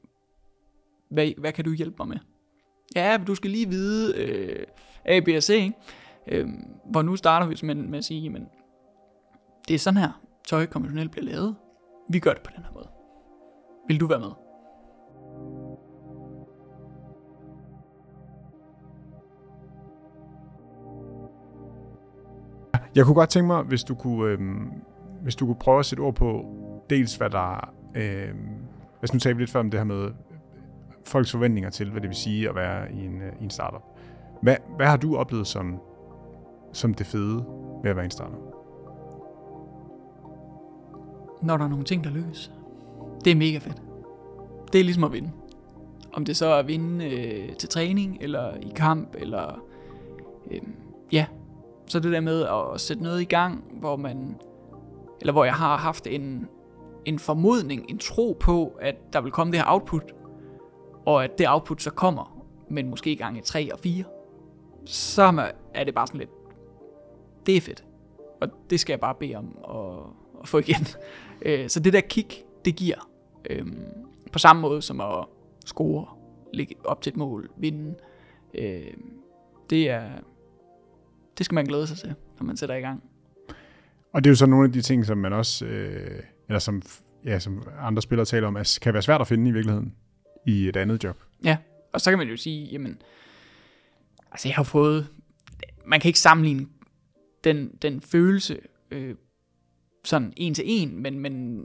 hvad, 1.09 1.33
hvad 1.39 1.53
kan 1.53 1.65
du 1.65 1.73
hjælpe 1.73 1.97
mig 1.99 2.09
med? 2.09 2.17
Ja, 2.97 3.19
men 3.19 3.27
du 3.27 3.35
skal 3.35 3.51
lige 3.51 3.69
vide 3.69 4.17
øh, 4.17 4.67
A, 5.05 5.21
B 5.21 5.29
og 5.37 5.43
C, 5.43 5.51
ikke? 5.51 5.75
Øh, 6.29 6.49
hvor 6.91 7.03
nu 7.03 7.17
starter 7.17 7.47
vi 7.47 7.57
med, 7.63 7.75
med 7.75 7.99
at 7.99 8.05
sige, 8.05 8.21
jamen, 8.21 8.47
det 9.69 9.75
er 9.75 9.79
sådan 9.79 10.01
her, 10.01 10.23
tøj 10.47 10.67
konventionelt 10.67 11.11
bliver 11.11 11.25
lavet. 11.25 11.57
Vi 12.11 12.19
gør 12.19 12.33
det 12.33 12.43
på 12.43 12.51
den 12.57 12.65
her 12.65 12.73
måde. 12.73 12.89
Vil 13.89 14.01
du 14.01 14.07
være 14.07 14.21
med? 14.21 14.46
Jeg 22.97 23.05
kunne 23.05 23.15
godt 23.15 23.31
tænke 23.31 23.47
mig, 23.47 23.63
hvis 23.63 23.85
du 23.85 23.95
kunne, 23.95 24.33
øh, 24.33 24.39
hvis 25.23 25.37
du 25.37 25.47
kunne 25.47 25.57
prøve 25.61 25.79
at 25.79 25.87
sætte 25.87 26.01
ord 26.03 26.15
på, 26.15 26.45
dels 26.91 27.17
hvad 27.17 27.31
der... 27.31 27.73
Øh, 27.95 28.35
altså 29.03 29.15
nu 29.15 29.19
talte 29.19 29.37
vi 29.37 29.43
lidt 29.43 29.51
før 29.51 29.61
om 29.61 29.71
det 29.71 29.81
her 29.81 29.85
med 29.85 30.05
øh, 30.05 30.11
folks 31.05 31.31
forventninger 31.31 31.71
til, 31.71 31.91
hvad 31.91 32.01
det 32.01 32.09
vil 32.09 32.17
sige 32.17 32.49
at 32.49 32.55
være 32.55 32.93
i 32.93 33.05
en, 33.05 33.23
øh, 33.23 33.33
i 33.41 33.45
en 33.45 33.51
startup. 33.51 33.83
Hvad, 34.43 34.57
hvad 34.77 34.87
har 34.87 34.97
du 34.97 35.17
oplevet 35.17 35.47
som, 35.47 35.81
som 36.73 36.95
det 36.95 37.07
fede 37.07 37.45
ved 37.83 37.91
at 37.91 37.97
være 37.97 38.05
en 38.05 38.11
startup? 38.11 38.41
Når 41.43 41.57
der 41.57 41.65
er 41.65 41.69
nogle 41.69 41.85
ting, 41.85 42.05
der 42.05 42.11
lykkes. 42.11 42.53
Det 43.25 43.31
er 43.31 43.37
mega 43.37 43.59
fedt. 43.59 43.83
Det 44.73 44.81
er 44.81 44.85
ligesom 44.85 45.05
at 45.05 45.13
vinde. 45.13 45.31
Om 46.13 46.25
det 46.25 46.37
så 46.37 46.47
er 46.47 46.59
at 46.59 46.69
vinde 46.69 47.05
øh, 47.05 47.57
til 47.57 47.69
træning, 47.69 48.19
eller 48.21 48.55
i 48.55 48.73
kamp, 48.77 49.15
eller... 49.19 49.61
Øh, 50.51 50.61
ja, 51.13 51.27
så 51.87 52.01
det 52.01 52.13
der 52.13 52.21
med 52.21 52.47
at 52.47 52.81
sætte 52.81 53.03
noget 53.03 53.21
i 53.21 53.25
gang, 53.25 53.65
hvor 53.73 53.97
man... 53.97 54.37
Eller 55.21 55.33
hvor 55.33 55.45
jeg 55.45 55.55
har 55.55 55.77
haft 55.77 56.07
en, 56.07 56.49
en 57.05 57.19
formodning, 57.19 57.87
en 57.89 57.99
tro 57.99 58.37
på, 58.41 58.77
at 58.81 58.95
der 59.13 59.21
vil 59.21 59.33
komme 59.33 59.53
det 59.53 59.61
her 59.61 59.67
output, 59.73 60.15
og 61.07 61.25
at 61.25 61.39
det 61.39 61.49
output 61.49 61.83
så 61.83 61.91
kommer, 61.91 62.43
men 62.71 62.91
måske 62.91 63.17
gange 63.17 63.41
3 63.41 63.73
og 63.73 63.79
4, 63.79 64.05
så 64.85 65.53
er 65.75 65.85
det 65.85 65.95
bare 65.95 66.07
sådan 66.07 66.19
lidt, 66.19 66.31
det 67.47 67.57
er 67.57 67.61
fedt. 67.61 67.85
Og 68.41 68.49
det 68.71 68.81
skal 68.81 68.93
jeg 68.93 69.01
bare 69.01 69.15
bede 69.15 69.35
om 69.35 69.59
at, 69.71 70.03
at 70.43 70.49
få 70.49 70.59
igen. 70.59 70.87
Øh, 71.43 71.69
så 71.69 71.81
det 71.81 71.93
der 71.93 72.01
kick, 72.01 72.45
det 72.65 72.77
giver. 72.77 73.09
Øhm, 73.51 73.85
på 74.33 74.39
samme 74.39 74.63
måde 74.63 74.83
som 74.83 75.01
at 75.01 75.25
score, 75.67 76.07
ligge 76.53 76.75
op 76.85 77.03
til 77.03 77.11
et 77.11 77.17
mål, 77.17 77.51
vinde. 77.57 77.95
Øhm, 78.55 79.13
det 79.71 79.91
er, 79.91 80.03
det 81.39 81.47
skal 81.47 81.55
man 81.55 81.65
glæde 81.65 81.87
sig 81.87 81.97
til, 81.99 82.15
når 82.39 82.47
man 82.47 82.57
sætter 82.57 82.75
i 82.75 82.81
gang. 82.81 83.03
Og 84.13 84.25
det 84.25 84.31
er 84.31 84.33
jo 84.33 84.37
så 84.37 84.47
nogle 84.47 84.67
af 84.67 84.73
de 84.73 84.83
ting, 84.83 85.07
som 85.07 85.19
man 85.19 85.33
også, 85.33 85.65
øh, 85.65 86.21
eller 86.49 86.59
som, 86.59 86.83
ja, 87.25 87.39
som 87.39 87.69
andre 87.81 88.03
spillere 88.03 88.25
taler 88.25 88.49
om, 88.49 88.57
at 88.57 88.79
kan 88.83 88.93
være 88.93 89.03
svært 89.03 89.21
at 89.21 89.27
finde 89.27 89.51
i 89.51 89.53
virkeligheden 89.53 89.95
i 90.47 90.69
et 90.69 90.77
andet 90.77 91.05
job. 91.05 91.17
Ja, 91.45 91.57
og 91.93 92.01
så 92.01 92.11
kan 92.11 92.19
man 92.19 92.29
jo 92.29 92.37
sige, 92.37 92.67
jamen, 92.67 92.99
altså 94.33 94.49
jeg 94.49 94.55
har 94.55 94.63
fået, 94.63 95.07
man 95.87 96.01
kan 96.01 96.09
ikke 96.09 96.21
sammenligne 96.21 96.67
den, 97.45 97.71
den 97.83 98.01
følelse 98.01 98.59
øh, 98.91 99.15
sådan 100.05 100.33
en 100.37 100.55
til 100.55 100.65
en, 100.67 101.03
men, 101.03 101.19
men 101.19 101.61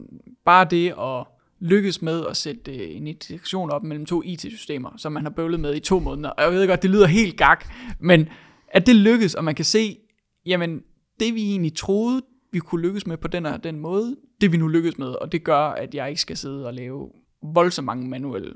bare 0.46 0.68
det 0.70 0.94
at 1.00 1.26
lykkes 1.60 2.02
med 2.02 2.26
at 2.30 2.38
sætte 2.38 2.72
øh, 2.72 2.96
en 2.96 3.08
integration 3.08 3.70
op 3.70 3.84
mellem 3.84 4.06
to 4.06 4.22
IT-systemer, 4.26 4.90
som 4.98 5.12
man 5.12 5.24
har 5.24 5.30
bøvlet 5.30 5.60
med 5.60 5.76
i 5.76 5.80
to 5.80 6.00
måneder. 6.00 6.30
Og 6.30 6.44
jeg 6.44 6.52
ved 6.52 6.68
godt, 6.68 6.82
det 6.82 6.90
lyder 6.90 7.08
helt 7.08 7.38
gak, 7.38 7.66
men 8.00 8.30
at 8.74 8.86
det 8.88 8.96
lykkes, 8.96 9.36
og 9.36 9.44
man 9.44 9.56
kan 9.56 9.66
se, 9.66 9.98
jamen, 10.46 10.84
det 11.20 11.36
vi 11.36 11.50
egentlig 11.50 11.76
troede, 11.76 12.22
vi 12.52 12.60
kunne 12.60 12.82
lykkes 12.82 13.08
med 13.08 13.18
på 13.18 13.28
den 13.28 13.46
og 13.46 13.64
den 13.64 13.80
måde, 13.80 14.16
det 14.42 14.52
vi 14.52 14.58
nu 14.58 14.68
lykkes 14.68 14.98
med, 14.98 15.08
og 15.08 15.32
det 15.32 15.44
gør, 15.44 15.60
at 15.60 15.96
jeg 15.96 16.10
ikke 16.10 16.22
skal 16.22 16.38
sidde 16.38 16.68
og 16.68 16.74
lave 16.74 17.12
voldsomt 17.42 17.86
mange 17.86 18.10
manuelle 18.10 18.54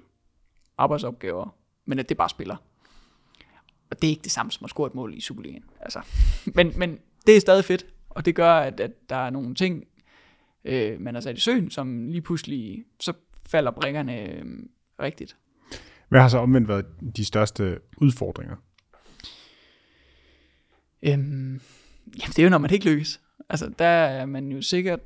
arbejdsopgaver, 0.78 1.56
men 1.86 2.00
at 2.00 2.10
det 2.10 2.18
bare 2.18 2.30
spiller. 2.30 2.56
Og 3.92 4.02
det 4.02 4.08
er 4.08 4.10
ikke 4.10 4.24
det 4.24 4.32
samme 4.32 4.52
som 4.52 4.66
at 4.66 4.70
score 4.70 4.88
et 4.88 4.96
mål 4.96 5.14
i 5.18 5.22
Superligaen. 5.22 5.64
Altså. 5.80 6.00
Men, 6.56 6.74
men 6.76 7.00
det 7.28 7.36
er 7.36 7.40
stadig 7.40 7.66
fedt, 7.66 7.86
og 8.10 8.26
det 8.26 8.36
gør, 8.36 8.54
at, 8.54 8.80
at 8.80 9.10
der 9.10 9.16
er 9.16 9.30
nogle 9.30 9.56
ting, 9.56 9.84
øh, 10.66 11.02
man 11.02 11.14
har 11.14 11.22
sat 11.22 11.38
i 11.38 11.42
søen, 11.42 11.72
som 11.72 12.08
lige 12.08 12.22
pludselig, 12.22 12.86
så 13.00 13.14
falder 13.46 13.72
brækkerne 13.72 14.22
øh, 14.22 14.46
rigtigt. 15.00 15.38
Hvad 16.10 16.22
har 16.22 16.28
så 16.28 16.38
omvendt 16.38 16.68
været 16.68 16.86
de 17.18 17.26
største 17.26 17.80
udfordringer? 17.98 18.56
Øhm, 21.06 21.62
jamen, 22.06 22.28
det 22.28 22.40
er 22.40 22.44
jo, 22.44 22.50
når 22.50 22.58
man 22.58 22.74
ikke 22.74 22.86
lykkes. 22.86 23.22
Altså, 23.50 23.72
der 23.80 23.86
er 23.86 24.26
man 24.26 24.52
jo 24.52 24.62
sikkert... 24.62 25.00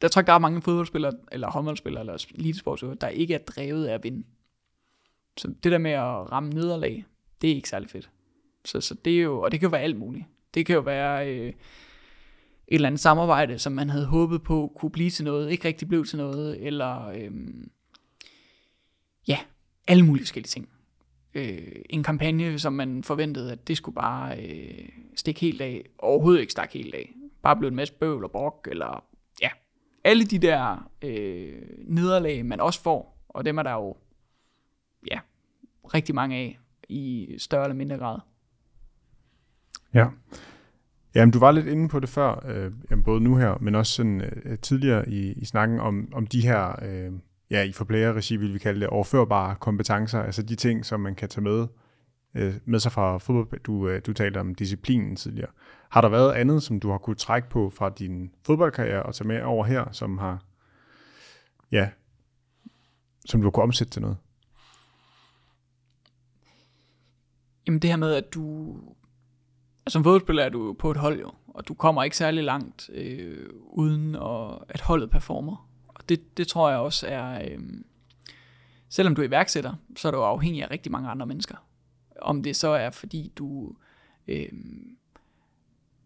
Der 0.00 0.08
tror 0.08 0.20
jeg, 0.20 0.26
der 0.26 0.32
er 0.32 0.38
mange 0.38 0.62
fodboldspillere, 0.62 1.12
eller 1.32 1.50
håndboldspillere, 1.50 2.02
eller 2.02 2.26
elitesportsøver, 2.34 2.94
der 2.94 3.08
ikke 3.08 3.34
er 3.34 3.38
drevet 3.38 3.86
af 3.86 3.94
at 3.94 4.04
vinde. 4.04 4.26
Så 5.36 5.54
det 5.62 5.72
der 5.72 5.78
med 5.78 5.90
at 5.90 6.32
ramme 6.32 6.50
nederlag, 6.50 7.04
det 7.42 7.50
er 7.50 7.54
ikke 7.54 7.68
særlig 7.68 7.90
fedt. 7.90 8.10
Så, 8.64 8.80
så 8.80 8.94
det 9.04 9.18
er 9.18 9.22
jo, 9.22 9.40
og 9.40 9.52
det 9.52 9.60
kan 9.60 9.66
jo 9.66 9.70
være 9.70 9.80
alt 9.80 9.98
muligt. 9.98 10.24
Det 10.54 10.66
kan 10.66 10.74
jo 10.74 10.80
være 10.80 11.30
øh, 11.30 11.48
et 11.48 11.54
eller 12.68 12.88
andet 12.88 13.00
samarbejde, 13.00 13.58
som 13.58 13.72
man 13.72 13.90
havde 13.90 14.06
håbet 14.06 14.42
på 14.42 14.72
kunne 14.76 14.90
blive 14.90 15.10
til 15.10 15.24
noget, 15.24 15.50
ikke 15.50 15.68
rigtig 15.68 15.88
blev 15.88 16.04
til 16.04 16.18
noget, 16.18 16.66
eller 16.66 17.06
øh, 17.06 17.30
ja, 19.28 19.38
alle 19.88 20.06
mulige 20.06 20.24
forskellige 20.24 20.48
ting. 20.48 20.68
Øh, 21.34 21.82
en 21.90 22.02
kampagne, 22.02 22.58
som 22.58 22.72
man 22.72 23.04
forventede, 23.04 23.52
at 23.52 23.68
det 23.68 23.76
skulle 23.76 23.94
bare 23.94 24.44
øh, 24.44 24.88
stikke 25.16 25.40
helt 25.40 25.60
af, 25.60 25.84
overhovedet 25.98 26.40
ikke 26.40 26.52
stak 26.52 26.72
helt 26.72 26.94
af. 26.94 27.12
Bare 27.42 27.56
blev 27.56 27.68
en 27.68 27.76
masse 27.76 27.94
bøvl 27.94 28.24
og 28.24 28.30
brok, 28.30 28.68
eller 28.70 29.04
ja, 29.42 29.48
alle 30.04 30.24
de 30.24 30.38
der 30.38 30.90
øh, 31.02 31.62
nederlag, 31.84 32.46
man 32.46 32.60
også 32.60 32.82
får, 32.82 33.24
og 33.28 33.44
dem 33.44 33.58
er 33.58 33.62
der 33.62 33.72
jo 33.72 33.96
ja, 35.10 35.18
rigtig 35.94 36.14
mange 36.14 36.36
af 36.36 36.58
i 36.88 37.34
større 37.38 37.64
eller 37.64 37.76
mindre 37.76 37.96
grad. 37.96 38.18
Ja. 39.94 40.06
Jamen, 41.14 41.32
du 41.32 41.38
var 41.38 41.50
lidt 41.50 41.66
inde 41.66 41.88
på 41.88 42.00
det 42.00 42.08
før, 42.08 42.46
øh, 42.48 43.04
både 43.04 43.20
nu 43.20 43.36
her, 43.36 43.58
men 43.60 43.74
også 43.74 43.92
sådan, 43.92 44.20
øh, 44.20 44.58
tidligere 44.58 45.08
i, 45.08 45.32
i 45.32 45.44
snakken 45.44 45.80
om, 45.80 46.08
om 46.12 46.26
de 46.26 46.40
her, 46.40 46.84
øh, 46.84 47.12
ja, 47.52 47.62
i 47.62 47.72
forplægerregi 47.72 48.36
vil 48.36 48.54
vi 48.54 48.58
kalde 48.58 48.80
det, 48.80 48.88
overførbare 48.88 49.56
kompetencer, 49.56 50.22
altså 50.22 50.42
de 50.42 50.54
ting, 50.54 50.86
som 50.86 51.00
man 51.00 51.14
kan 51.14 51.28
tage 51.28 51.44
med, 51.44 51.66
øh, 52.34 52.54
med 52.64 52.80
sig 52.80 52.92
fra 52.92 53.18
fodbold. 53.18 53.60
Du, 53.60 53.88
øh, 53.88 54.02
du 54.06 54.12
talte 54.12 54.38
om 54.38 54.54
disciplinen 54.54 55.16
tidligere. 55.16 55.50
Har 55.88 56.00
der 56.00 56.08
været 56.08 56.32
andet, 56.32 56.62
som 56.62 56.80
du 56.80 56.90
har 56.90 56.98
kunne 56.98 57.16
trække 57.16 57.48
på 57.48 57.70
fra 57.70 57.90
din 57.90 58.30
fodboldkarriere 58.46 59.02
og 59.02 59.14
tage 59.14 59.28
med 59.28 59.42
over 59.42 59.64
her, 59.64 59.92
som 59.92 60.18
har, 60.18 60.44
ja, 61.72 61.90
som 63.26 63.42
du 63.42 63.50
kunne 63.50 63.62
omsætte 63.62 63.92
til 63.92 64.02
noget? 64.02 64.16
Jamen 67.66 67.80
det 67.80 67.90
her 67.90 67.96
med, 67.96 68.14
at 68.14 68.34
du... 68.34 68.74
Altså 69.86 69.92
som 69.92 70.04
fodboldspiller 70.04 70.42
er 70.42 70.48
du 70.48 70.76
på 70.78 70.90
et 70.90 70.96
hold 70.96 71.20
jo, 71.20 71.30
og 71.48 71.68
du 71.68 71.74
kommer 71.74 72.02
ikke 72.02 72.16
særlig 72.16 72.44
langt, 72.44 72.90
øh, 72.94 73.48
uden 73.62 74.14
at, 74.14 74.58
at 74.68 74.80
holdet 74.80 75.10
performer. 75.10 75.71
Og 76.02 76.08
det, 76.08 76.36
det 76.36 76.48
tror 76.48 76.70
jeg 76.70 76.78
også 76.78 77.06
er... 77.06 77.44
Øh, 77.44 77.60
selvom 78.88 79.14
du 79.14 79.22
er 79.22 79.26
iværksætter, 79.26 79.74
så 79.96 80.08
er 80.08 80.12
du 80.12 80.18
afhængig 80.18 80.62
af 80.62 80.70
rigtig 80.70 80.92
mange 80.92 81.08
andre 81.08 81.26
mennesker. 81.26 81.56
Om 82.22 82.42
det 82.42 82.56
så 82.56 82.68
er, 82.68 82.90
fordi 82.90 83.32
du 83.36 83.76
øh, 84.28 84.48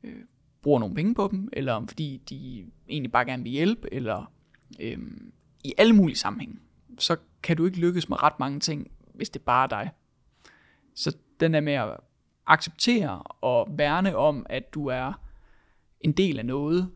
øh, 0.03 0.20
bruger 0.62 0.80
nogle 0.80 0.94
penge 0.94 1.14
på 1.14 1.28
dem, 1.30 1.49
eller 1.53 1.72
om 1.72 1.88
fordi 1.88 2.22
de 2.28 2.66
egentlig 2.88 3.12
bare 3.12 3.24
gerne 3.24 3.42
vil 3.42 3.53
hjælpe, 3.53 3.94
eller 3.94 4.32
øh, 4.80 4.99
i 5.64 5.74
alle 5.78 5.92
mulige 5.92 6.16
sammenhænge, 6.16 6.57
så 6.99 7.16
kan 7.42 7.57
du 7.57 7.66
ikke 7.66 7.78
lykkes 7.78 8.09
med 8.09 8.22
ret 8.22 8.38
mange 8.40 8.61
ting, 8.61 8.90
hvis 9.14 9.30
det 9.30 9.42
bare 9.42 9.64
er 9.64 9.68
dig. 9.68 9.90
Så 10.94 11.16
den 11.40 11.55
er 11.55 11.61
med 11.61 11.72
at 11.72 11.97
acceptere 12.47 13.22
og 13.22 13.68
værne 13.70 14.16
om, 14.16 14.47
at 14.49 14.74
du 14.74 14.86
er 14.86 15.12
en 16.01 16.12
del 16.12 16.38
af 16.38 16.47
noget. 16.47 16.90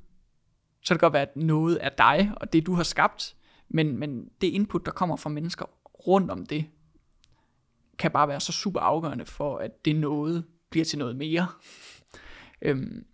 Så 0.83 0.89
kan 0.89 0.95
det 0.95 1.01
godt 1.01 1.13
være, 1.13 1.23
at 1.23 1.37
noget 1.37 1.79
er 1.81 1.89
dig, 1.89 2.33
og 2.37 2.53
det 2.53 2.67
du 2.67 2.75
har 2.75 2.83
skabt, 2.83 3.37
men, 3.69 3.99
men 3.99 4.29
det 4.41 4.47
input, 4.47 4.87
der 4.87 4.93
kommer 4.93 5.17
fra 5.17 5.31
mennesker 5.31 5.65
rundt 6.09 6.31
om 6.31 6.47
det, 6.47 6.67
kan 7.99 8.11
bare 8.11 8.29
være 8.29 8.41
så 8.41 8.53
super 8.53 8.81
afgørende 8.81 9.27
for, 9.27 9.59
at 9.59 9.85
det 9.85 9.97
noget 9.97 10.45
bliver 10.71 10.85
til 10.85 10.99
noget 10.99 11.17
mere. 11.17 11.49
øhm, 12.63 13.05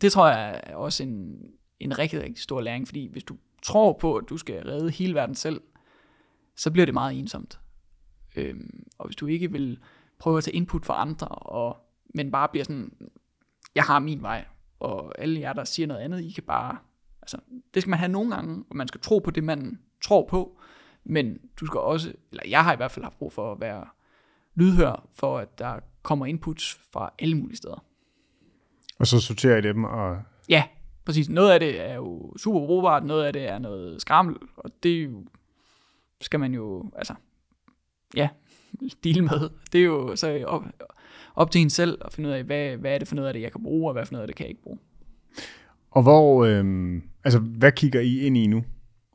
det 0.00 0.12
tror 0.12 0.28
jeg 0.28 0.60
er 0.64 0.76
også 0.76 1.02
en, 1.02 1.38
en 1.80 1.98
rigtig, 1.98 2.22
rigtig 2.22 2.42
stor 2.42 2.60
læring, 2.60 2.88
fordi 2.88 3.06
hvis 3.12 3.24
du 3.24 3.36
tror 3.62 3.92
på, 3.92 4.16
at 4.16 4.24
du 4.28 4.36
skal 4.36 4.62
redde 4.62 4.90
hele 4.90 5.14
verden 5.14 5.34
selv, 5.34 5.60
så 6.56 6.70
bliver 6.70 6.84
det 6.84 6.94
meget 6.94 7.18
ensomt. 7.18 7.60
Øhm, 8.36 8.86
og 8.98 9.06
hvis 9.06 9.16
du 9.16 9.26
ikke 9.26 9.52
vil 9.52 9.78
prøve 10.18 10.38
at 10.38 10.44
tage 10.44 10.56
input 10.56 10.86
fra 10.86 11.00
andre, 11.00 11.28
og, 11.28 11.76
men 12.14 12.30
bare 12.30 12.48
bliver 12.48 12.64
sådan, 12.64 13.10
jeg 13.74 13.84
har 13.84 13.98
min 13.98 14.22
vej, 14.22 14.44
og 14.80 15.22
alle 15.22 15.40
jer, 15.40 15.52
der 15.52 15.64
siger 15.64 15.86
noget 15.86 16.00
andet, 16.00 16.20
I 16.20 16.30
kan 16.30 16.44
bare, 16.44 16.78
altså, 17.26 17.38
det 17.74 17.82
skal 17.82 17.90
man 17.90 17.98
have 17.98 18.12
nogle 18.12 18.34
gange, 18.34 18.64
og 18.70 18.76
man 18.76 18.88
skal 18.88 19.00
tro 19.00 19.18
på 19.18 19.30
det, 19.30 19.44
man 19.44 19.78
tror 20.04 20.26
på, 20.28 20.58
men 21.04 21.38
du 21.60 21.66
skal 21.66 21.80
også, 21.80 22.12
eller 22.30 22.42
jeg 22.48 22.64
har 22.64 22.72
i 22.72 22.76
hvert 22.76 22.90
fald 22.90 23.04
haft 23.04 23.18
brug 23.18 23.32
for 23.32 23.52
at 23.52 23.60
være 23.60 23.86
lydhør, 24.54 25.08
for 25.14 25.38
at 25.38 25.58
der 25.58 25.80
kommer 26.02 26.26
inputs 26.26 26.80
fra 26.92 27.12
alle 27.18 27.34
mulige 27.34 27.56
steder. 27.56 27.84
Og 28.98 29.06
så 29.06 29.20
sorterer 29.20 29.56
I 29.58 29.62
dem 29.62 29.84
og... 29.84 30.22
Ja, 30.48 30.64
præcis. 31.04 31.28
Noget 31.28 31.52
af 31.52 31.60
det 31.60 31.80
er 31.80 31.94
jo 31.94 32.34
super 32.36 32.66
brugbart, 32.66 33.04
noget 33.04 33.24
af 33.24 33.32
det 33.32 33.48
er 33.48 33.58
noget 33.58 34.00
skrammel, 34.00 34.36
og 34.56 34.70
det 34.82 35.04
jo, 35.04 35.24
skal 36.20 36.40
man 36.40 36.54
jo, 36.54 36.90
altså, 36.96 37.14
ja, 38.14 38.28
deal 39.04 39.22
med. 39.22 39.50
Det 39.72 39.80
er 39.80 39.84
jo 39.84 40.16
så 40.16 40.44
op, 40.46 40.64
op 41.34 41.50
til 41.50 41.60
en 41.60 41.70
selv 41.70 41.98
at 42.04 42.12
finde 42.12 42.28
ud 42.28 42.34
af, 42.34 42.44
hvad, 42.44 42.76
hvad 42.76 42.94
er 42.94 42.98
det 42.98 43.08
for 43.08 43.14
noget 43.14 43.28
af 43.28 43.34
det, 43.34 43.40
jeg 43.40 43.52
kan 43.52 43.62
bruge, 43.62 43.88
og 43.88 43.92
hvad 43.92 44.06
for 44.06 44.12
noget 44.12 44.22
af 44.22 44.26
det 44.26 44.36
kan 44.36 44.44
jeg 44.44 44.50
ikke 44.50 44.62
bruge. 44.62 44.78
Og 45.96 46.02
hvor, 46.02 46.44
øh, 46.44 47.02
altså, 47.24 47.38
hvad 47.38 47.72
kigger 47.72 48.00
I 48.00 48.18
ind 48.18 48.36
i 48.36 48.46
nu? 48.46 48.64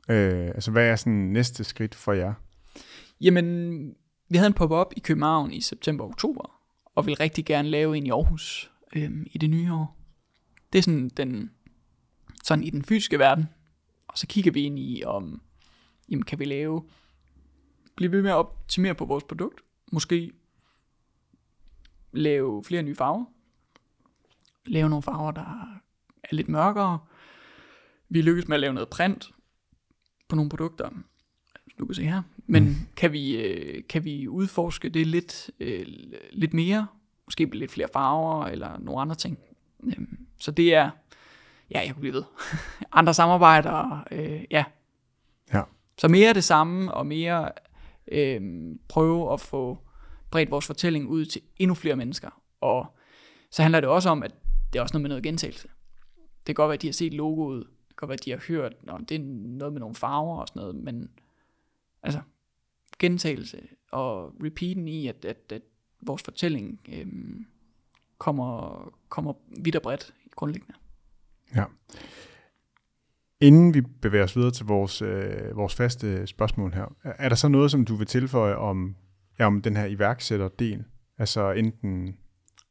Øh, 0.08 0.46
altså, 0.46 0.70
hvad 0.70 0.88
er 0.88 0.96
sådan 0.96 1.12
næste 1.12 1.64
skridt 1.64 1.94
for 1.94 2.12
jer? 2.12 2.34
Jamen, 3.20 3.78
vi 4.28 4.36
havde 4.36 4.46
en 4.46 4.52
pop-up 4.52 4.92
i 4.96 5.00
København 5.00 5.52
i 5.52 5.60
september-oktober, 5.60 6.60
og 6.94 7.06
vil 7.06 7.16
rigtig 7.16 7.44
gerne 7.44 7.68
lave 7.68 7.96
en 7.96 8.06
i 8.06 8.10
Aarhus 8.10 8.70
øh, 8.96 9.10
i 9.26 9.38
det 9.38 9.50
nye 9.50 9.72
år. 9.72 9.96
Det 10.72 10.78
er 10.78 10.82
sådan, 10.82 11.08
den, 11.08 11.50
sådan 12.44 12.64
i 12.64 12.70
den 12.70 12.84
fysiske 12.84 13.18
verden. 13.18 13.44
Og 14.08 14.18
så 14.18 14.26
kigger 14.26 14.52
vi 14.52 14.62
ind 14.62 14.78
i, 14.78 15.02
om 15.06 15.42
jamen, 16.08 16.24
kan 16.24 16.38
vi 16.38 16.44
lave, 16.44 16.84
blive 17.96 18.12
ved 18.12 18.22
med 18.22 18.30
at 18.30 18.36
optimere 18.36 18.94
på 18.94 19.04
vores 19.04 19.24
produkt. 19.24 19.60
Måske 19.92 20.32
lave 22.12 22.64
flere 22.64 22.82
nye 22.82 22.94
farver. 22.94 23.24
Lave 24.66 24.88
nogle 24.88 25.02
farver, 25.02 25.30
der 25.30 25.82
er 26.24 26.34
lidt 26.34 26.48
mørkere. 26.48 26.98
Vi 28.08 28.22
lykkes 28.22 28.48
med 28.48 28.56
at 28.56 28.60
lave 28.60 28.74
noget 28.74 28.88
print 28.88 29.30
på 30.28 30.36
nogle 30.36 30.48
produkter. 30.48 30.90
Du 31.78 31.86
kan 31.86 31.94
se 31.94 32.04
her. 32.04 32.22
Men 32.46 32.64
mm. 32.64 32.74
kan, 32.96 33.12
vi, 33.12 33.36
øh, 33.36 33.82
kan 33.88 34.04
vi 34.04 34.28
udforske 34.28 34.88
det 34.88 35.06
lidt, 35.06 35.50
øh, 35.60 35.86
lidt 36.32 36.54
mere? 36.54 36.86
Måske 37.26 37.44
lidt 37.44 37.70
flere 37.70 37.88
farver 37.92 38.46
eller 38.46 38.78
nogle 38.78 39.00
andre 39.00 39.14
ting. 39.14 39.38
Øhm, 39.84 40.18
så 40.38 40.50
det 40.50 40.74
er, 40.74 40.90
ja, 41.70 41.80
jeg 41.80 41.92
kunne 41.92 42.00
blive 42.00 42.14
ved. 42.14 42.24
andre 42.92 43.14
samarbejder, 43.14 44.04
øh, 44.10 44.44
ja. 44.50 44.64
Ja. 45.54 45.62
Så 45.98 46.08
mere 46.08 46.28
af 46.28 46.34
det 46.34 46.44
samme, 46.44 46.94
og 46.94 47.06
mere 47.06 47.48
øh, 48.08 48.40
prøve 48.88 49.32
at 49.32 49.40
få 49.40 49.78
bredt 50.30 50.50
vores 50.50 50.66
fortælling 50.66 51.08
ud 51.08 51.24
til 51.24 51.42
endnu 51.56 51.74
flere 51.74 51.96
mennesker. 51.96 52.30
Og 52.60 52.86
så 53.50 53.62
handler 53.62 53.80
det 53.80 53.88
også 53.88 54.10
om, 54.10 54.22
at 54.22 54.34
det 54.72 54.78
er 54.78 54.82
også 54.82 54.94
noget 54.94 55.02
med 55.02 55.08
noget 55.08 55.22
gentagelse. 55.22 55.68
Det 56.46 56.46
kan 56.46 56.54
godt 56.54 56.68
være, 56.68 56.74
at 56.74 56.82
de 56.82 56.86
har 56.86 56.92
set 56.92 57.14
logoet, 57.14 57.66
det 57.88 57.96
kan 57.96 57.96
godt 57.96 58.08
være, 58.08 58.14
at 58.14 58.24
de 58.24 58.30
har 58.30 58.44
hørt, 58.48 58.72
at 58.88 59.08
det 59.08 59.14
er 59.14 59.24
noget 59.58 59.72
med 59.72 59.80
nogle 59.80 59.94
farver 59.94 60.36
og 60.36 60.48
sådan 60.48 60.60
noget, 60.60 60.74
men 60.74 61.10
altså 62.02 62.20
gentagelse 62.98 63.68
og 63.92 64.34
repeaten 64.44 64.88
i, 64.88 65.06
at, 65.06 65.24
at, 65.24 65.52
at 65.52 65.62
vores 66.00 66.22
fortælling 66.22 66.80
øhm, 66.88 67.46
kommer, 68.18 68.92
kommer 69.08 69.32
vidt 69.58 69.76
og 69.76 69.82
bredt 69.82 70.14
grundlæggende. 70.36 70.74
Ja. 71.54 71.64
Inden 73.40 73.74
vi 73.74 73.80
bevæger 73.80 74.24
os 74.24 74.36
videre 74.36 74.50
til 74.50 74.66
vores, 74.66 75.02
øh, 75.02 75.56
vores 75.56 75.74
faste 75.74 76.26
spørgsmål 76.26 76.74
her, 76.74 76.96
er 77.02 77.28
der 77.28 77.36
så 77.36 77.48
noget, 77.48 77.70
som 77.70 77.84
du 77.84 77.94
vil 77.94 78.06
tilføje 78.06 78.54
om, 78.54 78.96
ja, 79.38 79.46
om 79.46 79.62
den 79.62 79.76
her 79.76 79.86
iværksætterdel? 79.86 80.84
Altså 81.18 81.50
enten 81.50 82.18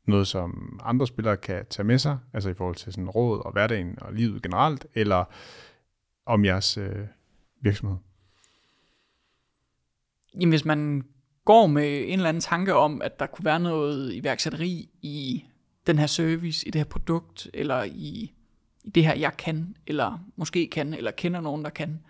noget, 0.06 0.28
som 0.28 0.80
andre 0.84 1.08
spillere 1.08 1.38
kan 1.38 1.66
tage 1.70 1.86
med 1.86 1.97
sig, 1.97 2.18
altså 2.34 2.49
i 2.49 2.54
forhold 2.54 2.76
til 2.76 2.93
sådan 2.93 3.10
råd 3.10 3.45
og 3.45 3.52
hverdagen 3.52 3.97
og 4.02 4.14
livet 4.14 4.41
generelt, 4.41 4.86
eller 4.93 5.26
om 6.26 6.45
jeres 6.45 6.78
øh, 6.78 7.06
virksomhed? 7.62 7.97
Jamen, 10.34 10.49
hvis 10.49 10.66
man 10.66 11.04
går 11.45 11.68
med 11.68 12.04
en 12.08 12.14
eller 12.14 12.30
anden 12.30 12.41
tanke 12.41 12.74
om, 12.74 13.02
at 13.02 13.20
der 13.20 13.26
kunne 13.26 13.45
være 13.45 13.60
noget 13.60 14.14
iværksætteri 14.14 14.89
i 15.02 15.45
den 15.88 15.99
her 15.99 16.08
service, 16.08 16.68
i 16.68 16.72
det 16.72 16.80
her 16.80 16.86
produkt, 16.86 17.49
eller 17.54 17.84
i, 17.84 18.34
i 18.84 18.89
det 18.89 19.06
her, 19.06 19.16
jeg 19.16 19.38
kan, 19.38 19.76
eller 19.88 20.20
måske 20.36 20.68
kan, 20.68 20.93
eller 20.93 21.12
kender 21.12 21.41
nogen, 21.41 21.64
der 21.64 21.70
kan, 21.70 22.04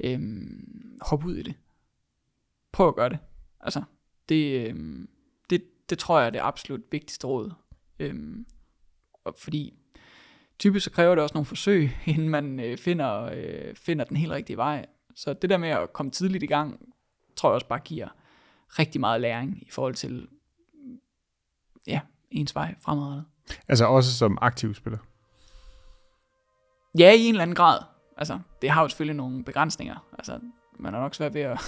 øhm, 0.00 0.98
hop 1.02 1.24
ud 1.24 1.36
i 1.36 1.42
det. 1.42 1.54
Prøv 2.72 2.88
at 2.88 2.94
gøre 2.94 3.08
det. 3.08 3.18
Altså, 3.60 3.82
det, 4.28 4.68
øhm, 4.68 5.08
det, 5.90 5.98
tror 5.98 6.18
jeg 6.18 6.26
er 6.26 6.30
det 6.30 6.40
absolut 6.42 6.80
vigtigste 6.90 7.26
råd. 7.26 7.52
Øhm, 7.98 8.46
og 9.24 9.34
fordi 9.38 9.74
typisk 10.58 10.84
så 10.84 10.90
kræver 10.90 11.14
det 11.14 11.22
også 11.22 11.34
nogle 11.34 11.46
forsøg, 11.46 11.90
inden 12.06 12.28
man 12.28 12.60
øh, 12.60 12.78
finder, 12.78 13.30
øh, 13.34 13.74
finder 13.76 14.04
den 14.04 14.16
helt 14.16 14.32
rigtige 14.32 14.56
vej. 14.56 14.86
Så 15.14 15.32
det 15.32 15.50
der 15.50 15.56
med 15.56 15.68
at 15.68 15.92
komme 15.92 16.10
tidligt 16.10 16.42
i 16.42 16.46
gang, 16.46 16.80
tror 17.36 17.50
jeg 17.50 17.54
også 17.54 17.68
bare 17.68 17.78
giver 17.78 18.08
rigtig 18.78 19.00
meget 19.00 19.20
læring 19.20 19.62
i 19.62 19.70
forhold 19.70 19.94
til 19.94 20.28
ja, 21.86 22.00
ens 22.30 22.54
vej 22.54 22.74
fremadrettet. 22.80 23.24
Altså 23.68 23.84
også 23.84 24.14
som 24.14 24.38
aktiv 24.40 24.74
spiller? 24.74 24.98
Ja, 26.98 27.12
i 27.12 27.20
en 27.20 27.34
eller 27.34 27.42
anden 27.42 27.54
grad. 27.54 27.78
Altså, 28.16 28.38
det 28.62 28.70
har 28.70 28.82
jo 28.82 28.88
selvfølgelig 28.88 29.16
nogle 29.16 29.44
begrænsninger. 29.44 30.08
Altså, 30.12 30.40
man 30.78 30.94
er 30.94 31.00
nok 31.00 31.14
svært 31.14 31.34
ved 31.34 31.40
at, 31.40 31.60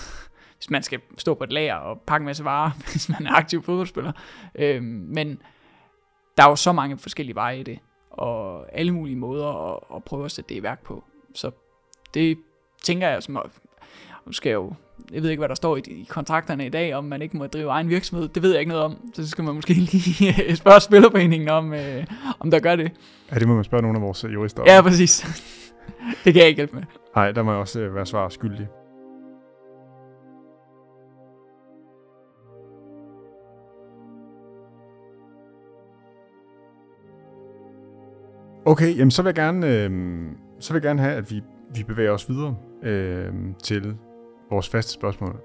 hvis 0.60 0.70
man 0.70 0.82
skal 0.82 1.00
stå 1.18 1.34
på 1.34 1.44
et 1.44 1.52
lager 1.52 1.74
og 1.74 2.00
pakke 2.06 2.22
en 2.22 2.26
masse 2.26 2.44
varer, 2.44 2.70
hvis 2.92 3.08
man 3.08 3.26
er 3.26 3.32
aktiv 3.32 3.62
fodboldspiller. 3.62 4.12
Øhm, 4.54 4.84
men 5.08 5.42
der 6.36 6.44
er 6.44 6.48
jo 6.48 6.56
så 6.56 6.72
mange 6.72 6.98
forskellige 6.98 7.34
veje 7.34 7.60
i 7.60 7.62
det, 7.62 7.78
og 8.10 8.66
alle 8.78 8.92
mulige 8.92 9.16
måder 9.16 9.72
at, 9.72 9.96
at 9.96 10.04
prøve 10.04 10.24
at 10.24 10.30
sætte 10.30 10.48
det 10.48 10.54
i 10.54 10.62
værk 10.62 10.82
på. 10.84 11.04
Så 11.34 11.50
det 12.14 12.38
tænker 12.82 13.08
jeg, 13.08 13.22
som 13.22 13.38
nu 14.26 14.32
skal 14.32 14.50
jeg 14.50 14.54
jo, 14.54 14.72
jeg 15.12 15.22
ved 15.22 15.30
ikke, 15.30 15.40
hvad 15.40 15.48
der 15.48 15.54
står 15.54 15.76
i, 15.76 15.80
i 15.86 16.06
kontrakterne 16.08 16.66
i 16.66 16.68
dag, 16.68 16.94
om 16.94 17.04
man 17.04 17.22
ikke 17.22 17.36
må 17.36 17.46
drive 17.46 17.68
egen 17.68 17.88
virksomhed. 17.88 18.28
Det 18.28 18.42
ved 18.42 18.50
jeg 18.50 18.60
ikke 18.60 18.68
noget 18.68 18.84
om, 18.84 19.10
så 19.14 19.28
skal 19.28 19.44
man 19.44 19.54
måske 19.54 19.74
lige 19.92 20.56
spørge 20.56 20.80
Spillerforeningen 20.80 21.48
om, 21.48 21.72
øh, 21.72 22.06
om 22.40 22.50
der 22.50 22.60
gør 22.60 22.76
det. 22.76 22.92
Ja, 23.32 23.38
det 23.38 23.48
må 23.48 23.54
man 23.54 23.64
spørge 23.64 23.82
nogle 23.82 23.98
af 23.98 24.02
vores 24.02 24.24
jurister 24.24 24.62
om. 24.62 24.68
Ja, 24.68 24.82
præcis. 24.82 25.26
det 26.24 26.32
kan 26.32 26.40
jeg 26.40 26.48
ikke 26.48 26.58
hjælpe 26.58 26.76
med. 26.76 26.84
Nej, 27.16 27.32
der 27.32 27.42
må 27.42 27.50
jeg 27.50 27.60
også 27.60 27.80
øh, 27.80 27.94
være 27.94 28.06
svar 28.06 28.28
skyldig. 28.28 28.68
Okay, 38.70 38.96
jamen 38.96 39.10
så 39.10 39.22
vil 39.22 39.28
jeg 39.28 39.34
gerne, 39.34 39.66
øh, 39.66 39.90
så 40.60 40.72
vil 40.72 40.80
jeg 40.80 40.82
gerne 40.82 41.00
have, 41.00 41.14
at 41.14 41.30
vi, 41.30 41.42
vi 41.74 41.82
bevæger 41.82 42.10
os 42.10 42.28
videre 42.28 42.56
øh, 42.82 43.32
til 43.62 43.96
vores 44.50 44.68
faste 44.68 44.92
spørgsmål. 44.92 45.40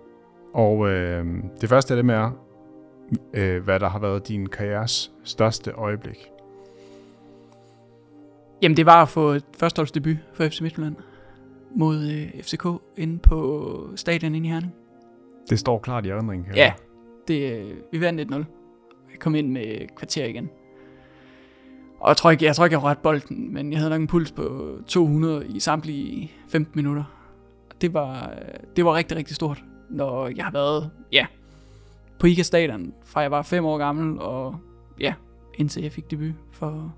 Og 0.54 0.90
øh, 0.90 1.26
det 1.62 1.70
første 1.70 1.94
af 1.94 1.98
dem 1.98 2.10
er, 2.10 2.32
øh, 3.34 3.64
hvad 3.64 3.80
der 3.80 3.90
har 3.90 4.00
været 4.00 4.28
din 4.28 4.50
karrieres 4.50 5.12
største 5.24 5.72
øjeblik. 5.72 6.30
Jamen 8.62 8.78
det 8.78 8.86
var 8.86 9.02
at 9.02 9.10
få 9.10 9.30
et 9.30 9.46
førsteholdsdebut 9.60 10.18
for 10.34 10.48
FC 10.48 10.62
Midtjylland 10.62 10.96
mod 11.76 12.12
øh, 12.12 12.44
FCK 12.44 12.66
inde 12.98 13.20
på 13.20 13.90
stadion 13.96 14.36
inde 14.36 14.48
i 14.48 14.52
Herning. 14.52 14.74
Det 15.50 15.60
står 15.60 15.80
klart 15.80 16.06
i 16.06 16.10
erindringen. 16.10 16.48
Ja, 16.56 16.74
det, 17.28 17.52
øh, 17.52 17.76
vi 17.92 18.02
vandt 18.02 18.22
1-0. 18.22 18.36
Jeg 19.12 19.20
kom 19.20 19.36
ind 19.36 19.52
med 19.52 19.96
kvarter 19.96 20.26
igen. 20.26 20.50
Og 22.06 22.10
jeg 22.10 22.18
tror 22.18 22.32
ikke, 22.32 22.46
jeg, 22.46 22.56
tror 22.56 22.66
ikke, 22.66 22.74
jeg 22.74 22.84
rørte 22.84 23.00
bolden, 23.04 23.54
men 23.54 23.72
jeg 23.72 23.80
havde 23.80 23.90
nok 23.90 24.02
en 24.02 24.08
puls 24.08 24.32
på 24.32 24.78
200 24.88 25.48
i 25.48 25.60
samtlige 25.60 26.32
15 26.50 26.72
minutter. 26.76 27.04
Det 27.82 27.94
var, 27.94 28.34
det 28.76 28.86
var 28.86 28.96
rigtig, 28.96 29.18
rigtig 29.18 29.36
stort, 29.36 29.64
når 29.90 30.28
jeg 30.36 30.46
har 30.46 30.52
været, 30.52 30.92
ja, 31.12 31.26
på 32.20 32.28
IKA 32.28 32.44
Stadion, 32.44 32.94
fra 33.06 33.20
jeg 33.20 33.32
var 33.32 33.42
5 33.42 33.66
år 33.66 33.78
gammel, 33.78 34.20
og 34.20 34.56
ja, 35.00 35.14
indtil 35.56 35.82
jeg 35.84 35.92
fik 35.92 36.12
debut 36.12 36.34
for, 36.52 36.96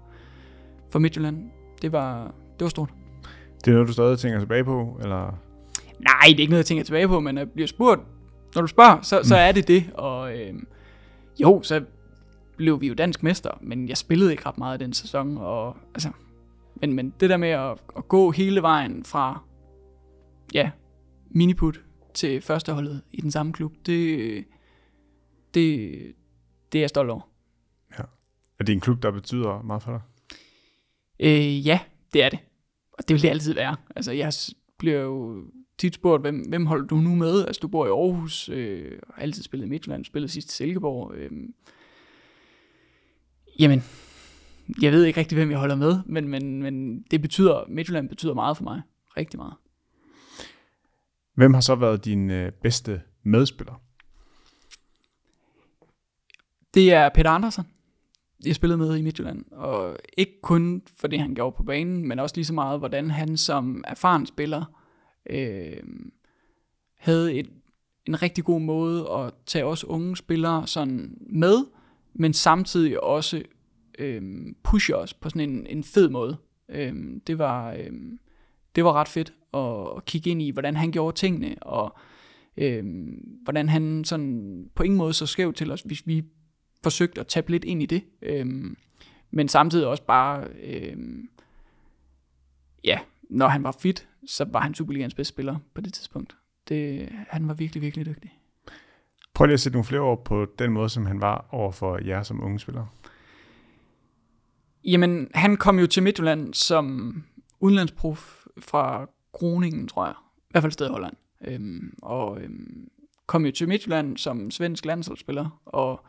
for 0.89 0.99
Midtjylland. 0.99 1.49
Det 1.81 1.91
var, 1.91 2.23
det 2.59 2.61
var 2.61 2.69
stort. 2.69 2.89
Det 3.65 3.67
er 3.67 3.71
noget, 3.71 3.87
du 3.87 3.93
stadig 3.93 4.19
tænker 4.19 4.39
tilbage 4.39 4.63
på, 4.63 4.99
eller? 5.01 5.39
Nej, 5.99 6.27
det 6.27 6.35
er 6.35 6.39
ikke 6.39 6.51
noget, 6.51 6.63
jeg 6.63 6.65
tænker 6.65 6.83
tilbage 6.83 7.07
på, 7.07 7.19
men 7.19 7.37
jeg 7.37 7.51
bliver 7.51 7.67
spurgt, 7.67 8.01
når 8.55 8.61
du 8.61 8.67
spørger, 8.67 9.01
så, 9.01 9.19
så 9.23 9.35
er 9.35 9.51
det 9.51 9.67
det. 9.67 9.83
Og 9.93 10.37
øh, 10.37 10.53
jo, 11.39 11.61
så 11.63 11.81
blev 12.57 12.81
vi 12.81 12.87
jo 12.87 12.93
dansk 12.93 13.23
mester, 13.23 13.51
men 13.61 13.89
jeg 13.89 13.97
spillede 13.97 14.31
ikke 14.31 14.45
ret 14.45 14.57
meget 14.57 14.81
i 14.81 14.83
den 14.83 14.93
sæson. 14.93 15.37
Og, 15.37 15.77
altså, 15.93 16.11
men, 16.75 16.93
men 16.93 17.13
det 17.19 17.29
der 17.29 17.37
med 17.37 17.49
at, 17.49 17.81
at 17.97 18.07
gå 18.07 18.31
hele 18.31 18.61
vejen 18.61 19.03
fra 19.03 19.43
ja, 20.53 20.71
miniput 21.29 21.81
til 22.13 22.41
førsteholdet 22.41 23.01
i 23.11 23.21
den 23.21 23.31
samme 23.31 23.53
klub, 23.53 23.73
det, 23.85 24.45
det, 25.53 25.91
det 26.71 26.79
er 26.79 26.81
jeg 26.81 26.89
stolt 26.89 27.09
over. 27.09 27.29
Ja. 27.99 28.03
Er 28.59 28.63
det 28.63 28.73
en 28.73 28.79
klub, 28.79 29.03
der 29.03 29.11
betyder 29.11 29.61
meget 29.61 29.83
for 29.83 29.91
dig? 29.91 30.01
Øh, 31.19 31.67
ja, 31.67 31.79
det 32.13 32.23
er 32.23 32.29
det. 32.29 32.39
Og 32.91 33.07
det 33.07 33.13
vil 33.13 33.21
det 33.21 33.29
altid 33.29 33.53
være. 33.53 33.75
Altså, 33.95 34.11
jeg 34.11 34.33
bliver 34.77 34.99
jo 34.99 35.43
tit 35.77 35.95
spurgt, 35.95 36.23
hvem, 36.23 36.39
hvem 36.49 36.65
holder 36.65 36.87
du 36.87 36.95
nu 36.95 37.15
med? 37.15 37.45
Altså, 37.45 37.59
du 37.59 37.67
bor 37.67 37.85
i 37.85 37.89
Aarhus, 37.89 38.49
øh, 38.49 38.99
har 39.13 39.21
altid 39.21 39.43
spillet 39.43 39.65
i 39.65 39.69
Midtjylland, 39.69 40.05
spillet 40.05 40.31
sidst 40.31 40.51
i 40.51 40.55
Silkeborg. 40.55 41.13
Øh, 41.15 41.31
jamen, 43.59 43.83
jeg 44.81 44.91
ved 44.91 45.03
ikke 45.03 45.19
rigtig, 45.19 45.37
hvem 45.37 45.51
jeg 45.51 45.59
holder 45.59 45.75
med, 45.75 45.99
men, 46.05 46.27
men, 46.27 46.63
men 46.63 47.01
det 47.01 47.21
betyder, 47.21 47.65
Midtjylland 47.69 48.09
betyder 48.09 48.33
meget 48.33 48.57
for 48.57 48.63
mig. 48.63 48.81
Rigtig 49.17 49.39
meget. 49.39 49.53
Hvem 51.33 51.53
har 51.53 51.61
så 51.61 51.75
været 51.75 52.05
din 52.05 52.29
øh, 52.29 52.51
bedste 52.51 53.01
medspiller? 53.23 53.81
Det 56.73 56.93
er 56.93 57.09
Peter 57.09 57.29
Andersen. 57.29 57.63
Jeg 58.45 58.55
spillede 58.55 58.77
med 58.77 58.97
i 58.97 59.01
Midtjylland, 59.01 59.45
og 59.51 59.97
ikke 60.17 60.41
kun 60.41 60.81
for 60.97 61.07
det, 61.07 61.19
han 61.19 61.35
gjorde 61.35 61.55
på 61.57 61.63
banen, 61.63 62.07
men 62.07 62.19
også 62.19 62.35
lige 62.35 62.45
så 62.45 62.53
meget, 62.53 62.79
hvordan 62.79 63.11
han 63.11 63.37
som 63.37 63.83
erfaren 63.87 64.25
spiller 64.25 64.65
øh, 65.29 65.83
havde 66.97 67.33
et, 67.33 67.49
en 68.05 68.21
rigtig 68.21 68.43
god 68.43 68.61
måde 68.61 69.09
at 69.11 69.33
tage 69.45 69.65
os 69.65 69.83
unge 69.83 70.17
spillere 70.17 70.67
sådan 70.67 71.17
med, 71.29 71.65
men 72.17 72.33
samtidig 72.33 73.03
også 73.03 73.43
øhm, 73.99 74.55
pushe 74.63 74.95
os 74.95 75.13
på 75.13 75.29
sådan 75.29 75.49
en, 75.49 75.67
en 75.67 75.83
fed 75.83 76.09
måde. 76.09 76.37
Øhm, 76.69 77.21
det, 77.27 77.37
var, 77.37 77.73
øhm, 77.73 78.19
det 78.75 78.83
var 78.83 78.93
ret 78.93 79.07
fedt 79.07 79.33
at, 79.53 79.97
at 79.97 80.05
kigge 80.05 80.29
ind 80.29 80.41
i, 80.41 80.51
hvordan 80.51 80.75
han 80.75 80.91
gjorde 80.91 81.17
tingene, 81.17 81.55
og 81.61 81.97
øhm, 82.57 83.39
hvordan 83.43 83.69
han 83.69 84.03
sådan 84.03 84.69
på 84.75 84.83
ingen 84.83 84.97
måde 84.97 85.13
så 85.13 85.25
skæv 85.25 85.53
til 85.53 85.71
os, 85.71 85.81
hvis 85.81 86.07
vi 86.07 86.23
forsøgte 86.83 87.21
at 87.21 87.27
tabe 87.27 87.51
lidt 87.51 87.63
ind 87.63 87.83
i 87.83 87.85
det. 87.85 88.03
Øhm, 88.21 88.77
men 89.31 89.47
samtidig 89.47 89.87
også 89.87 90.03
bare, 90.03 90.47
øhm, 90.63 91.29
ja, 92.83 92.99
når 93.29 93.47
han 93.47 93.63
var 93.63 93.77
fit, 93.79 94.07
så 94.25 94.45
var 94.45 94.59
han 94.59 94.73
Superligans 94.73 95.13
bedste 95.13 95.33
spiller 95.33 95.57
på 95.73 95.81
det 95.81 95.93
tidspunkt. 95.93 96.37
Det, 96.69 97.09
han 97.29 97.47
var 97.47 97.53
virkelig, 97.53 97.81
virkelig 97.81 98.05
dygtig. 98.05 98.36
Prøv 99.37 99.45
lige 99.45 99.53
at 99.53 99.59
sætte 99.59 99.75
nogle 99.75 99.85
flere 99.85 100.01
ord 100.01 100.25
på 100.25 100.45
den 100.59 100.71
måde, 100.71 100.89
som 100.89 101.05
han 101.05 101.21
var 101.21 101.45
over 101.51 101.71
for 101.71 101.99
jer 102.05 102.23
som 102.23 102.43
unge 102.43 102.59
spillere. 102.59 102.87
Jamen, 104.83 105.27
han 105.33 105.57
kom 105.57 105.79
jo 105.79 105.87
til 105.87 106.03
Midtjylland 106.03 106.53
som 106.53 107.15
udenlandsprof 107.59 108.45
fra 108.59 109.09
Groningen, 109.31 109.87
tror 109.87 110.05
jeg. 110.05 110.15
I 110.37 110.51
hvert 110.51 110.63
fald 110.63 110.71
sted 110.71 110.87
i 110.87 110.89
Holland. 110.89 111.13
Øhm, 111.47 111.93
og 112.01 112.41
øhm, 112.41 112.89
kom 113.27 113.45
jo 113.45 113.51
til 113.51 113.67
Midtjylland 113.67 114.17
som 114.17 114.51
svensk 114.51 114.85
landsholdsspiller, 114.85 115.61
og 115.65 116.05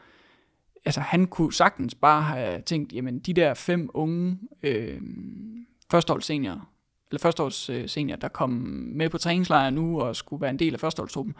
altså, 0.85 1.01
han 1.01 1.27
kunne 1.27 1.53
sagtens 1.53 1.95
bare 1.95 2.23
have 2.23 2.63
tænkt, 2.63 2.93
jamen 2.93 3.19
de 3.19 3.33
der 3.33 3.55
fem 3.55 3.91
unge 3.95 4.39
øhm, 4.63 5.67
førsteholds 5.91 6.27
seniorer, 6.27 6.71
eller 7.11 7.21
førsteholds 7.21 7.71
øh, 7.71 7.89
senior, 7.89 8.17
der 8.17 8.29
kom 8.29 8.51
med 8.95 9.09
på 9.09 9.19
træningslejr 9.19 9.71
nu 9.71 10.01
og 10.01 10.17
skulle 10.17 10.41
være 10.41 10.51
en 10.51 10.59
del 10.59 10.75
af 10.75 10.81
førsteholdstruppen, 10.81 11.35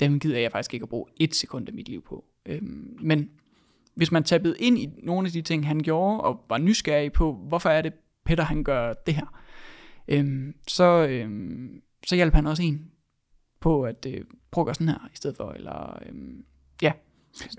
dem 0.00 0.20
gider 0.20 0.38
jeg 0.38 0.52
faktisk 0.52 0.74
ikke 0.74 0.84
at 0.84 0.88
bruge 0.88 1.06
et 1.16 1.34
sekund 1.34 1.68
af 1.68 1.74
mit 1.74 1.88
liv 1.88 2.02
på. 2.02 2.24
Øhm, 2.46 2.98
men 3.00 3.30
hvis 3.94 4.12
man 4.12 4.24
tabede 4.24 4.56
ind 4.58 4.78
i 4.78 4.88
nogle 5.02 5.26
af 5.26 5.32
de 5.32 5.42
ting, 5.42 5.66
han 5.66 5.80
gjorde, 5.80 6.20
og 6.20 6.44
var 6.48 6.58
nysgerrig 6.58 7.12
på, 7.12 7.32
hvorfor 7.32 7.68
er 7.70 7.82
det, 7.82 7.92
Peter 8.24 8.44
han 8.44 8.64
gør 8.64 8.92
det 8.92 9.14
her, 9.14 9.26
øhm, 10.08 10.54
så, 10.68 11.06
øhm, 11.10 11.82
så 12.06 12.16
hjalp 12.16 12.34
han 12.34 12.46
også 12.46 12.62
en 12.62 12.90
på 13.60 13.84
at 13.84 14.06
øh, 14.08 14.24
prøve 14.50 14.62
at 14.62 14.66
gøre 14.66 14.74
sådan 14.74 14.88
her 14.88 15.08
i 15.12 15.16
stedet 15.16 15.36
for. 15.36 15.50
Eller, 15.50 15.98
øhm, 16.06 16.44
ja, 16.82 16.92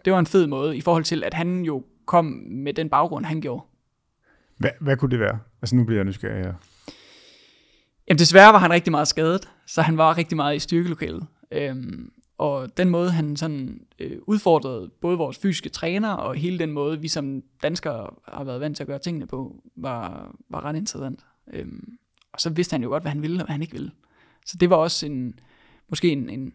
det 0.05 0.13
var 0.13 0.19
en 0.19 0.25
fed 0.25 0.47
måde 0.47 0.77
i 0.77 0.81
forhold 0.81 1.03
til, 1.03 1.23
at 1.23 1.33
han 1.33 1.61
jo 1.61 1.85
kom 2.05 2.25
med 2.49 2.73
den 2.73 2.89
baggrund, 2.89 3.25
han 3.25 3.41
gjorde. 3.41 3.65
Hvad, 4.57 4.69
hvad 4.81 4.97
kunne 4.97 5.11
det 5.11 5.19
være? 5.19 5.39
Altså 5.61 5.75
nu 5.75 5.83
bliver 5.83 5.97
jeg 5.97 6.05
nysgerrig 6.05 6.45
her. 6.45 6.53
Jamen 8.07 8.19
desværre 8.19 8.53
var 8.53 8.59
han 8.59 8.71
rigtig 8.71 8.91
meget 8.91 9.07
skadet, 9.07 9.49
så 9.65 9.81
han 9.81 9.97
var 9.97 10.17
rigtig 10.17 10.35
meget 10.35 10.55
i 10.55 10.59
styrkelokalet. 10.59 11.27
Øhm, 11.51 12.11
og 12.37 12.77
den 12.77 12.89
måde, 12.89 13.11
han 13.11 13.35
sådan 13.35 13.81
øh, 13.99 14.17
udfordrede 14.27 14.89
både 15.01 15.17
vores 15.17 15.37
fysiske 15.37 15.69
træner, 15.69 16.09
og 16.09 16.35
hele 16.35 16.59
den 16.59 16.71
måde, 16.71 17.01
vi 17.01 17.07
som 17.07 17.43
danskere 17.63 18.09
har 18.27 18.43
været 18.43 18.61
vant 18.61 18.77
til 18.77 18.83
at 18.83 18.87
gøre 18.87 18.99
tingene 18.99 19.27
på, 19.27 19.63
var, 19.75 20.31
var 20.49 20.65
ret 20.65 20.75
interessant. 20.75 21.25
Øhm, 21.53 21.97
og 22.33 22.41
så 22.41 22.49
vidste 22.49 22.73
han 22.73 22.83
jo 22.83 22.89
godt, 22.89 23.03
hvad 23.03 23.11
han 23.11 23.21
ville, 23.21 23.41
og 23.41 23.45
hvad 23.45 23.53
han 23.53 23.61
ikke 23.61 23.73
ville. 23.73 23.91
Så 24.45 24.57
det 24.59 24.69
var 24.69 24.75
også 24.75 25.05
en, 25.05 25.39
måske 25.89 26.11
en, 26.11 26.29
en, 26.29 26.53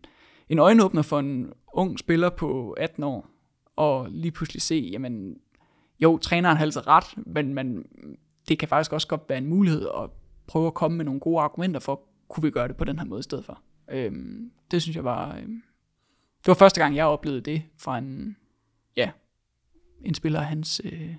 en 0.49 0.59
øjenåbner 0.59 1.03
for 1.03 1.19
en 1.19 1.53
ung 1.73 1.99
spiller 1.99 2.31
på 2.31 2.71
18 2.71 3.03
år, 3.05 3.29
og 3.77 4.07
lige 4.11 4.33
pludselig 4.33 4.63
se, 4.63 4.91
jamen, 4.93 5.37
jo, 6.01 6.19
træneren 6.19 6.57
har 6.57 6.65
altid 6.65 6.87
ret, 6.87 7.05
men 7.17 7.55
man, 7.55 7.85
det 8.49 8.59
kan 8.59 8.69
faktisk 8.69 8.93
også 8.93 9.09
godt 9.09 9.23
være 9.29 9.39
en 9.39 9.47
mulighed 9.47 9.89
at 10.03 10.11
prøve 10.47 10.67
at 10.67 10.75
komme 10.75 10.97
med 10.97 11.05
nogle 11.05 11.21
gode 11.21 11.41
argumenter 11.41 11.81
for, 11.81 12.01
kunne 12.29 12.43
vi 12.43 12.51
gøre 12.51 12.69
det 12.69 12.77
på 12.77 12.85
den 12.85 12.99
her 12.99 13.07
måde 13.07 13.21
i 13.21 13.23
stedet 13.23 13.45
for. 13.45 13.63
Øhm, 13.91 14.51
det 14.71 14.83
synes 14.83 14.97
jeg 14.97 15.05
var, 15.05 15.37
øhm, 15.37 15.63
det 16.43 16.49
var 16.49 16.55
første 16.55 16.81
gang, 16.81 16.97
jeg 16.97 17.07
oplevede 17.07 17.41
det 17.41 17.63
fra 17.79 17.99
en, 17.99 18.37
ja, 18.97 19.11
en 20.05 20.15
spiller 20.15 20.41
af 20.41 20.47
hans, 20.47 20.81
øh, 20.85 21.15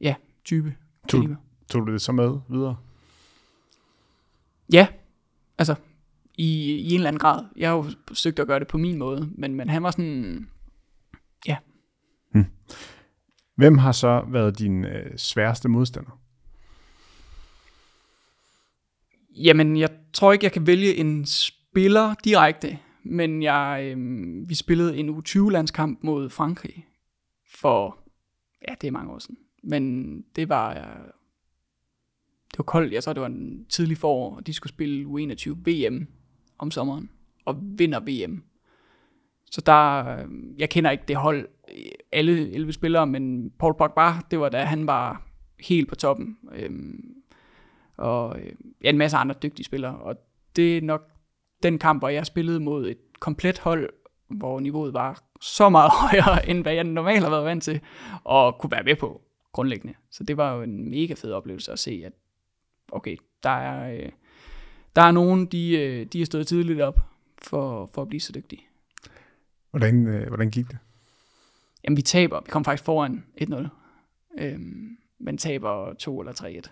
ja, 0.00 0.14
type. 0.44 0.76
Tog, 1.08 1.36
Tog 1.68 1.86
du 1.86 1.92
det 1.92 2.02
så 2.02 2.12
med 2.12 2.38
videre? 2.48 2.76
Ja, 4.72 4.86
altså 5.58 5.74
i, 6.34 6.74
i 6.74 6.88
en 6.88 6.94
eller 6.94 7.08
anden 7.08 7.20
grad. 7.20 7.44
Jeg 7.56 7.68
har 7.68 7.76
jo 7.76 7.84
forsøgt 8.08 8.38
at 8.38 8.46
gøre 8.46 8.58
det 8.58 8.68
på 8.68 8.78
min 8.78 8.98
måde, 8.98 9.30
men, 9.34 9.54
men 9.54 9.68
han 9.68 9.82
var 9.82 9.90
sådan, 9.90 10.48
ja. 11.46 11.56
Hmm. 12.32 12.44
Hvem 13.56 13.78
har 13.78 13.92
så 13.92 14.24
været 14.28 14.58
din 14.58 14.84
øh, 14.84 15.18
sværeste 15.18 15.68
modstander? 15.68 16.20
Jamen, 19.36 19.76
jeg 19.76 19.88
tror 20.12 20.32
ikke, 20.32 20.44
jeg 20.44 20.52
kan 20.52 20.66
vælge 20.66 20.94
en 20.94 21.26
spiller 21.26 22.14
direkte, 22.24 22.78
men 23.02 23.42
jeg, 23.42 23.92
øh, 23.96 24.48
vi 24.48 24.54
spillede 24.54 24.96
en 24.96 25.08
U20-landskamp 25.08 25.98
mod 26.02 26.30
Frankrig 26.30 26.86
for, 27.54 27.98
ja, 28.68 28.74
det 28.80 28.88
er 28.88 28.92
mange 28.92 29.12
år 29.12 29.18
siden. 29.18 29.38
Men 29.62 30.24
det 30.36 30.48
var, 30.48 30.70
øh, 30.70 31.06
det 32.50 32.58
var 32.58 32.64
koldt, 32.64 32.92
jeg 32.92 33.02
tror 33.02 33.12
det 33.12 33.20
var 33.20 33.26
en 33.26 33.66
tidlig 33.68 33.96
forår, 33.96 34.36
og 34.36 34.46
de 34.46 34.52
skulle 34.52 34.72
spille 34.72 35.04
U21 35.04 35.50
VM 35.50 36.06
om 36.58 36.70
sommeren, 36.70 37.10
og 37.44 37.56
vinder 37.62 38.00
VM. 38.00 38.42
Så 39.50 39.60
der, 39.60 40.06
øh, 40.06 40.28
jeg 40.58 40.70
kender 40.70 40.90
ikke 40.90 41.04
det 41.08 41.16
hold, 41.16 41.48
alle 42.12 42.50
11 42.52 42.72
spillere, 42.72 43.06
men 43.06 43.50
Paul 43.58 43.74
Pogba, 43.74 44.12
det 44.30 44.40
var 44.40 44.48
da 44.48 44.64
han 44.64 44.86
var 44.86 45.26
helt 45.60 45.88
på 45.88 45.94
toppen. 45.94 46.38
Øhm, 46.52 47.04
øh, 47.04 47.20
og 47.96 48.38
ja, 48.82 48.90
en 48.90 48.98
masse 48.98 49.16
andre 49.16 49.34
dygtige 49.42 49.64
spillere. 49.64 49.96
Og 49.96 50.16
det 50.56 50.76
er 50.76 50.82
nok 50.82 51.10
den 51.62 51.78
kamp, 51.78 52.00
hvor 52.00 52.08
jeg 52.08 52.26
spillede 52.26 52.60
mod 52.60 52.88
et 52.88 52.98
komplet 53.20 53.58
hold, 53.58 53.90
hvor 54.28 54.60
niveauet 54.60 54.94
var 54.94 55.22
så 55.40 55.68
meget 55.68 55.90
højere, 56.00 56.48
end 56.48 56.62
hvad 56.62 56.74
jeg 56.74 56.84
normalt 56.84 57.22
har 57.22 57.30
været 57.30 57.44
vant 57.44 57.62
til, 57.62 57.80
og 58.24 58.58
kunne 58.58 58.70
være 58.70 58.84
med 58.84 58.96
på 58.96 59.20
grundlæggende. 59.52 59.94
Så 60.10 60.24
det 60.24 60.36
var 60.36 60.54
jo 60.54 60.62
en 60.62 60.90
mega 60.90 61.14
fed 61.14 61.32
oplevelse 61.32 61.72
at 61.72 61.78
se, 61.78 62.02
at 62.06 62.12
okay, 62.92 63.16
der 63.42 63.50
er, 63.50 63.94
øh, 63.94 64.08
der 64.96 65.02
er 65.02 65.10
nogen, 65.10 65.46
de, 65.46 65.78
øh, 65.78 66.06
de 66.06 66.22
er 66.22 66.26
stået 66.26 66.46
tidligt 66.46 66.80
op 66.80 67.00
for, 67.42 67.90
for 67.94 68.02
at 68.02 68.08
blive 68.08 68.20
så 68.20 68.32
dygtige. 68.32 68.62
Hvordan, 69.70 70.06
øh, 70.06 70.28
hvordan 70.28 70.50
gik 70.50 70.68
det? 70.68 70.78
Jamen, 71.84 71.96
vi 71.96 72.02
taber. 72.02 72.40
Vi 72.40 72.50
kom 72.50 72.64
faktisk 72.64 72.84
foran 72.84 73.24
1-0. 73.40 73.68
Øhm, 74.38 74.96
men 75.18 75.38
taber 75.38 75.94
2 75.94 76.20
eller 76.20 76.32
3-1, 76.32 76.36
tror 76.36 76.48
jeg. 76.48 76.54
Ja. 76.54 76.70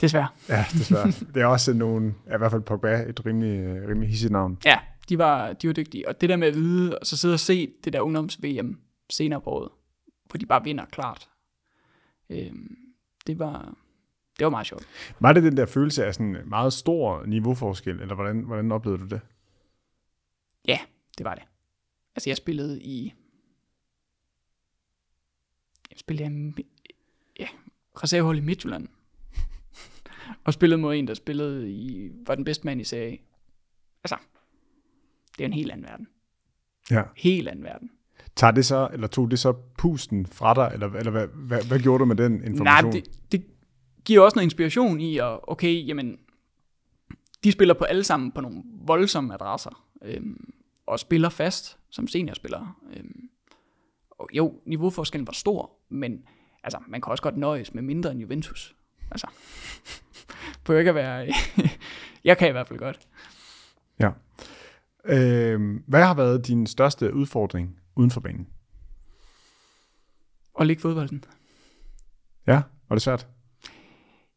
Desværre. 0.00 0.28
Ja, 0.48 0.64
desværre. 0.72 1.06
det 1.34 1.42
er 1.42 1.46
også 1.46 1.72
nogle, 1.72 2.14
ja, 2.26 2.34
i 2.34 2.38
hvert 2.38 2.50
fald 2.50 2.62
Pogba, 2.62 3.02
et 3.08 3.26
rimelig, 3.26 3.88
rimelig 3.88 4.08
hissigt 4.08 4.32
navn. 4.32 4.58
Ja, 4.64 4.78
de 5.08 5.18
var, 5.18 5.52
de 5.52 5.66
var 5.66 5.74
dygtige. 5.74 6.08
Og 6.08 6.20
det 6.20 6.28
der 6.28 6.36
med 6.36 6.48
at 6.48 6.54
vide, 6.54 6.98
og 6.98 7.06
så 7.06 7.16
sidde 7.16 7.34
og 7.34 7.40
se 7.40 7.72
det 7.84 7.92
der 7.92 8.00
ungdoms-VM 8.00 8.80
senere 9.10 9.40
på 9.40 9.50
året, 9.50 9.68
hvor 10.30 10.38
de 10.38 10.46
bare 10.46 10.64
vinder 10.64 10.84
klart. 10.84 11.28
Øhm, 12.30 12.76
det 13.26 13.38
var, 13.38 13.74
det 14.38 14.44
var 14.44 14.50
meget 14.50 14.66
sjovt. 14.66 14.88
Var 15.20 15.32
det 15.32 15.42
den 15.42 15.56
der 15.56 15.66
følelse 15.66 16.06
af 16.06 16.14
sådan 16.14 16.36
meget 16.46 16.72
stor 16.72 17.24
niveauforskel, 17.26 18.00
eller 18.00 18.14
hvordan, 18.14 18.40
hvordan 18.40 18.72
oplevede 18.72 19.02
du 19.02 19.06
det? 19.06 19.20
Ja, 20.68 20.78
det 21.18 21.24
var 21.24 21.34
det. 21.34 21.44
Altså 22.16 22.30
jeg 22.30 22.36
spillede 22.36 22.82
i, 22.82 23.14
jeg 25.90 25.98
spillede 25.98 26.52
i, 26.56 26.66
ja, 27.40 27.48
reservehold 28.02 28.38
i 28.38 28.40
Midtjylland. 28.40 28.88
Og 30.48 30.54
spillede 30.54 30.80
mod 30.80 30.94
en, 30.94 31.08
der 31.08 31.14
spillede 31.14 31.70
i, 31.70 32.10
var 32.26 32.34
den 32.34 32.44
bedste 32.44 32.66
mand 32.66 32.80
i 32.80 32.84
serie. 32.84 33.18
Altså, 34.04 34.16
det 35.38 35.44
er 35.44 35.46
en 35.46 35.52
helt 35.52 35.70
anden 35.70 35.86
verden. 35.86 36.08
Ja. 36.90 37.02
Helt 37.16 37.48
anden 37.48 37.64
verden. 37.64 37.90
Tager 38.36 38.50
det 38.50 38.66
så, 38.66 38.88
eller 38.92 39.06
tog 39.06 39.30
det 39.30 39.38
så 39.38 39.52
pusten 39.78 40.26
fra 40.26 40.54
dig, 40.54 40.70
eller, 40.74 40.92
eller 40.92 41.10
hvad, 41.10 41.26
hvad, 41.26 41.64
hvad 41.64 41.80
gjorde 41.80 41.98
du 41.98 42.04
med 42.04 42.16
den 42.16 42.34
information? 42.34 42.64
Nej, 42.64 42.80
det, 42.80 43.32
det 43.32 43.46
giver 44.04 44.20
også 44.20 44.36
noget 44.36 44.44
inspiration 44.44 45.00
i, 45.00 45.18
at 45.18 45.38
okay, 45.42 45.86
jamen, 45.88 46.18
de 47.44 47.52
spiller 47.52 47.74
på 47.74 47.84
alle 47.84 48.04
sammen 48.04 48.32
på 48.32 48.40
nogle 48.40 48.62
voldsomme 48.86 49.34
adresser, 49.34 49.84
øhm, 50.02 50.50
og 50.86 50.98
spiller 50.98 51.28
fast 51.28 51.78
som 51.90 52.08
seniorspillere. 52.08 52.72
Øhm, 52.96 53.28
og 54.10 54.28
jo, 54.32 54.60
niveauforskellen 54.66 55.26
var 55.26 55.32
stor, 55.32 55.70
men 55.88 56.22
altså, 56.62 56.78
man 56.88 57.00
kan 57.00 57.10
også 57.10 57.22
godt 57.22 57.36
nøjes 57.36 57.74
med 57.74 57.82
mindre 57.82 58.10
end 58.10 58.20
Juventus. 58.20 58.77
Altså, 59.10 59.26
på 60.64 60.72
ikke 60.72 60.88
at 60.88 60.94
være... 60.94 61.28
jeg 62.24 62.38
kan 62.38 62.48
i 62.48 62.52
hvert 62.52 62.68
fald 62.68 62.78
godt. 62.78 63.08
Ja. 64.00 64.10
Øh, 65.04 65.80
hvad 65.86 66.02
har 66.02 66.14
været 66.14 66.46
din 66.46 66.66
største 66.66 67.14
udfordring 67.14 67.80
uden 67.96 68.10
for 68.10 68.20
banen? 68.20 68.48
At 70.60 70.66
ligge 70.66 70.82
fodbolden. 70.82 71.24
Ja, 72.46 72.62
var 72.88 72.96
det 72.96 73.02
svært? 73.02 73.26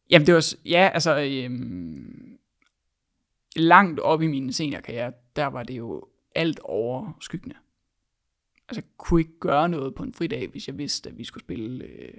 Jamen 0.09 0.27
det 0.27 0.35
var, 0.35 0.53
ja, 0.65 0.89
altså, 0.93 1.19
øhm, 1.19 2.37
langt 3.55 3.99
op 3.99 4.21
i 4.21 4.27
min 4.27 4.53
seniorkarriere, 4.53 5.13
der 5.35 5.45
var 5.45 5.63
det 5.63 5.77
jo 5.77 6.07
alt 6.35 6.59
over 6.59 7.17
skyggende. 7.21 7.55
Altså, 8.69 8.81
jeg 8.81 8.97
kunne 8.97 9.21
ikke 9.21 9.39
gøre 9.39 9.69
noget 9.69 9.95
på 9.95 10.03
en 10.03 10.13
fridag, 10.13 10.47
hvis 10.47 10.67
jeg 10.67 10.77
vidste, 10.77 11.09
at 11.09 11.17
vi 11.17 11.23
skulle 11.23 11.43
spille 11.43 11.85
øh, 11.85 12.13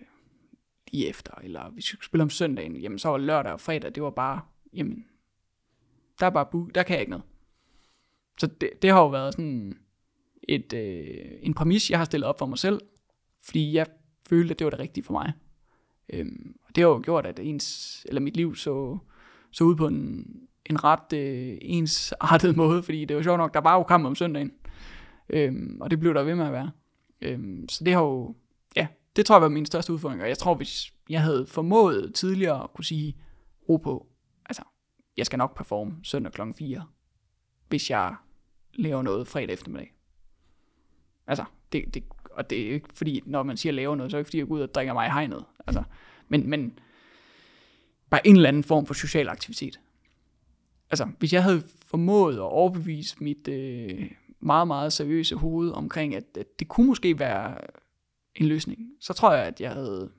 lige 0.92 1.08
efter, 1.08 1.32
eller 1.42 1.70
hvis 1.70 1.84
vi 1.84 1.96
skulle 1.96 2.04
spille 2.04 2.22
om 2.22 2.30
søndagen, 2.30 2.76
jamen 2.76 2.98
så 2.98 3.08
var 3.08 3.18
lørdag 3.18 3.52
og 3.52 3.60
fredag, 3.60 3.94
det 3.94 4.02
var 4.02 4.10
bare, 4.10 4.40
jamen, 4.74 5.04
der 6.20 6.26
er 6.26 6.30
bare 6.30 6.46
bu- 6.54 6.70
der 6.74 6.82
kan 6.82 6.94
jeg 6.94 7.00
ikke 7.00 7.10
noget. 7.10 7.24
Så 8.38 8.46
det, 8.46 8.70
det 8.82 8.90
har 8.90 9.00
jo 9.00 9.08
været 9.08 9.34
sådan 9.34 9.78
et, 10.42 10.72
øh, 10.72 11.30
en 11.42 11.54
præmis, 11.54 11.90
jeg 11.90 11.98
har 11.98 12.04
stillet 12.04 12.28
op 12.28 12.38
for 12.38 12.46
mig 12.46 12.58
selv, 12.58 12.80
fordi 13.44 13.72
jeg 13.74 13.86
følte, 14.28 14.52
at 14.52 14.58
det 14.58 14.64
var 14.64 14.70
det 14.70 14.78
rigtige 14.78 15.04
for 15.04 15.12
mig. 15.12 15.32
Øhm, 16.12 16.56
og 16.68 16.76
det 16.76 16.82
har 16.82 16.88
jo 16.88 17.00
gjort, 17.04 17.26
at 17.26 17.40
ens, 17.42 18.06
eller 18.08 18.20
mit 18.20 18.36
liv 18.36 18.54
så, 18.54 18.98
så 19.50 19.64
ud 19.64 19.76
på 19.76 19.86
en, 19.86 20.26
en 20.66 20.84
ret 20.84 21.12
øh, 21.12 21.58
ensartet 21.60 22.56
måde, 22.62 22.82
fordi 22.82 23.04
det 23.04 23.16
var 23.16 23.22
sjovt 23.22 23.38
nok, 23.38 23.54
der 23.54 23.60
var 23.60 23.76
jo 23.76 23.82
kamp 23.82 24.06
om 24.06 24.14
søndagen, 24.14 24.52
øhm, 25.28 25.78
og 25.80 25.90
det 25.90 26.00
blev 26.00 26.14
der 26.14 26.22
ved 26.22 26.34
med 26.34 26.46
at 26.46 26.52
være. 26.52 26.70
Øhm, 27.22 27.68
så 27.68 27.84
det 27.84 27.92
har 27.92 28.02
jo, 28.02 28.34
det 29.16 29.26
tror 29.26 29.36
jeg 29.36 29.42
var 29.42 29.48
min 29.48 29.66
største 29.66 29.92
udfordring, 29.92 30.22
og 30.22 30.28
jeg 30.28 30.38
tror, 30.38 30.54
hvis 30.54 30.92
jeg 31.08 31.22
havde 31.22 31.46
formået 31.46 32.14
tidligere 32.14 32.64
at 32.64 32.72
kunne 32.72 32.84
sige, 32.84 33.16
ro 33.68 33.76
på, 33.76 34.06
altså, 34.46 34.62
jeg 35.16 35.26
skal 35.26 35.36
nok 35.36 35.56
performe 35.56 35.96
søndag 36.02 36.32
klokken 36.32 36.54
4, 36.54 36.86
hvis 37.68 37.90
jeg 37.90 38.14
laver 38.74 39.02
noget 39.02 39.28
fredag 39.28 39.52
eftermiddag. 39.52 39.94
Altså, 41.26 41.44
det, 41.72 41.94
det, 41.94 42.04
og 42.30 42.50
det 42.50 42.60
er 42.60 42.72
ikke 42.72 42.88
fordi, 42.94 43.22
når 43.26 43.42
man 43.42 43.56
siger 43.56 43.72
laver 43.72 43.94
noget, 43.94 44.10
så 44.10 44.16
er 44.16 44.18
det 44.18 44.20
ikke 44.20 44.28
fordi, 44.28 44.38
jeg 44.38 44.46
går 44.46 44.54
ud 44.54 44.60
og 44.60 44.74
drikker 44.74 44.92
mig 44.92 45.06
i 45.06 45.10
hegnet. 45.10 45.44
Altså, 45.66 45.82
men, 46.28 46.50
men 46.50 46.78
bare 48.10 48.26
en 48.26 48.36
eller 48.36 48.48
anden 48.48 48.64
form 48.64 48.86
for 48.86 48.94
social 48.94 49.28
aktivitet. 49.28 49.80
Altså, 50.90 51.08
hvis 51.18 51.32
jeg 51.32 51.42
havde 51.42 51.62
formået 51.86 52.34
at 52.34 52.40
overbevise 52.40 53.16
mit 53.20 53.48
øh, 53.48 54.10
meget, 54.40 54.66
meget 54.66 54.92
seriøse 54.92 55.36
hoved 55.36 55.70
omkring, 55.70 56.14
at, 56.14 56.24
at 56.38 56.46
det 56.58 56.68
kunne 56.68 56.86
måske 56.86 57.18
være 57.18 57.58
en 58.34 58.46
løsning, 58.46 58.80
så 59.00 59.12
tror 59.12 59.32
jeg, 59.32 59.46
at 59.46 59.60
jeg 59.60 59.72
havde... 59.72 60.12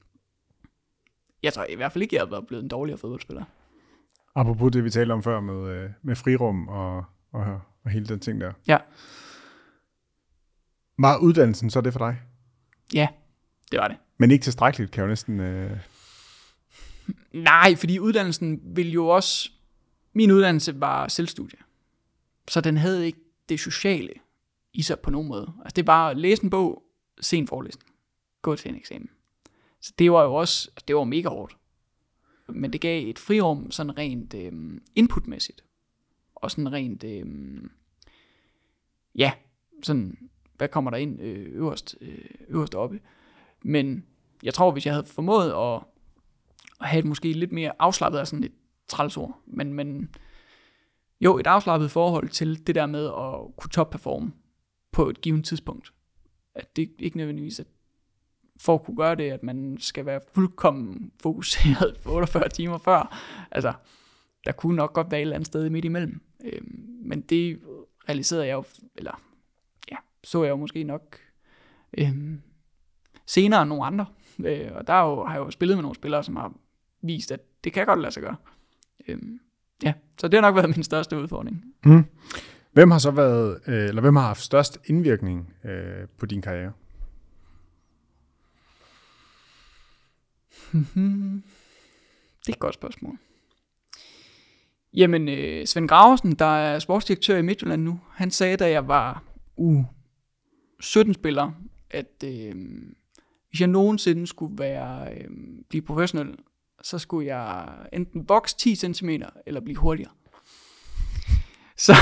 Jeg 1.43 1.53
tror 1.53 1.66
i 1.70 1.76
hvert 1.76 1.91
fald 1.91 2.01
ikke, 2.01 2.22
at 2.22 2.22
jeg 2.22 2.36
havde 2.36 2.45
blevet 2.47 2.64
en 2.64 2.70
dårligere 2.70 2.97
fodboldspiller. 2.97 3.43
Apropos 4.36 4.72
det, 4.72 4.84
vi 4.84 4.89
talte 4.89 5.11
om 5.11 5.24
før 5.24 5.39
med, 5.39 5.76
øh, 5.76 5.89
med 6.01 6.16
frirum 6.16 6.68
og, 6.68 7.05
og, 7.32 7.61
og 7.84 7.91
hele 7.91 8.05
den 8.05 8.20
ting 8.20 8.41
der. 8.41 8.53
Ja. 8.68 8.78
Var 10.97 11.18
uddannelsen 11.18 11.70
så 11.70 11.82
det 11.82 11.93
for 11.93 11.99
dig? 11.99 12.22
Ja, 12.93 13.07
det 13.72 13.80
var 13.80 13.88
det. 13.88 13.97
Men 14.18 14.32
ikke 14.32 14.43
tilstrækkeligt, 14.43 14.91
kan 14.91 15.01
jeg 15.01 15.05
jo 15.05 15.09
næsten... 15.09 15.39
Øh... 15.39 15.78
Nej, 17.34 17.76
fordi 17.76 17.99
uddannelsen 17.99 18.61
ville 18.76 18.91
jo 18.91 19.07
også... 19.07 19.51
Min 20.14 20.32
uddannelse 20.32 20.82
var 20.82 21.07
selvstudie. 21.07 21.59
Så 22.47 22.61
den 22.61 22.78
havde 22.78 23.05
ikke 23.05 23.20
det 23.49 23.59
sociale 23.59 24.14
i 24.74 24.82
sig 24.82 24.99
på 24.99 25.11
nogen 25.11 25.28
måde. 25.28 25.53
Altså 25.59 25.74
det 25.76 25.82
er 25.82 25.86
bare 25.86 26.11
at 26.11 26.18
læse 26.18 26.43
en 26.43 26.49
bog, 26.49 26.84
se 27.22 27.38
en 27.38 27.47
forelæsning, 27.47 27.93
gå 28.44 28.56
til 28.56 28.70
en 28.70 28.78
eksamen. 28.78 29.10
Så 29.82 29.94
det 30.00 30.12
var 30.12 30.24
jo 30.24 30.34
også, 30.34 30.70
altså, 30.70 30.86
det 30.88 30.96
var 30.96 31.04
mega 31.04 31.30
hårdt. 31.30 31.58
Men 32.48 32.74
det 32.74 32.82
gav 32.82 33.10
et 33.10 33.20
frirum 33.20 33.72
sådan 33.72 33.98
rent 33.98 34.34
øh, 34.34 34.52
inputmæssigt. 34.96 35.64
Og 36.36 36.52
sådan 36.52 36.72
rent, 36.72 37.04
øh, 37.04 37.26
ja, 39.16 39.34
sådan, 39.84 40.30
hvad 40.58 40.68
kommer 40.68 40.91
der 40.91 40.98
ind 40.98 41.22
øh, 41.22 41.56
øverst, 41.56 41.96
øh, 42.02 42.26
øverst 42.48 42.76
oppe. 42.76 43.00
Men 43.64 44.06
jeg 44.44 44.54
tror, 44.54 44.72
hvis 44.72 44.86
jeg 44.86 44.94
havde 44.94 45.06
formået 45.06 45.52
at, 45.52 45.84
at 46.82 46.88
have 46.88 47.00
et 47.00 47.06
måske 47.06 47.34
lidt 47.34 47.52
mere 47.52 47.72
afslappet 47.80 48.20
af 48.20 48.28
sådan 48.28 48.44
et 48.44 48.54
trælsord, 48.88 49.41
men, 49.46 49.74
men 49.74 50.16
jo, 51.22 51.39
et 51.39 51.48
afslappet 51.48 51.91
forhold 51.91 52.30
til 52.30 52.68
det 52.68 52.76
der 52.76 52.86
med 52.86 53.06
at 53.06 53.56
kunne 53.58 53.72
topperforme 53.72 54.32
på 54.91 55.10
et 55.10 55.22
givet 55.22 55.46
tidspunkt. 55.46 55.94
At 56.56 56.76
det 56.76 56.91
ikke 57.00 57.18
nødvendigvis 57.18 57.60
at 57.60 57.68
for 58.58 58.76
at 58.76 58.84
kunne 58.84 58.97
gøre 58.97 59.16
det, 59.16 59.32
at 59.32 59.43
man 59.43 59.78
skal 59.80 60.06
være 60.06 60.20
fuldkommen 60.34 61.12
fokuseret 61.22 61.95
48 62.06 62.49
timer 62.49 62.78
før. 62.78 63.18
Altså, 63.51 63.74
der 64.45 64.51
kunne 64.51 64.76
nok 64.76 64.93
godt 64.93 65.12
være 65.12 65.20
et 65.20 65.22
eller 65.22 65.36
andet 65.36 65.47
sted 65.47 65.70
midt 65.70 65.86
imellem. 65.86 66.22
Øh, 66.45 66.62
men 67.06 67.22
det 67.22 67.60
realiserede 68.10 68.47
jeg 68.47 68.54
jo, 68.54 68.64
eller 68.95 69.22
ja, 69.91 69.95
så 70.24 70.43
jeg 70.43 70.49
jo 70.49 70.56
måske 70.56 70.84
nok 70.84 71.18
øh, 71.97 72.14
senere 73.26 73.62
end 73.62 73.70
nogle 73.70 73.86
andre. 73.86 74.06
Øh, 74.39 74.72
og 74.76 74.88
der 74.88 74.93
er 74.93 75.10
jo, 75.10 75.26
har 75.26 75.34
jeg 75.34 75.45
jo 75.45 75.51
spillet 75.51 75.78
med 75.78 75.82
nogle 75.82 75.95
spillere, 75.95 76.24
som 76.24 76.36
har 76.36 76.54
vist, 77.01 77.32
at 77.32 77.39
det 77.64 77.74
kan 77.74 77.86
godt 77.86 77.99
lade 77.99 78.14
sig 78.14 78.24
gøre. 78.24 78.36
Øh, 79.08 79.18
ja, 79.84 79.93
så 80.18 80.28
det 80.28 80.38
har 80.38 80.41
nok 80.41 80.56
været 80.56 80.76
min 80.78 80.84
største 80.84 81.18
udfordring. 81.18 81.66
Mm. 81.86 82.06
Hvem 82.72 82.91
har 82.91 82.99
så 82.99 83.12
været, 83.12 83.60
øh, 83.68 83.88
eller 83.88 84.01
hvem 84.01 84.16
har 84.16 84.28
haft 84.28 84.41
størst 84.41 84.80
indvirkning 84.86 85.54
øh, 85.66 86.08
på 86.18 86.26
din 86.26 86.41
karriere? 86.41 86.72
Det 90.72 92.47
er 92.47 92.54
et 92.54 92.60
godt 92.60 92.76
spørgsmål. 92.76 93.18
Jamen, 94.93 95.30
øh, 95.30 95.66
Svend 95.66 95.88
Graversen, 95.88 96.32
der 96.32 96.45
er 96.45 96.80
sportsdirektør 96.80 97.38
i 97.38 97.41
Midtjylland 97.41 97.84
nu, 97.84 97.99
han 98.12 98.32
sagde, 98.32 98.58
da 98.58 98.70
jeg 98.70 98.88
var 98.88 99.24
u 99.58 99.84
17 100.80 101.14
spiller, 101.14 101.51
at 101.89 102.24
øh, 102.26 102.54
hvis 103.49 103.60
jeg 103.60 103.68
nogensinde 103.68 104.28
skulle 104.28 104.58
være, 104.58 105.14
øh, 105.14 105.30
blive 105.70 105.82
professionel, 105.82 106.36
så 106.82 106.99
skulle 106.99 107.36
jeg 107.36 107.70
enten 107.93 108.30
vokse 108.30 108.58
10 108.58 108.76
cm 108.76 109.10
eller 109.45 109.62
blive 109.62 109.78
hurtigere. 109.78 110.12
Så 111.78 111.93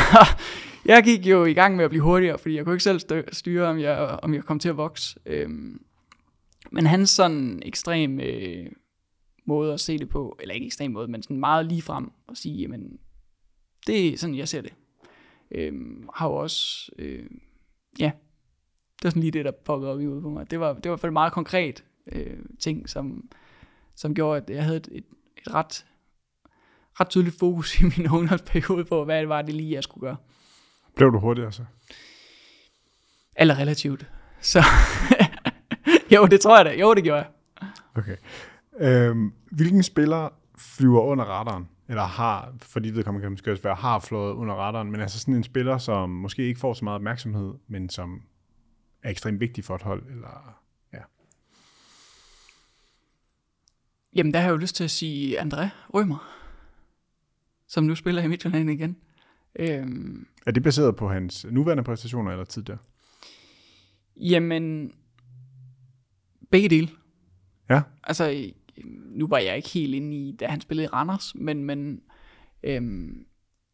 jeg 0.85 1.03
gik 1.03 1.25
jo 1.25 1.45
i 1.45 1.53
gang 1.53 1.75
med 1.75 1.85
at 1.85 1.89
blive 1.89 2.03
hurtigere, 2.03 2.37
fordi 2.37 2.55
jeg 2.55 2.65
kunne 2.65 2.75
ikke 2.75 2.83
selv 2.83 3.25
styre, 3.31 3.67
om 3.67 3.79
jeg, 3.79 3.97
om 3.97 4.33
jeg 4.33 4.43
kom 4.43 4.59
til 4.59 4.69
at 4.69 4.77
vokse. 4.77 5.19
Øhm, 5.25 5.81
men 6.71 6.85
hans 6.85 7.09
sådan 7.09 7.61
ekstrem 7.65 8.19
øh, 8.19 8.71
måde 9.45 9.73
at 9.73 9.79
se 9.79 9.97
det 9.97 10.09
på, 10.09 10.37
eller 10.39 10.55
ikke 10.55 10.65
ekstrem 10.65 10.91
måde, 10.91 11.07
men 11.07 11.23
sådan 11.23 11.39
meget 11.39 11.65
lige 11.65 11.81
frem 11.81 12.11
og 12.27 12.37
sige, 12.37 12.57
jamen, 12.57 12.99
det 13.87 14.07
er 14.07 14.17
sådan, 14.17 14.35
jeg 14.35 14.47
ser 14.47 14.61
det. 14.61 14.73
Øhm, 15.51 16.09
har 16.15 16.27
jo 16.27 16.35
også, 16.35 16.91
øh, 16.97 17.25
ja, 17.99 18.11
det 18.95 19.03
var 19.03 19.09
sådan 19.09 19.21
lige 19.21 19.31
det, 19.31 19.45
der 19.45 19.51
poppede 19.51 19.91
op 19.91 20.01
i 20.01 20.05
hovedet 20.05 20.23
på 20.23 20.29
mig. 20.29 20.51
Det 20.51 20.59
var, 20.59 20.73
det 20.73 20.83
var 20.83 20.89
i 20.89 20.91
hvert 20.91 20.99
fald 20.99 21.11
meget 21.11 21.33
konkret 21.33 21.83
øh, 22.11 22.39
ting, 22.59 22.89
som, 22.89 23.29
som 23.95 24.15
gjorde, 24.15 24.41
at 24.41 24.49
jeg 24.49 24.63
havde 24.63 24.77
et, 24.77 24.89
et, 24.91 25.05
et 25.37 25.53
ret, 25.53 25.85
ret 26.99 27.09
tydeligt 27.09 27.39
fokus 27.39 27.79
i 27.81 27.83
min 27.83 28.09
ungdomsperiode 28.11 28.85
på, 28.85 29.05
hvad 29.05 29.19
det 29.19 29.29
var, 29.29 29.41
det 29.41 29.55
lige 29.55 29.73
jeg 29.73 29.83
skulle 29.83 30.07
gøre. 30.07 30.17
Blev 30.95 31.11
du 31.11 31.19
hurtigere 31.19 31.51
så? 31.51 31.65
Eller 33.35 33.59
relativt. 33.59 34.11
Så 34.41 34.59
jo, 36.15 36.25
det 36.25 36.41
tror 36.41 36.57
jeg 36.57 36.65
da. 36.65 36.79
Jo, 36.79 36.93
det 36.93 37.03
gjorde 37.03 37.19
jeg. 37.19 37.27
Okay. 37.95 38.15
Øhm, 38.79 39.33
hvilken 39.51 39.83
spiller 39.83 40.29
flyver 40.57 41.01
under 41.01 41.25
radaren? 41.25 41.67
Eller 41.89 42.03
har, 42.03 42.53
fordi 42.61 42.91
det 42.91 43.05
kommer 43.05 43.21
kan 43.21 43.31
måske 43.31 43.51
også 43.51 43.63
være, 43.63 43.75
har 43.75 43.99
flået 43.99 44.33
under 44.33 44.55
radaren, 44.55 44.91
men 44.91 45.01
altså 45.01 45.19
sådan 45.19 45.33
en 45.33 45.43
spiller, 45.43 45.77
som 45.77 46.09
måske 46.09 46.43
ikke 46.43 46.59
får 46.59 46.73
så 46.73 46.83
meget 46.83 46.95
opmærksomhed, 46.95 47.53
men 47.67 47.89
som 47.89 48.21
er 49.03 49.09
ekstremt 49.09 49.39
vigtig 49.39 49.63
for 49.63 49.75
et 49.75 49.81
hold, 49.81 50.03
eller 50.09 50.61
ja. 50.93 50.99
Jamen, 54.15 54.33
der 54.33 54.39
har 54.39 54.47
jeg 54.47 54.51
jo 54.51 54.57
lyst 54.57 54.75
til 54.75 54.83
at 54.83 54.91
sige 54.91 55.41
André 55.41 55.67
Rømer, 55.93 56.37
som 57.67 57.83
nu 57.83 57.95
spiller 57.95 58.21
i 58.21 58.27
Midtjylland 58.27 58.69
igen. 58.69 58.97
Øhm, 59.55 60.27
er 60.45 60.51
det 60.51 60.63
baseret 60.63 60.95
på 60.95 61.09
hans 61.09 61.45
nuværende 61.49 61.83
præstationer 61.83 62.31
eller 62.31 62.45
tid 62.45 62.63
der? 62.63 62.77
Jamen, 64.15 64.93
begge 66.51 66.69
dele. 66.69 66.89
Ja. 67.69 67.81
Altså, 68.03 68.51
nu 69.05 69.27
var 69.27 69.37
jeg 69.37 69.55
ikke 69.55 69.69
helt 69.69 69.95
inde 69.95 70.17
i, 70.17 70.31
da 70.31 70.47
han 70.47 70.61
spillede 70.61 70.85
i 70.85 70.87
Randers, 70.87 71.35
men, 71.35 71.63
men 71.63 72.01
øhm, 72.63 73.25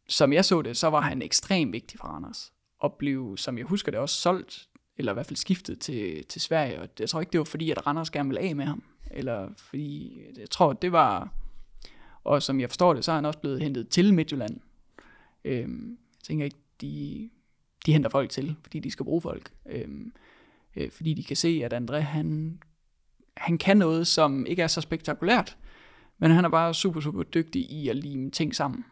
som 0.08 0.32
jeg 0.32 0.44
så 0.44 0.62
det, 0.62 0.76
så 0.76 0.90
var 0.90 1.00
han 1.00 1.22
ekstremt 1.22 1.72
vigtig 1.72 2.00
for 2.00 2.08
Randers. 2.08 2.52
Og 2.80 2.94
blev, 2.98 3.36
som 3.36 3.58
jeg 3.58 3.66
husker 3.66 3.92
det, 3.92 4.00
også 4.00 4.20
solgt, 4.20 4.68
eller 4.96 5.12
i 5.12 5.14
hvert 5.14 5.26
fald 5.26 5.36
skiftet 5.36 5.78
til, 5.78 6.24
til 6.24 6.40
Sverige. 6.40 6.80
Og 6.80 6.88
jeg 6.98 7.08
tror 7.08 7.20
ikke, 7.20 7.30
det 7.30 7.38
var 7.38 7.44
fordi, 7.44 7.70
at 7.70 7.86
Randers 7.86 8.10
gerne 8.10 8.28
ville 8.28 8.40
af 8.40 8.56
med 8.56 8.64
ham. 8.64 8.82
Eller 9.10 9.48
fordi, 9.56 10.20
jeg 10.38 10.50
tror, 10.50 10.72
det 10.72 10.92
var, 10.92 11.34
og 12.24 12.42
som 12.42 12.60
jeg 12.60 12.70
forstår 12.70 12.94
det, 12.94 13.04
så 13.04 13.10
er 13.10 13.14
han 13.14 13.24
også 13.24 13.38
blevet 13.38 13.62
hentet 13.62 13.88
til 13.88 14.14
Midtjylland. 14.14 14.60
Øhm, 15.44 15.90
jeg 15.90 16.24
tænker 16.24 16.44
ikke, 16.44 16.58
de, 16.80 17.30
de 17.86 17.92
henter 17.92 18.10
folk 18.10 18.30
til, 18.30 18.56
fordi 18.62 18.80
de 18.80 18.90
skal 18.90 19.04
bruge 19.04 19.20
folk. 19.20 19.50
Øhm, 19.66 20.12
øh, 20.76 20.90
fordi 20.90 21.14
de 21.14 21.24
kan 21.24 21.36
se, 21.36 21.60
at 21.64 21.72
André, 21.72 21.96
han 21.96 22.58
han 23.40 23.58
kan 23.58 23.76
noget, 23.76 24.06
som 24.06 24.46
ikke 24.46 24.62
er 24.62 24.66
så 24.66 24.80
spektakulært, 24.80 25.56
men 26.18 26.30
han 26.30 26.44
er 26.44 26.48
bare 26.48 26.74
super, 26.74 27.00
super 27.00 27.22
dygtig 27.22 27.70
i 27.70 27.88
at 27.88 27.96
lime 27.96 28.30
ting 28.30 28.54
sammen. 28.54 28.84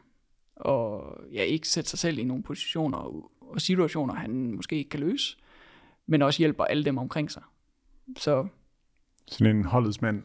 Og 0.56 1.18
ja, 1.32 1.42
ikke 1.42 1.68
sætte 1.68 1.90
sig 1.90 1.98
selv 1.98 2.18
i 2.18 2.24
nogle 2.24 2.42
positioner 2.42 2.98
og 3.40 3.60
situationer, 3.60 4.14
han 4.14 4.52
måske 4.52 4.76
ikke 4.76 4.90
kan 4.90 5.00
løse, 5.00 5.36
men 6.06 6.22
også 6.22 6.38
hjælper 6.38 6.64
alle 6.64 6.84
dem 6.84 6.98
omkring 6.98 7.30
sig. 7.30 7.42
Så 8.16 8.46
sådan 9.26 9.56
en 9.56 9.64
holdets 9.64 10.02
mand. 10.02 10.22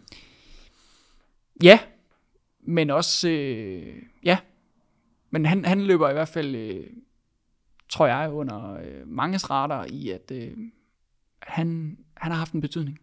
Ja, 1.63 1.79
men 2.59 2.89
også, 2.89 3.29
øh, 3.29 3.95
ja, 4.23 4.37
men 5.29 5.45
han, 5.45 5.65
han 5.65 5.81
løber 5.81 6.09
i 6.09 6.13
hvert 6.13 6.27
fald, 6.27 6.55
øh, 6.55 6.87
tror 7.89 8.07
jeg, 8.07 8.31
under 8.31 8.73
øh, 8.73 9.07
manges 9.07 9.49
radar 9.49 9.85
i, 9.89 10.09
at 10.09 10.31
øh, 10.31 10.57
han, 11.41 11.97
han 12.17 12.31
har 12.31 12.37
haft 12.37 12.53
en 12.53 12.61
betydning. 12.61 12.99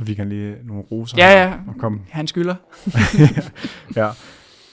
Så 0.00 0.06
fik 0.06 0.18
han 0.18 0.28
lige 0.28 0.56
nogle 0.64 0.82
roser. 0.82 1.16
Ja, 1.18 1.42
ja. 1.42 1.58
Og 1.68 1.74
kom. 1.78 2.00
Han 2.10 2.26
skylder. 2.26 2.54
ja. 3.96 4.10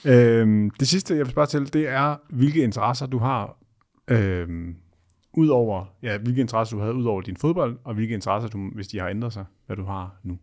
Øhm, 0.04 0.70
det 0.70 0.88
sidste, 0.88 1.14
jeg 1.16 1.24
vil 1.24 1.30
spørge 1.30 1.46
til, 1.46 1.72
det 1.72 1.88
er, 1.88 2.16
hvilke 2.30 2.62
interesser 2.62 3.06
du 3.06 3.18
har, 3.18 3.58
øhm, 4.08 4.76
udover, 5.32 5.84
ja, 6.02 6.18
hvilke 6.18 6.40
interesser 6.40 6.76
du 6.76 6.82
havde 6.82 6.94
ud 6.94 7.04
over 7.04 7.20
din 7.20 7.36
fodbold, 7.36 7.78
og 7.84 7.94
hvilke 7.94 8.14
interesser, 8.14 8.48
du, 8.48 8.70
hvis 8.74 8.88
de 8.88 8.98
har 8.98 9.08
ændret 9.08 9.32
sig, 9.32 9.44
hvad 9.66 9.76
du 9.76 9.84
har 9.84 10.20
nu. 10.24 10.38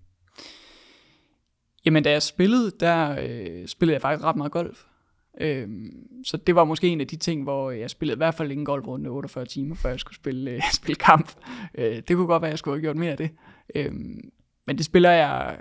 Jamen, 1.85 2.03
da 2.03 2.11
jeg 2.11 2.21
spillede, 2.21 2.71
der 2.79 3.15
øh, 3.21 3.67
spillede 3.67 3.93
jeg 3.93 4.01
faktisk 4.01 4.25
ret 4.25 4.35
meget 4.35 4.51
golf. 4.51 4.83
Øhm, 5.41 5.91
så 6.23 6.37
det 6.37 6.55
var 6.55 6.63
måske 6.63 6.87
en 6.87 7.01
af 7.01 7.07
de 7.07 7.15
ting, 7.15 7.43
hvor 7.43 7.71
jeg 7.71 7.89
spillede 7.89 8.15
i 8.15 8.17
hvert 8.17 8.35
fald 8.35 8.51
ingen 8.51 8.65
golfrunde 8.65 9.09
48 9.09 9.45
timer, 9.45 9.75
før 9.75 9.89
jeg 9.89 9.99
skulle 9.99 10.15
spille, 10.15 10.51
øh, 10.51 10.61
spille 10.81 10.95
kamp. 10.95 11.31
Øh, 11.75 12.01
det 12.07 12.15
kunne 12.15 12.27
godt 12.27 12.41
være, 12.41 12.49
at 12.49 12.53
jeg 12.53 12.59
skulle 12.59 12.77
have 12.77 12.81
gjort 12.81 12.95
mere 12.95 13.11
af 13.11 13.17
det. 13.17 13.29
Øhm, 13.75 14.19
men 14.67 14.77
det 14.77 14.85
spiller 14.85 15.11
jeg 15.11 15.57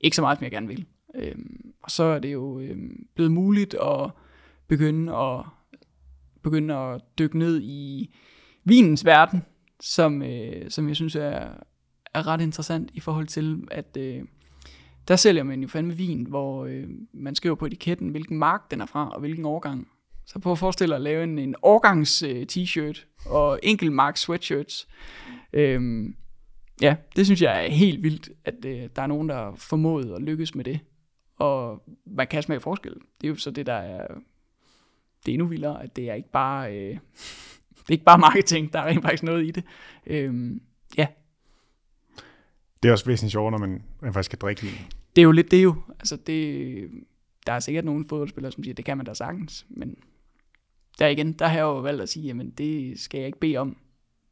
ikke 0.00 0.16
så 0.16 0.22
meget, 0.22 0.38
som 0.38 0.44
jeg 0.44 0.50
gerne 0.50 0.68
vil. 0.68 0.86
Øhm, 1.14 1.72
og 1.82 1.90
så 1.90 2.02
er 2.02 2.18
det 2.18 2.32
jo 2.32 2.60
øhm, 2.60 3.06
blevet 3.14 3.32
muligt 3.32 3.74
at 3.74 4.10
begynde 4.68 5.16
at, 5.16 5.44
begynde 6.42 6.74
at 6.74 7.02
dykke 7.18 7.38
ned 7.38 7.60
i 7.62 8.14
vinens 8.64 9.04
verden, 9.04 9.42
som, 9.80 10.22
øh, 10.22 10.70
som 10.70 10.88
jeg 10.88 10.96
synes 10.96 11.16
er, 11.16 11.48
er 12.14 12.26
ret 12.26 12.40
interessant 12.40 12.90
i 12.94 13.00
forhold 13.00 13.26
til, 13.26 13.68
at 13.70 13.96
øh, 13.96 14.22
der 15.08 15.16
sælger 15.16 15.42
man 15.42 15.62
jo 15.62 15.68
fandme 15.68 15.96
vin, 15.96 16.26
hvor 16.26 16.64
øh, 16.64 16.88
man 17.12 17.34
skriver 17.34 17.54
på 17.54 17.66
etiketten, 17.66 18.08
hvilken 18.08 18.38
mark 18.38 18.70
den 18.70 18.80
er 18.80 18.86
fra, 18.86 19.08
og 19.08 19.20
hvilken 19.20 19.44
årgang. 19.44 19.88
Så 20.26 20.38
prøv 20.38 20.52
at 20.52 20.58
forestille 20.58 20.90
dig 20.90 20.96
at 20.96 21.02
lave 21.02 21.24
en, 21.24 21.38
en 21.38 21.54
årgangs 21.62 22.22
øh, 22.22 22.46
t-shirt 22.52 23.06
og 23.26 23.60
enkel 23.62 23.92
mark 23.92 24.16
sweatshirts. 24.16 24.88
Øhm, 25.52 26.16
ja, 26.82 26.96
det 27.16 27.26
synes 27.26 27.42
jeg 27.42 27.64
er 27.64 27.70
helt 27.70 28.02
vildt, 28.02 28.30
at 28.44 28.64
øh, 28.64 28.88
der 28.96 29.02
er 29.02 29.06
nogen, 29.06 29.28
der 29.28 29.34
har 29.34 29.54
formået 29.56 30.14
at 30.14 30.22
lykkes 30.22 30.54
med 30.54 30.64
det. 30.64 30.80
Og 31.36 31.82
man 32.06 32.26
kan 32.26 32.42
smage 32.42 32.60
forskel. 32.60 32.92
Det 32.92 33.26
er 33.26 33.28
jo 33.28 33.36
så 33.36 33.50
det, 33.50 33.66
der 33.66 33.72
er... 33.72 34.06
Det 35.26 35.32
er 35.32 35.34
endnu 35.34 35.46
vildere, 35.46 35.82
at 35.82 35.96
det 35.96 36.10
er 36.10 36.14
ikke 36.14 36.30
bare... 36.32 36.76
Øh, 36.76 36.98
det 37.74 37.88
er 37.88 37.92
ikke 37.92 38.04
bare 38.04 38.18
marketing, 38.18 38.72
der 38.72 38.78
er 38.78 38.86
rent 38.86 39.02
faktisk 39.02 39.22
noget 39.22 39.46
i 39.46 39.50
det. 39.50 39.64
Øhm, 40.06 40.62
ja. 40.96 41.06
Det 42.82 42.88
er 42.88 42.92
også 42.92 43.04
væsentligt 43.04 43.32
sjovere, 43.32 43.50
når 43.50 43.58
man 43.58 43.82
rent 44.02 44.14
faktisk 44.14 44.30
kan 44.30 44.38
drikke 44.38 44.62
vin. 44.62 44.72
Det 45.16 45.22
er 45.22 45.24
jo 45.24 45.32
lidt 45.32 45.50
det 45.50 45.62
jo. 45.62 45.74
Altså 45.88 46.16
det, 46.16 46.90
der 47.46 47.52
er 47.52 47.60
sikkert 47.60 47.84
nogle 47.84 48.04
fodboldspillere, 48.08 48.52
som 48.52 48.64
siger, 48.64 48.74
det 48.74 48.84
kan 48.84 48.96
man 48.96 49.06
da 49.06 49.14
sagtens, 49.14 49.66
men 49.70 49.96
der 50.98 51.08
igen, 51.08 51.32
der 51.32 51.46
har 51.46 51.56
jeg 51.56 51.62
jo 51.62 51.78
valgt 51.78 52.02
at 52.02 52.08
sige, 52.08 52.26
jamen 52.26 52.50
det 52.50 53.00
skal 53.00 53.18
jeg 53.18 53.26
ikke 53.26 53.38
bede 53.38 53.56
om, 53.56 53.76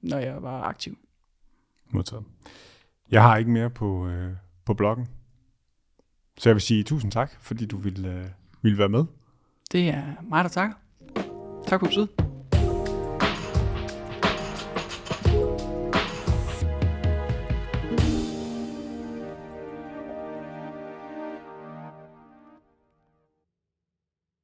når 0.00 0.18
jeg 0.18 0.42
var 0.42 0.62
aktiv. 0.62 0.98
Modtaget. 1.90 2.24
Jeg 3.10 3.22
har 3.22 3.36
ikke 3.36 3.50
mere 3.50 3.70
på, 3.70 4.06
øh, 4.08 4.32
på 4.64 4.74
bloggen. 4.74 5.08
Så 6.38 6.48
jeg 6.48 6.54
vil 6.54 6.62
sige 6.62 6.82
tusind 6.84 7.12
tak, 7.12 7.32
fordi 7.40 7.66
du 7.66 7.76
ville, 7.76 8.08
øh, 8.08 8.26
ville 8.62 8.78
være 8.78 8.88
med. 8.88 9.04
Det 9.72 9.88
er 9.88 10.02
mig, 10.22 10.44
der 10.44 10.50
takker. 10.50 10.74
Tak 11.66 11.80
for 11.80 11.86
besøget. 11.86 12.08